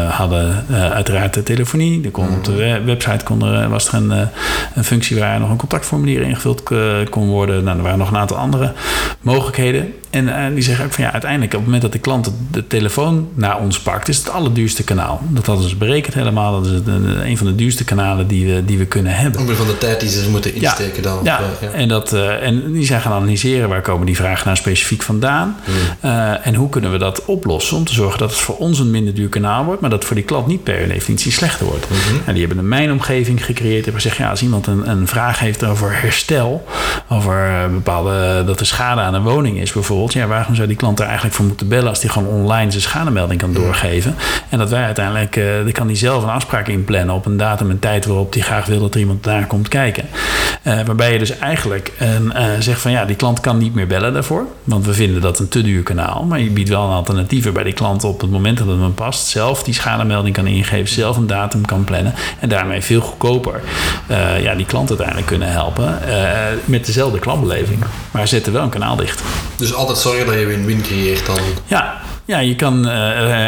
hadden 0.08 0.66
uiteraard 0.68 1.34
de 1.34 1.42
telefonie. 1.42 2.04
Er 2.04 2.10
kon, 2.10 2.28
op 2.28 2.44
de 2.44 2.82
website 2.84 3.24
kon 3.24 3.44
er, 3.44 3.68
was 3.68 3.88
er 3.88 3.94
een, 3.94 4.28
een 4.74 4.84
functie 4.84 5.18
waar 5.18 5.40
nog 5.40 5.50
een 5.50 5.56
contactformulier 5.56 6.22
ingevuld 6.22 6.62
kon 7.10 7.28
worden. 7.28 7.64
Nou, 7.64 7.76
er 7.76 7.82
waren 7.82 7.98
nog 7.98 8.10
een 8.10 8.16
andere 8.32 8.72
mogelijkheden. 9.20 9.94
En 10.14 10.26
uh, 10.28 10.54
die 10.54 10.62
zeggen 10.62 10.84
ook 10.84 10.92
van 10.92 11.04
ja, 11.04 11.12
uiteindelijk 11.12 11.52
op 11.52 11.58
het 11.58 11.66
moment 11.66 11.82
dat 11.82 11.92
de 11.92 11.98
klant 11.98 12.32
de, 12.50 12.66
telefoon 12.66 13.28
naar 13.34 13.58
ons 13.58 13.80
pakt, 13.80 14.08
is 14.08 14.16
het 14.16 14.26
het 14.26 14.34
allerduurste 14.34 14.84
kanaal. 14.84 15.20
Dat 15.28 15.46
hadden 15.46 15.68
ze 15.68 15.76
berekend 15.76 16.14
helemaal. 16.14 16.52
Dat 16.62 16.66
is 16.66 16.72
het, 16.72 16.86
een 17.24 17.36
van 17.36 17.46
de 17.46 17.54
duurste 17.54 17.84
kanalen 17.84 18.26
die 18.26 18.54
we, 18.54 18.64
die 18.64 18.78
we 18.78 18.86
kunnen 18.86 19.14
hebben. 19.14 19.40
Omwille 19.40 19.58
van 19.58 19.66
de 19.66 19.78
tijd 19.78 20.00
die 20.00 20.08
ze 20.08 20.30
moeten 20.30 20.54
insteken 20.54 21.02
dan. 21.02 21.20
Ja, 21.22 21.40
ja. 21.60 21.68
En, 21.68 21.88
dat, 21.88 22.12
uh, 22.12 22.42
en 22.42 22.72
die 22.72 22.86
zijn 22.86 23.00
gaan 23.00 23.12
analyseren 23.12 23.68
waar 23.68 23.80
komen 23.80 24.06
die 24.06 24.16
vragen 24.16 24.44
nou 24.44 24.56
specifiek 24.56 25.02
vandaan. 25.02 25.56
Hmm. 25.64 26.10
Uh, 26.10 26.46
en 26.46 26.54
hoe 26.54 26.68
kunnen 26.68 26.92
we 26.92 26.98
dat 26.98 27.24
oplossen 27.24 27.76
om 27.76 27.84
te 27.84 27.92
zorgen 27.92 28.18
dat 28.18 28.30
het 28.30 28.38
voor 28.38 28.56
ons 28.56 28.78
een 28.78 28.90
minder 28.90 29.14
duur 29.14 29.28
kanaal 29.28 29.64
wordt, 29.64 29.80
maar 29.80 29.90
dat 29.90 30.04
voor 30.04 30.16
die 30.16 30.24
klant 30.24 30.46
niet 30.46 30.62
per 30.62 30.88
definitie 30.88 31.32
slechter 31.32 31.66
wordt. 31.66 31.90
Mm 31.90 32.20
En 32.24 32.32
die 32.32 32.46
hebben 32.46 32.58
een 32.58 32.68
mijnomgeving 32.68 33.44
gecreëerd. 33.44 33.84
Hebben 33.84 34.02
gezegd, 34.02 34.16
ja, 34.16 34.30
als 34.30 34.42
iemand 34.42 34.66
een, 34.66 34.90
een 34.90 35.08
vraag 35.08 35.38
heeft 35.38 35.64
over 35.64 36.00
herstel, 36.00 36.64
over 37.08 37.70
bepaalde, 37.72 38.42
dat 38.46 38.60
er 38.60 38.66
schade 38.66 39.00
aan 39.00 39.14
een 39.14 39.22
woning 39.22 39.60
is 39.60 39.72
bijvoorbeeld 39.72 40.03
ja, 40.12 40.26
waarom 40.26 40.54
zou 40.54 40.68
die 40.68 40.76
klant 40.76 40.98
er 40.98 41.04
eigenlijk 41.04 41.34
voor 41.34 41.44
moeten 41.44 41.68
bellen 41.68 41.88
als 41.88 42.00
die 42.00 42.10
gewoon 42.10 42.28
online 42.28 42.70
zijn 42.70 42.82
schademelding 42.82 43.40
kan 43.40 43.52
doorgeven? 43.52 44.16
En 44.48 44.58
dat 44.58 44.70
wij 44.70 44.84
uiteindelijk, 44.84 45.36
uh, 45.36 45.44
dan 45.62 45.72
kan 45.72 45.86
die 45.86 45.96
zelf 45.96 46.22
een 46.22 46.28
afspraak 46.28 46.68
inplannen 46.68 47.14
op 47.14 47.26
een 47.26 47.36
datum 47.36 47.70
en 47.70 47.78
tijd 47.78 48.06
waarop 48.06 48.32
die 48.32 48.42
graag 48.42 48.66
wil 48.66 48.80
dat 48.80 48.94
er 48.94 49.00
iemand 49.00 49.24
daar 49.24 49.46
komt 49.46 49.68
kijken. 49.68 50.08
Uh, 50.62 50.80
waarbij 50.82 51.12
je 51.12 51.18
dus 51.18 51.38
eigenlijk 51.38 51.92
uh, 52.02 52.50
zegt 52.58 52.80
van 52.80 52.90
ja, 52.90 53.04
die 53.04 53.16
klant 53.16 53.40
kan 53.40 53.58
niet 53.58 53.74
meer 53.74 53.86
bellen 53.86 54.12
daarvoor, 54.12 54.46
want 54.64 54.86
we 54.86 54.94
vinden 54.94 55.20
dat 55.20 55.38
een 55.38 55.48
te 55.48 55.62
duur 55.62 55.82
kanaal. 55.82 56.24
Maar 56.24 56.40
je 56.40 56.50
biedt 56.50 56.68
wel 56.68 56.84
een 56.84 56.92
alternatief 56.92 57.44
waarbij 57.44 57.64
die 57.64 57.72
klant 57.72 58.04
op 58.04 58.20
het 58.20 58.30
moment 58.30 58.58
dat 58.58 58.66
het 58.66 58.78
hem 58.78 58.94
past 58.94 59.26
zelf 59.26 59.62
die 59.62 59.74
schademelding 59.74 60.34
kan 60.34 60.46
ingeven, 60.46 60.94
zelf 60.94 61.16
een 61.16 61.26
datum 61.26 61.64
kan 61.64 61.84
plannen 61.84 62.14
en 62.40 62.48
daarmee 62.48 62.80
veel 62.80 63.00
goedkoper 63.00 63.60
ja, 64.40 64.54
die 64.54 64.66
klant 64.66 64.88
uiteindelijk 64.88 65.26
kunnen 65.26 65.50
helpen 65.50 65.98
met 66.64 66.86
dezelfde 66.86 67.18
klantbeleving. 67.18 67.84
Maar 68.10 68.28
zetten 68.28 68.52
wel 68.52 68.62
een 68.62 68.68
kanaal 68.68 68.96
dicht. 68.96 69.22
Dus 69.56 69.74
altijd 69.74 69.93
zorgen 69.96 70.26
dat 70.26 70.34
je 70.34 70.46
win-win 70.46 70.82
creëert 70.82 71.26
dan. 71.26 71.38
Ja, 71.66 72.00
ja, 72.24 72.38
je 72.38 72.54
kan 72.54 72.88
uh, 72.88 72.92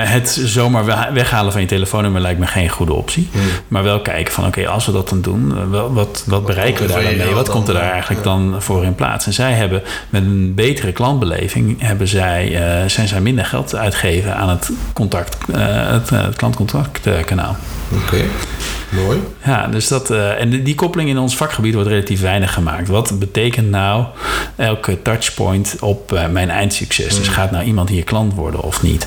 het 0.02 0.40
zomaar 0.44 1.12
weghalen 1.12 1.52
van 1.52 1.60
je 1.60 1.66
telefoonnummer 1.66 2.20
lijkt 2.20 2.40
me 2.40 2.46
geen 2.46 2.68
goede 2.68 2.92
optie. 2.92 3.28
Hmm. 3.32 3.42
Maar 3.68 3.82
wel 3.82 4.00
kijken 4.00 4.32
van 4.32 4.46
oké, 4.46 4.68
als 4.68 4.86
we 4.86 4.92
dat 4.92 5.08
dan 5.08 5.20
doen, 5.20 5.52
uh, 5.56 5.70
wat, 5.70 5.90
wat, 5.90 6.24
wat, 6.26 6.46
bereiken 6.46 6.86
we 6.86 6.92
daar 6.92 7.02
dan 7.02 7.16
mee? 7.16 7.34
Wat 7.34 7.48
komt 7.48 7.68
er 7.68 7.74
daar 7.74 7.90
eigenlijk 7.90 8.22
dan 8.22 8.54
voor 8.58 8.84
in 8.84 8.94
plaats? 8.94 9.26
En 9.26 9.32
zij 9.32 9.52
hebben 9.52 9.82
met 10.10 10.22
een 10.22 10.54
betere 10.54 10.92
klantbeleving 10.92 11.80
hebben 11.80 12.08
zij, 12.08 12.50
uh, 12.50 12.88
zijn 12.88 13.08
zij 13.08 13.20
minder 13.20 13.44
geld 13.44 13.74
uitgeven 13.74 14.36
aan 14.36 14.48
het 14.48 14.70
contact, 14.92 15.36
het, 15.52 16.10
het 16.10 16.36
klantcontactkanaal. 16.36 17.56
Oké. 18.04 18.24
Mooi. 18.88 19.22
Ja, 19.44 19.66
dus 19.66 19.88
dat, 19.88 20.10
uh, 20.10 20.40
en 20.40 20.62
die, 20.64 20.74
koppeling 20.74 21.08
in 21.08 21.18
ons 21.18 21.36
vakgebied 21.36 21.74
wordt 21.74 21.88
relatief 21.88 22.20
weinig 22.20 22.52
gemaakt. 22.52 22.88
Wat 22.88 23.18
betekent 23.18 23.70
nou 23.70 24.04
elke 24.56 25.02
touchpoint 25.02 25.76
op 25.80 26.12
uh, 26.12 26.26
mijn 26.26 26.50
eindsucces? 26.50 27.16
Dus 27.16 27.26
hmm. 27.26 27.34
gaat 27.34 27.50
nou 27.50 27.64
iemand 27.64 27.88
hier 27.88 28.04
klant 28.04 28.34
worden 28.34 28.62
of 28.66 28.82
niet? 28.82 29.06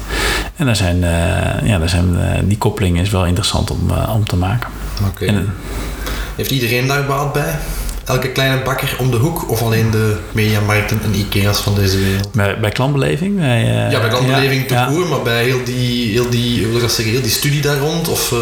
En 0.55 0.65
daar 0.65 0.75
zijn, 0.75 0.95
uh, 0.95 1.67
ja, 1.67 1.77
daar 1.79 1.89
zijn, 1.89 2.17
die 2.43 2.57
koppeling 2.57 2.99
is 2.99 3.09
wel 3.09 3.25
interessant 3.25 3.71
om, 3.71 3.91
om 3.91 4.25
te 4.25 4.35
maken. 4.35 4.69
Oké. 5.07 5.45
Heeft 6.35 6.51
iedereen 6.51 6.87
daar 6.87 7.05
baat 7.05 7.33
bij? 7.33 7.55
Elke 8.09 8.29
kleine 8.29 8.61
bakker 8.63 8.95
om 8.99 9.11
de 9.11 9.17
hoek 9.17 9.49
of 9.49 9.61
alleen 9.61 9.91
de 9.91 10.17
mediamarkten 10.31 10.99
en 11.03 11.15
Ikea's 11.15 11.59
van 11.59 11.75
deze 11.75 11.97
wereld? 11.97 12.31
Bij, 12.31 12.59
bij 12.59 12.69
klantbeleving? 12.69 13.37
Bij, 13.37 13.63
uh, 13.63 13.91
ja, 13.91 13.99
bij 13.99 14.09
klantbeleving 14.09 14.61
ja, 14.61 14.87
te 14.87 14.93
ja. 14.93 15.07
maar 15.09 15.21
bij 15.21 15.43
heel 15.43 15.63
die, 15.63 16.11
heel 16.11 16.29
die, 16.29 16.67
wil 16.67 16.81
ik 16.81 16.89
zeggen, 16.89 17.13
heel 17.13 17.21
die 17.21 17.31
studie 17.31 17.61
daar 17.61 17.77
rond? 17.77 18.07
Of, 18.07 18.31
uh... 18.31 18.39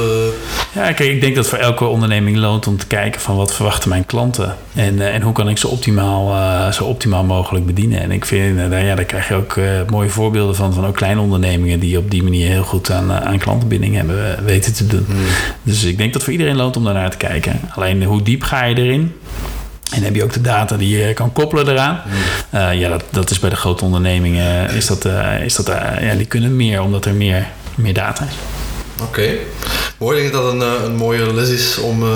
Ja, 0.75 0.91
kijk, 0.91 1.09
ik 1.09 1.21
denk 1.21 1.35
dat 1.35 1.47
voor 1.47 1.57
elke 1.57 1.85
onderneming 1.85 2.37
loont 2.37 2.67
om 2.67 2.77
te 2.77 2.87
kijken 2.87 3.21
van 3.21 3.35
wat 3.35 3.53
verwachten 3.53 3.89
mijn 3.89 4.05
klanten 4.05 4.55
en, 4.73 4.95
uh, 4.95 5.15
en 5.15 5.21
hoe 5.21 5.33
kan 5.33 5.49
ik 5.49 5.57
ze 5.57 5.67
optimaal, 5.67 6.35
zo 6.73 6.83
optimaal 6.83 7.23
mogelijk 7.23 7.65
bedienen. 7.65 8.01
En 8.01 8.11
ik 8.11 8.25
vind, 8.25 8.57
daar, 8.57 8.85
ja, 8.85 8.95
daar 8.95 9.05
krijg 9.05 9.27
je 9.27 9.33
ook 9.33 9.59
mooie 9.89 10.09
voorbeelden 10.09 10.55
van, 10.55 10.73
van 10.73 10.85
ook 10.85 10.95
kleine 10.95 11.21
ondernemingen 11.21 11.79
die 11.79 11.97
op 11.97 12.11
die 12.11 12.23
manier 12.23 12.49
heel 12.49 12.63
goed 12.63 12.91
aan, 12.91 13.11
aan 13.11 13.37
klantenbinding 13.37 13.95
hebben 13.95 14.43
weten 14.45 14.73
te 14.73 14.87
doen. 14.87 15.05
Hmm. 15.07 15.17
Dus 15.63 15.83
ik 15.83 15.97
denk 15.97 16.13
dat 16.13 16.23
voor 16.23 16.31
iedereen 16.31 16.55
loont 16.55 16.77
om 16.77 16.83
daarnaar 16.83 17.11
te 17.11 17.17
kijken. 17.17 17.59
Alleen 17.75 18.03
hoe 18.03 18.21
diep 18.21 18.43
ga 18.43 18.65
je 18.65 18.75
erin? 18.75 19.13
En 19.91 20.03
heb 20.03 20.15
je 20.15 20.23
ook 20.23 20.33
de 20.33 20.41
data 20.41 20.77
die 20.77 20.97
je 20.97 21.13
kan 21.13 21.33
koppelen 21.33 21.69
eraan. 21.69 22.01
Uh, 22.53 22.79
ja, 22.79 22.89
dat, 22.89 23.03
dat 23.09 23.29
is 23.29 23.39
bij 23.39 23.49
de 23.49 23.55
grote 23.55 23.83
ondernemingen, 23.83 24.69
is 24.69 24.87
dat, 24.87 25.05
uh, 25.05 25.41
is 25.43 25.55
dat, 25.55 25.69
uh, 25.69 25.75
ja, 26.01 26.15
die 26.15 26.25
kunnen 26.25 26.55
meer 26.55 26.81
omdat 26.81 27.05
er 27.05 27.13
meer, 27.13 27.47
meer 27.75 27.93
data 27.93 28.23
is. 28.23 28.56
Oké. 29.01 29.37
Mooi, 29.97 30.17
ik 30.17 30.21
denk 30.21 30.33
dat 30.33 30.43
dat 30.43 30.53
een, 30.53 30.61
eh, 30.61 30.85
een 30.85 30.95
mooie 30.95 31.33
les 31.33 31.49
is 31.49 31.77
om, 31.77 32.03
uh, 32.03 32.09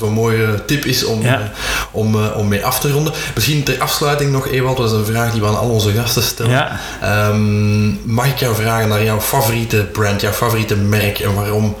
een 0.00 0.12
mooie 0.12 0.64
tip 0.66 0.84
is 0.84 1.04
om, 1.04 1.22
ja. 1.22 1.38
uh, 1.38 1.44
om, 1.90 2.14
uh, 2.14 2.36
om 2.36 2.48
mee 2.48 2.64
af 2.64 2.80
te 2.80 2.90
ronden. 2.90 3.12
Misschien 3.34 3.62
ter 3.62 3.80
afsluiting 3.80 4.32
nog, 4.32 4.48
Ewald, 4.48 4.76
dat 4.76 4.86
is 4.86 4.92
een 4.92 5.04
vraag 5.04 5.32
die 5.32 5.40
we 5.40 5.46
aan 5.46 5.58
al 5.58 5.68
onze 5.68 5.92
gasten 5.92 6.22
stellen. 6.22 6.52
Ja. 6.52 7.28
Um, 7.28 8.00
mag 8.04 8.26
ik 8.26 8.38
jou 8.38 8.54
vragen 8.54 8.88
naar 8.88 9.04
jouw 9.04 9.20
favoriete 9.20 9.76
brand, 9.76 10.20
jouw 10.20 10.32
favoriete 10.32 10.76
merk 10.76 11.18
en 11.18 11.34
waarom? 11.34 11.76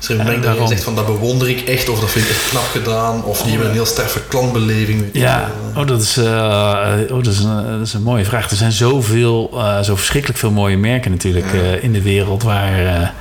Is 0.00 0.08
er 0.08 0.20
een 0.20 0.26
merk 0.26 0.42
dat 0.42 0.56
je 0.58 0.66
zegt 0.66 0.82
van 0.82 0.94
dat 0.94 1.06
bewonder 1.06 1.48
ik 1.48 1.60
echt 1.60 1.88
of 1.88 2.00
dat 2.00 2.10
vind 2.10 2.24
ik 2.24 2.30
echt 2.30 2.48
knap 2.48 2.66
gedaan 2.72 3.24
of 3.24 3.40
die 3.42 3.50
hebben 3.50 3.68
een 3.68 3.74
heel 3.74 3.86
sterke 3.86 4.20
klantbeleving? 4.28 5.04
Ja, 5.12 5.50
oh, 5.76 5.86
dat, 5.86 6.02
is, 6.02 6.18
oh, 6.18 7.08
dat, 7.08 7.26
is 7.26 7.38
een, 7.38 7.78
dat 7.78 7.86
is 7.86 7.92
een 7.92 8.02
mooie 8.02 8.24
vraag. 8.24 8.50
Er 8.50 8.56
zijn 8.56 8.72
zoveel, 8.72 9.60
zo 9.82 9.96
verschrikkelijk 9.96 10.38
veel 10.38 10.50
mooie 10.50 10.76
merken 10.76 11.10
natuurlijk 11.10 11.52
ja. 11.52 11.60
in 11.80 11.92
de 11.92 12.02
wereld 12.02 12.42
waar, 12.42 13.14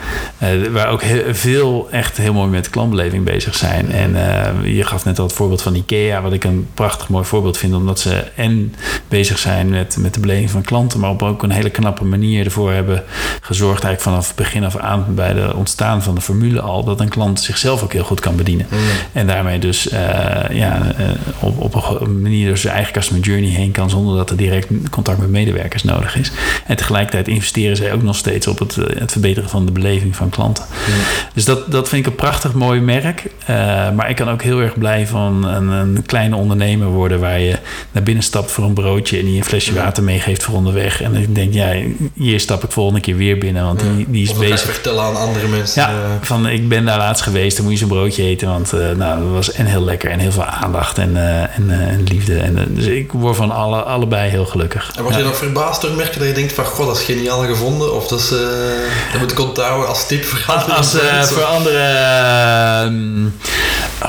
waar 0.71 0.89
ook 0.89 1.01
heel, 1.01 1.35
veel 1.35 1.87
echt 1.91 2.17
heel 2.17 2.33
mooi 2.33 2.49
met 2.49 2.69
klantbeleving 2.69 3.23
bezig 3.23 3.55
zijn. 3.55 3.91
En 3.91 4.11
uh, 4.11 4.75
je 4.75 4.83
gaf 4.83 5.05
net 5.05 5.19
al 5.19 5.25
het 5.25 5.35
voorbeeld 5.35 5.61
van 5.61 5.75
IKEA, 5.75 6.21
wat 6.21 6.33
ik 6.33 6.43
een 6.43 6.67
prachtig 6.73 7.09
mooi 7.09 7.25
voorbeeld 7.25 7.57
vind, 7.57 7.73
omdat 7.73 7.99
ze 7.99 8.23
en 8.35 8.75
bezig 9.07 9.37
zijn 9.37 9.69
met, 9.69 9.97
met 9.99 10.13
de 10.13 10.19
beleving 10.19 10.49
van 10.49 10.61
klanten, 10.61 10.99
maar 10.99 11.09
op 11.09 11.23
ook 11.23 11.43
een 11.43 11.51
hele 11.51 11.69
knappe 11.69 12.03
manier 12.03 12.45
ervoor 12.45 12.71
hebben 12.71 13.03
gezorgd, 13.41 13.83
eigenlijk 13.83 14.01
vanaf 14.01 14.35
begin 14.35 14.63
af 14.63 14.77
aan 14.77 15.05
bij 15.07 15.33
de 15.33 15.55
ontstaan 15.55 16.03
van 16.03 16.15
de 16.15 16.21
formule 16.21 16.61
al, 16.61 16.83
dat 16.83 16.99
een 16.99 17.09
klant 17.09 17.39
zichzelf 17.39 17.83
ook 17.83 17.93
heel 17.93 18.03
goed 18.03 18.19
kan 18.19 18.35
bedienen. 18.35 18.65
Mm. 18.69 18.77
En 19.13 19.27
daarmee 19.27 19.59
dus 19.59 19.91
uh, 19.91 19.99
ja, 20.51 20.95
op, 21.39 21.61
op 21.75 22.01
een 22.01 22.21
manier 22.21 22.47
door 22.47 22.57
zijn 22.57 22.73
eigen 22.73 22.93
customer 22.93 23.23
journey 23.23 23.49
heen 23.49 23.71
kan, 23.71 23.89
zonder 23.89 24.15
dat 24.15 24.29
er 24.29 24.37
direct 24.37 24.67
contact 24.89 25.19
met 25.19 25.29
medewerkers 25.29 25.83
nodig 25.83 26.15
is. 26.17 26.31
En 26.65 26.75
tegelijkertijd 26.75 27.27
investeren 27.27 27.77
zij 27.77 27.93
ook 27.93 28.03
nog 28.03 28.15
steeds 28.15 28.47
op 28.47 28.59
het, 28.59 28.75
het 28.75 29.11
verbeteren 29.11 29.49
van 29.49 29.65
de 29.65 29.71
beleving 29.71 30.15
van 30.15 30.29
klanten. 30.29 30.46
Dus 31.33 31.45
dat, 31.45 31.71
dat 31.71 31.89
vind 31.89 32.05
ik 32.05 32.11
een 32.11 32.17
prachtig 32.17 32.53
mooi 32.53 32.79
merk. 32.81 33.23
Uh, 33.49 33.91
maar 33.91 34.09
ik 34.09 34.15
kan 34.15 34.29
ook 34.29 34.41
heel 34.41 34.59
erg 34.59 34.77
blij 34.77 35.07
van 35.07 35.43
een, 35.43 35.67
een, 35.67 36.03
kleine 36.05 36.35
ondernemer 36.35 36.87
worden 36.87 37.19
waar 37.19 37.39
je 37.39 37.57
naar 37.91 38.03
binnen 38.03 38.23
stapt 38.23 38.51
voor 38.51 38.63
een 38.63 38.73
broodje 38.73 39.19
en 39.19 39.25
die 39.25 39.37
een 39.37 39.43
flesje 39.43 39.73
water 39.73 40.03
meegeeft 40.03 40.43
voor 40.43 40.55
onderweg. 40.55 41.01
En 41.01 41.15
ik 41.15 41.35
denk, 41.35 41.53
ja, 41.53 41.73
hier 42.13 42.39
stap 42.39 42.63
ik 42.63 42.71
volgende 42.71 42.99
keer 42.99 43.15
weer 43.15 43.37
binnen, 43.37 43.63
want 43.63 43.79
die, 43.79 44.05
die 44.09 44.23
is 44.23 44.33
bezig. 44.33 44.71
vertellen 44.71 45.03
aan 45.03 45.15
andere 45.15 45.47
mensen. 45.47 45.81
Ja, 45.81 46.19
van 46.21 46.47
ik 46.47 46.69
ben 46.69 46.85
daar 46.85 46.97
laatst 46.97 47.23
geweest, 47.23 47.55
dan 47.55 47.65
moet 47.65 47.73
je 47.73 47.79
zo'n 47.79 47.89
broodje 47.89 48.23
eten, 48.23 48.47
want 48.47 48.73
uh, 48.73 48.91
nou, 48.91 49.19
dat 49.23 49.31
was 49.31 49.51
en 49.51 49.65
heel 49.65 49.83
lekker 49.83 50.09
en 50.09 50.19
heel 50.19 50.31
veel 50.31 50.45
aandacht 50.45 50.97
en, 50.97 51.11
uh, 51.15 51.41
en, 51.41 51.69
en, 51.69 52.03
liefde. 52.03 52.37
En, 52.37 52.67
dus 52.69 52.85
ik 52.85 53.11
word 53.11 53.35
van 53.35 53.51
alle, 53.51 53.81
allebei 53.81 54.29
heel 54.29 54.45
gelukkig. 54.45 54.91
En 54.95 55.03
word 55.03 55.15
je 55.15 55.23
nog 55.23 55.37
verbaasd 55.37 55.81
door 55.81 55.91
merken 55.91 56.19
dat 56.19 56.27
je 56.27 56.33
denkt 56.33 56.53
van, 56.53 56.65
god, 56.65 56.85
dat 56.85 56.97
is 56.97 57.03
geniaal 57.03 57.45
gevonden? 57.45 57.95
Of 57.95 58.07
dat, 58.07 58.19
is, 58.19 58.29
dat 58.29 59.19
moet 59.19 59.31
ik 59.31 59.39
onthouden 59.39 59.87
als 59.87 60.07
tip 60.07 60.25
voor 60.45 60.73
als, 60.73 60.95
voor 61.27 61.43
andere. 61.43 61.95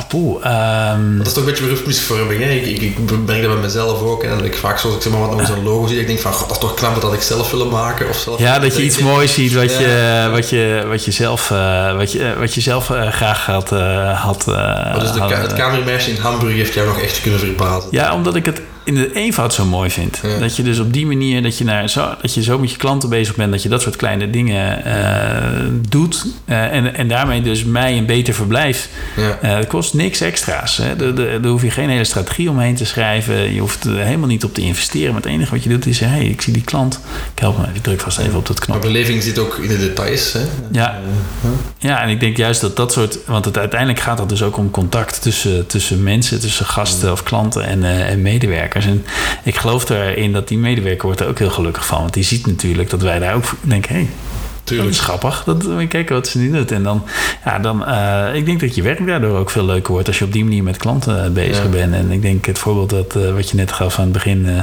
Poeh, 0.08 0.44
ehm, 0.46 1.16
Dat 1.18 1.26
is 1.26 1.32
toch 1.32 1.42
een 1.42 1.48
beetje 1.50 1.64
beroepsmisvorming. 1.64 2.42
Ik, 2.44 2.66
ik, 2.66 2.82
ik 2.82 3.24
breng 3.26 3.42
dat 3.42 3.52
bij 3.52 3.60
mezelf 3.62 4.02
ook. 4.02 4.22
En 4.22 4.44
ik 4.44 4.56
vaak 4.56 4.78
zoals 4.78 4.96
ik 4.96 5.02
zeg 5.02 5.12
maar 5.12 5.20
wat 5.20 5.36
nog 5.36 5.46
zo'n 5.46 5.62
logo 5.64 5.86
zie, 5.86 6.00
ik 6.00 6.06
denk 6.06 6.18
van, 6.18 6.32
god, 6.32 6.48
dat 6.48 6.56
is 6.56 6.62
toch 6.62 6.74
knap 6.74 7.00
dat 7.00 7.12
ik 7.12 7.22
zelf 7.22 7.50
willen 7.50 7.68
maken. 7.68 8.08
Of 8.08 8.16
zelf 8.16 8.38
ja, 8.38 8.58
dat 8.58 8.76
je 8.76 8.82
iets 8.82 8.98
moois 8.98 9.34
ziet 9.34 9.54
wat, 9.54 9.72
Ja. 9.72 9.80
je, 9.80 10.28
wat, 10.30 10.50
je, 10.50 10.84
wat 10.88 11.04
je 11.04 11.10
zelf, 11.10 11.50
eh, 11.50 11.96
wat 11.96 12.12
je, 12.12 12.34
wat 12.38 12.54
je 12.54 12.60
zelf 12.60 12.90
eh, 12.90 13.08
graag 13.12 13.46
had. 13.46 13.72
eh, 13.72 14.20
had 14.24 14.44
eh, 14.48 14.98
dus 15.00 15.12
de, 15.12 15.20
het 15.22 15.52
eh, 15.52 15.58
kamermeisje 15.58 16.10
in 16.10 16.20
Hamburg 16.20 16.54
heeft 16.54 16.74
jou 16.74 16.86
nog 16.86 17.00
echt 17.00 17.20
kunnen 17.20 17.40
verbazen. 17.40 17.88
Ja, 17.90 18.14
omdat 18.14 18.34
ik 18.34 18.44
het 18.44 18.60
in 18.88 18.94
de 18.94 19.12
eenvoud 19.12 19.54
zo 19.54 19.64
mooi 19.64 19.90
vind. 19.90 20.20
Ja. 20.22 20.38
Dat 20.38 20.56
je 20.56 20.62
dus 20.62 20.78
op 20.78 20.92
die 20.92 21.06
manier, 21.06 21.42
dat 21.42 21.58
je, 21.58 21.64
naar 21.64 21.88
zo, 21.88 22.14
dat 22.22 22.34
je 22.34 22.42
zo 22.42 22.58
met 22.58 22.70
je 22.70 22.76
klanten 22.76 23.08
bezig 23.08 23.34
bent, 23.36 23.52
dat 23.52 23.62
je 23.62 23.68
dat 23.68 23.82
soort 23.82 23.96
kleine 23.96 24.30
dingen 24.30 24.84
eh, 24.84 25.66
doet. 25.88 26.26
eh, 26.44 26.72
en, 26.72 26.94
en 26.94 27.08
daarmee 27.08 27.42
dus 27.42 27.64
mij 27.64 27.98
een 27.98 28.06
beter 28.06 28.34
verblijf. 28.34 28.88
Ja. 29.16 29.38
Eh, 29.40 29.66
kost 29.66 29.94
niks 29.94 30.20
extra's. 30.20 30.76
Hè. 30.76 30.96
Daar, 30.96 31.14
daar, 31.14 31.40
daar 31.40 31.50
hoef 31.50 31.62
je 31.62 31.70
geen 31.70 31.88
hele 31.88 32.04
strategie 32.04 32.50
omheen 32.50 32.74
te 32.74 32.84
schrijven. 32.84 33.54
Je 33.54 33.60
hoeft 33.60 33.84
er 33.84 33.96
helemaal 33.96 34.28
niet 34.28 34.44
op 34.44 34.54
te 34.54 34.60
investeren. 34.60 35.12
Maar 35.12 35.22
het 35.22 35.30
enige 35.30 35.50
wat 35.50 35.62
je 35.62 35.68
doet 35.68 35.86
is, 35.86 36.00
hey, 36.00 36.24
ik 36.24 36.40
zie 36.40 36.52
die 36.52 36.64
klant. 36.64 37.00
Ik 37.34 37.38
help 37.38 37.54
hem 37.56 37.64
even, 37.64 37.76
ik 37.76 37.82
druk 37.82 38.00
vast 38.00 38.18
even 38.18 38.38
op 38.38 38.46
dat 38.46 38.58
Maar 38.58 38.66
knop. 38.66 38.80
beleving 38.80 39.22
zit 39.22 39.38
ook 39.38 39.58
in 39.58 39.68
de 39.68 39.78
details. 39.78 40.32
Hè? 40.32 40.40
Ja. 40.72 40.98
Ja, 41.78 42.02
en 42.02 42.08
ik 42.08 42.20
denk 42.20 42.36
juist 42.36 42.60
dat 42.60 42.76
dat 42.76 42.92
soort... 42.92 43.18
Want 43.26 43.44
het, 43.44 43.58
uiteindelijk 43.58 44.00
gaat 44.00 44.18
het 44.18 44.28
dus 44.28 44.42
ook 44.42 44.56
om 44.56 44.70
contact 44.70 45.22
tussen, 45.22 45.66
tussen 45.66 46.02
mensen... 46.02 46.40
tussen 46.40 46.66
gasten 46.66 47.12
of 47.12 47.22
klanten 47.22 47.64
en, 47.64 47.84
en 47.84 48.22
medewerkers. 48.22 48.77
En 48.86 49.04
ik 49.42 49.56
geloof 49.56 49.88
erin 49.88 50.32
dat 50.32 50.48
die 50.48 50.58
medewerker 50.58 51.06
wordt 51.06 51.20
er 51.20 51.28
ook 51.28 51.38
heel 51.38 51.50
gelukkig 51.50 51.86
van. 51.86 52.00
Want 52.00 52.14
die 52.14 52.24
ziet 52.24 52.46
natuurlijk 52.46 52.90
dat 52.90 53.02
wij 53.02 53.18
daar 53.18 53.34
ook 53.34 53.44
denken... 53.60 53.94
Hey, 53.94 54.08
dat 54.68 54.76
Tuurlijk. 54.76 54.90
is 54.96 55.00
grappig. 55.00 55.42
Dat, 55.46 55.62
we 55.62 55.86
kijken 55.86 56.14
wat 56.14 56.26
ze 56.28 56.38
nu 56.38 56.50
doet. 56.50 56.72
En 56.72 56.82
dan, 56.82 57.04
ja, 57.44 57.58
dan 57.58 57.86
eh, 57.86 58.34
ik 58.34 58.46
denk 58.46 58.60
dat 58.60 58.74
je 58.74 58.82
werk 58.82 59.06
daardoor 59.06 59.38
ook 59.38 59.50
veel 59.50 59.64
leuker 59.64 59.92
wordt 59.92 60.06
als 60.08 60.18
je 60.18 60.24
op 60.24 60.32
die 60.32 60.44
manier 60.44 60.62
met 60.62 60.76
klanten 60.76 61.24
eh, 61.24 61.30
bezig 61.30 61.62
Ja. 61.62 61.68
bent. 61.70 61.94
En 61.94 62.10
ik 62.10 62.22
denk 62.22 62.46
het 62.46 62.58
voorbeeld 62.58 62.90
dat, 62.90 63.16
eh, 63.24 63.32
wat 63.34 63.50
je 63.50 63.56
net 63.56 63.72
gaf 63.72 63.96
aan 63.98 64.04
het 64.04 64.12
begin 64.12 64.62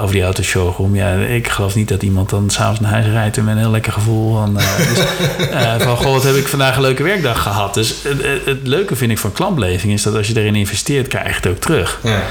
over 0.00 0.12
die 0.14 0.22
autoshowroom. 0.22 0.94
Ja, 0.94 1.12
ik 1.14 1.48
geloof 1.48 1.74
niet 1.74 1.88
dat 1.88 2.02
iemand 2.02 2.30
dan 2.30 2.50
s'avonds 2.50 2.80
naar 2.80 2.90
huis 2.90 3.06
rijdt 3.06 3.36
en 3.36 3.44
met 3.44 3.54
een 3.54 3.60
heel 3.60 3.70
lekker 3.70 3.92
gevoel 3.92 4.32
van, 4.36 4.54
dus, 4.54 5.02
van 5.84 5.96
goh, 5.96 6.12
wat 6.12 6.22
heb 6.22 6.34
ik 6.34 6.48
vandaag 6.48 6.76
een 6.76 6.82
leuke 6.82 7.02
werkdag 7.02 7.42
gehad. 7.42 7.74
Dus 7.74 7.94
het, 8.44 8.58
leuke 8.62 8.96
vind 8.96 9.10
ik 9.10 9.18
van 9.18 9.32
klantbeleving 9.32 9.92
is 9.92 10.02
dat 10.02 10.14
als 10.16 10.26
je 10.28 10.40
erin 10.40 10.54
investeert, 10.54 11.08
krijg 11.08 11.28
je 11.28 11.34
het 11.34 11.46
ook 11.46 11.56
terug. 11.58 12.00
Ja, 12.02 12.22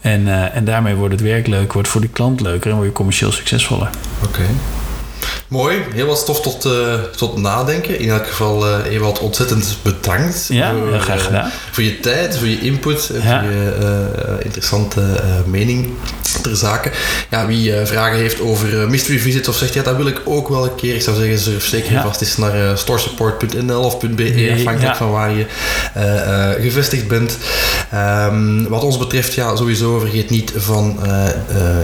En, 0.00 0.52
en 0.52 0.64
daarmee 0.64 0.94
wordt 0.94 1.12
het 1.12 1.22
werk 1.22 1.46
leuk, 1.46 1.72
wordt 1.72 1.88
voor 1.88 2.00
die 2.00 2.10
klant 2.10 2.40
leuker 2.40 2.70
en 2.70 2.76
word 2.76 2.88
je 2.88 2.94
commercieel 2.94 3.32
succesvoller. 3.32 3.88
oké. 4.24 4.42
Mooi, 5.48 5.76
heel 5.94 6.06
wat 6.06 6.18
stof 6.18 6.40
tot, 6.40 6.64
eh, 6.64 6.94
tot 7.16 7.36
nadenken. 7.36 7.98
In 7.98 8.10
elk 8.10 8.26
geval, 8.26 8.66
eh 8.66 8.92
Ewald, 8.92 9.18
ontzettend 9.18 9.76
bedankt. 9.82 10.46
Ja, 10.48 10.72
voor, 10.74 10.88
heel 10.90 10.98
graag 11.00 11.18
eh, 11.18 11.24
gedaan. 11.24 11.50
voor 11.70 11.82
je 11.84 12.00
tijd, 12.00 12.36
voor 12.38 12.46
je 12.46 12.60
input 12.60 13.10
en 13.14 13.22
Ja. 13.28 13.40
voor 13.42 13.50
je 13.50 14.38
interessante 14.42 15.00
mening 15.46 15.88
ter 16.42 16.56
zake. 16.56 16.90
Ja, 17.30 17.46
wie 17.46 17.72
vragen 17.84 18.18
heeft 18.18 18.40
over 18.40 18.90
mystery 18.90 19.18
visits 19.18 19.48
of 19.48 19.56
zegt, 19.56 19.74
ja, 19.74 19.82
dat 19.82 19.96
wil 19.96 20.06
ik 20.06 20.20
ook 20.24 20.48
wel 20.48 20.64
een 20.64 20.74
keer. 20.74 20.94
Ik 20.94 21.02
zou 21.02 21.16
zeggen, 21.16 21.38
surf 21.38 21.66
zeker 21.66 21.92
Ja. 21.92 22.02
vast 22.02 22.20
eens 22.20 22.36
naar 22.36 22.78
storesupport.nl 22.78 23.82
of 23.82 23.98
.be, 23.98 24.52
afhankelijk 24.58 24.92
ja. 24.92 24.96
van 24.96 25.10
waar 25.10 25.30
je 25.30 25.46
gevestigd 26.60 27.08
bent. 27.08 27.36
Ehm, 27.90 28.68
wat 28.68 28.82
ons 28.82 28.98
betreft, 28.98 29.34
ja, 29.34 29.56
sowieso 29.56 29.98
vergeet 29.98 30.30
niet 30.30 30.52
van 30.56 30.98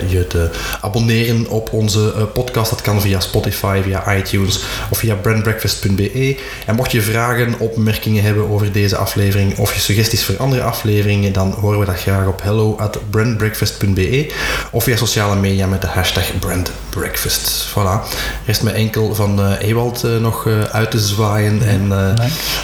je 0.09 0.27
te 0.27 0.51
abonneren 0.81 1.49
op 1.49 1.73
onze 1.73 2.01
podcast. 2.35 2.71
Dat 2.71 2.81
kan 2.81 3.01
via 3.01 3.21
Spotify, 3.21 3.51
via 3.55 4.14
iTunes 4.16 4.64
of 4.90 4.98
via 4.98 5.14
brandbreakfast.be. 5.14 6.36
En 6.66 6.74
mocht 6.74 6.92
je 6.92 7.03
vragen, 7.03 7.59
opmerkingen 7.59 8.22
hebben 8.22 8.50
over 8.50 8.72
deze 8.72 8.96
aflevering 8.96 9.59
of 9.59 9.74
je 9.74 9.80
suggesties 9.80 10.24
voor 10.24 10.36
andere 10.36 10.62
afleveringen, 10.62 11.32
dan 11.32 11.53
horen 11.53 11.78
we 11.78 11.84
dat 11.84 12.00
graag 12.00 12.26
op 12.26 12.42
hello 12.42 12.76
at 12.76 12.98
brandbreakfast.be 13.11 14.32
of 14.70 14.84
via 14.84 14.96
sociale 14.96 15.36
media 15.36 15.66
met 15.66 15.80
de 15.80 15.86
hashtag 15.86 16.38
brandbreakfast. 16.38 17.66
Voilà. 17.70 18.09
Rest 18.46 18.62
me 18.62 18.70
enkel 18.70 19.14
van 19.14 19.40
eh 19.42 19.68
Ewald 19.68 20.05
eh, 20.05 20.16
nog 20.16 20.46
eh, 20.46 20.62
uit 20.62 20.90
te 20.90 20.98
zwaaien 20.98 21.62
en 21.68 21.90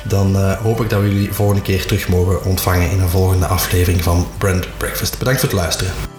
dan 0.05 0.37
hoop 0.55 0.81
ik 0.81 0.91
dat 0.91 1.01
we 1.01 1.09
jullie 1.09 1.33
volgende 1.33 1.63
keer 1.63 1.87
terug 1.87 2.09
mogen 2.09 2.45
ontvangen 2.45 2.91
in 2.91 3.01
een 3.01 3.09
volgende 3.09 3.47
aflevering 3.47 4.03
van 4.03 4.27
Brand 4.39 4.67
Breakfast. 4.77 5.19
Bedankt 5.19 5.41
voor 5.41 5.49
het 5.49 5.59
luisteren. 5.59 6.18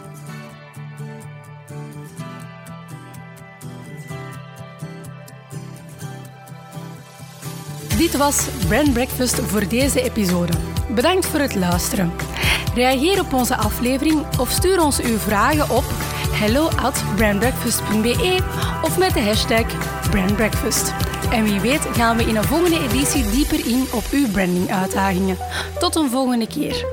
Was 8.20 8.48
Brand 8.68 8.94
Breakfast 8.94 9.40
voor 9.40 9.68
deze 9.68 10.02
episode. 10.02 10.54
Bedankt 10.96 11.26
voor 11.26 11.40
het 11.40 11.56
luisteren. 11.56 12.12
Reageer 12.76 13.20
op 13.20 13.34
onze 13.34 13.56
aflevering 13.56 14.40
of 14.40 14.50
stuur 14.50 14.82
ons 14.82 15.02
uw 15.02 15.18
vragen 15.18 15.76
op 15.76 15.84
hello 16.32 16.68
at 16.68 17.04
brandbreakfast.be 17.16 18.40
of 18.82 18.98
met 18.98 19.14
de 19.14 19.22
hashtag 19.22 19.66
brandbreakfast. 20.10 20.94
En 21.32 21.44
wie 21.44 21.60
weet 21.60 21.88
gaan 21.92 22.18
we 22.18 22.24
in 22.24 22.36
een 22.36 22.44
volgende 22.44 22.80
editie 22.90 23.30
dieper 23.30 23.68
in 23.68 23.88
op 23.94 24.04
uw 24.12 24.32
branding 24.32 24.72
uitdagingen. 24.72 25.38
Tot 25.80 25.96
een 25.96 26.10
volgende 26.10 26.48
keer. 26.48 26.86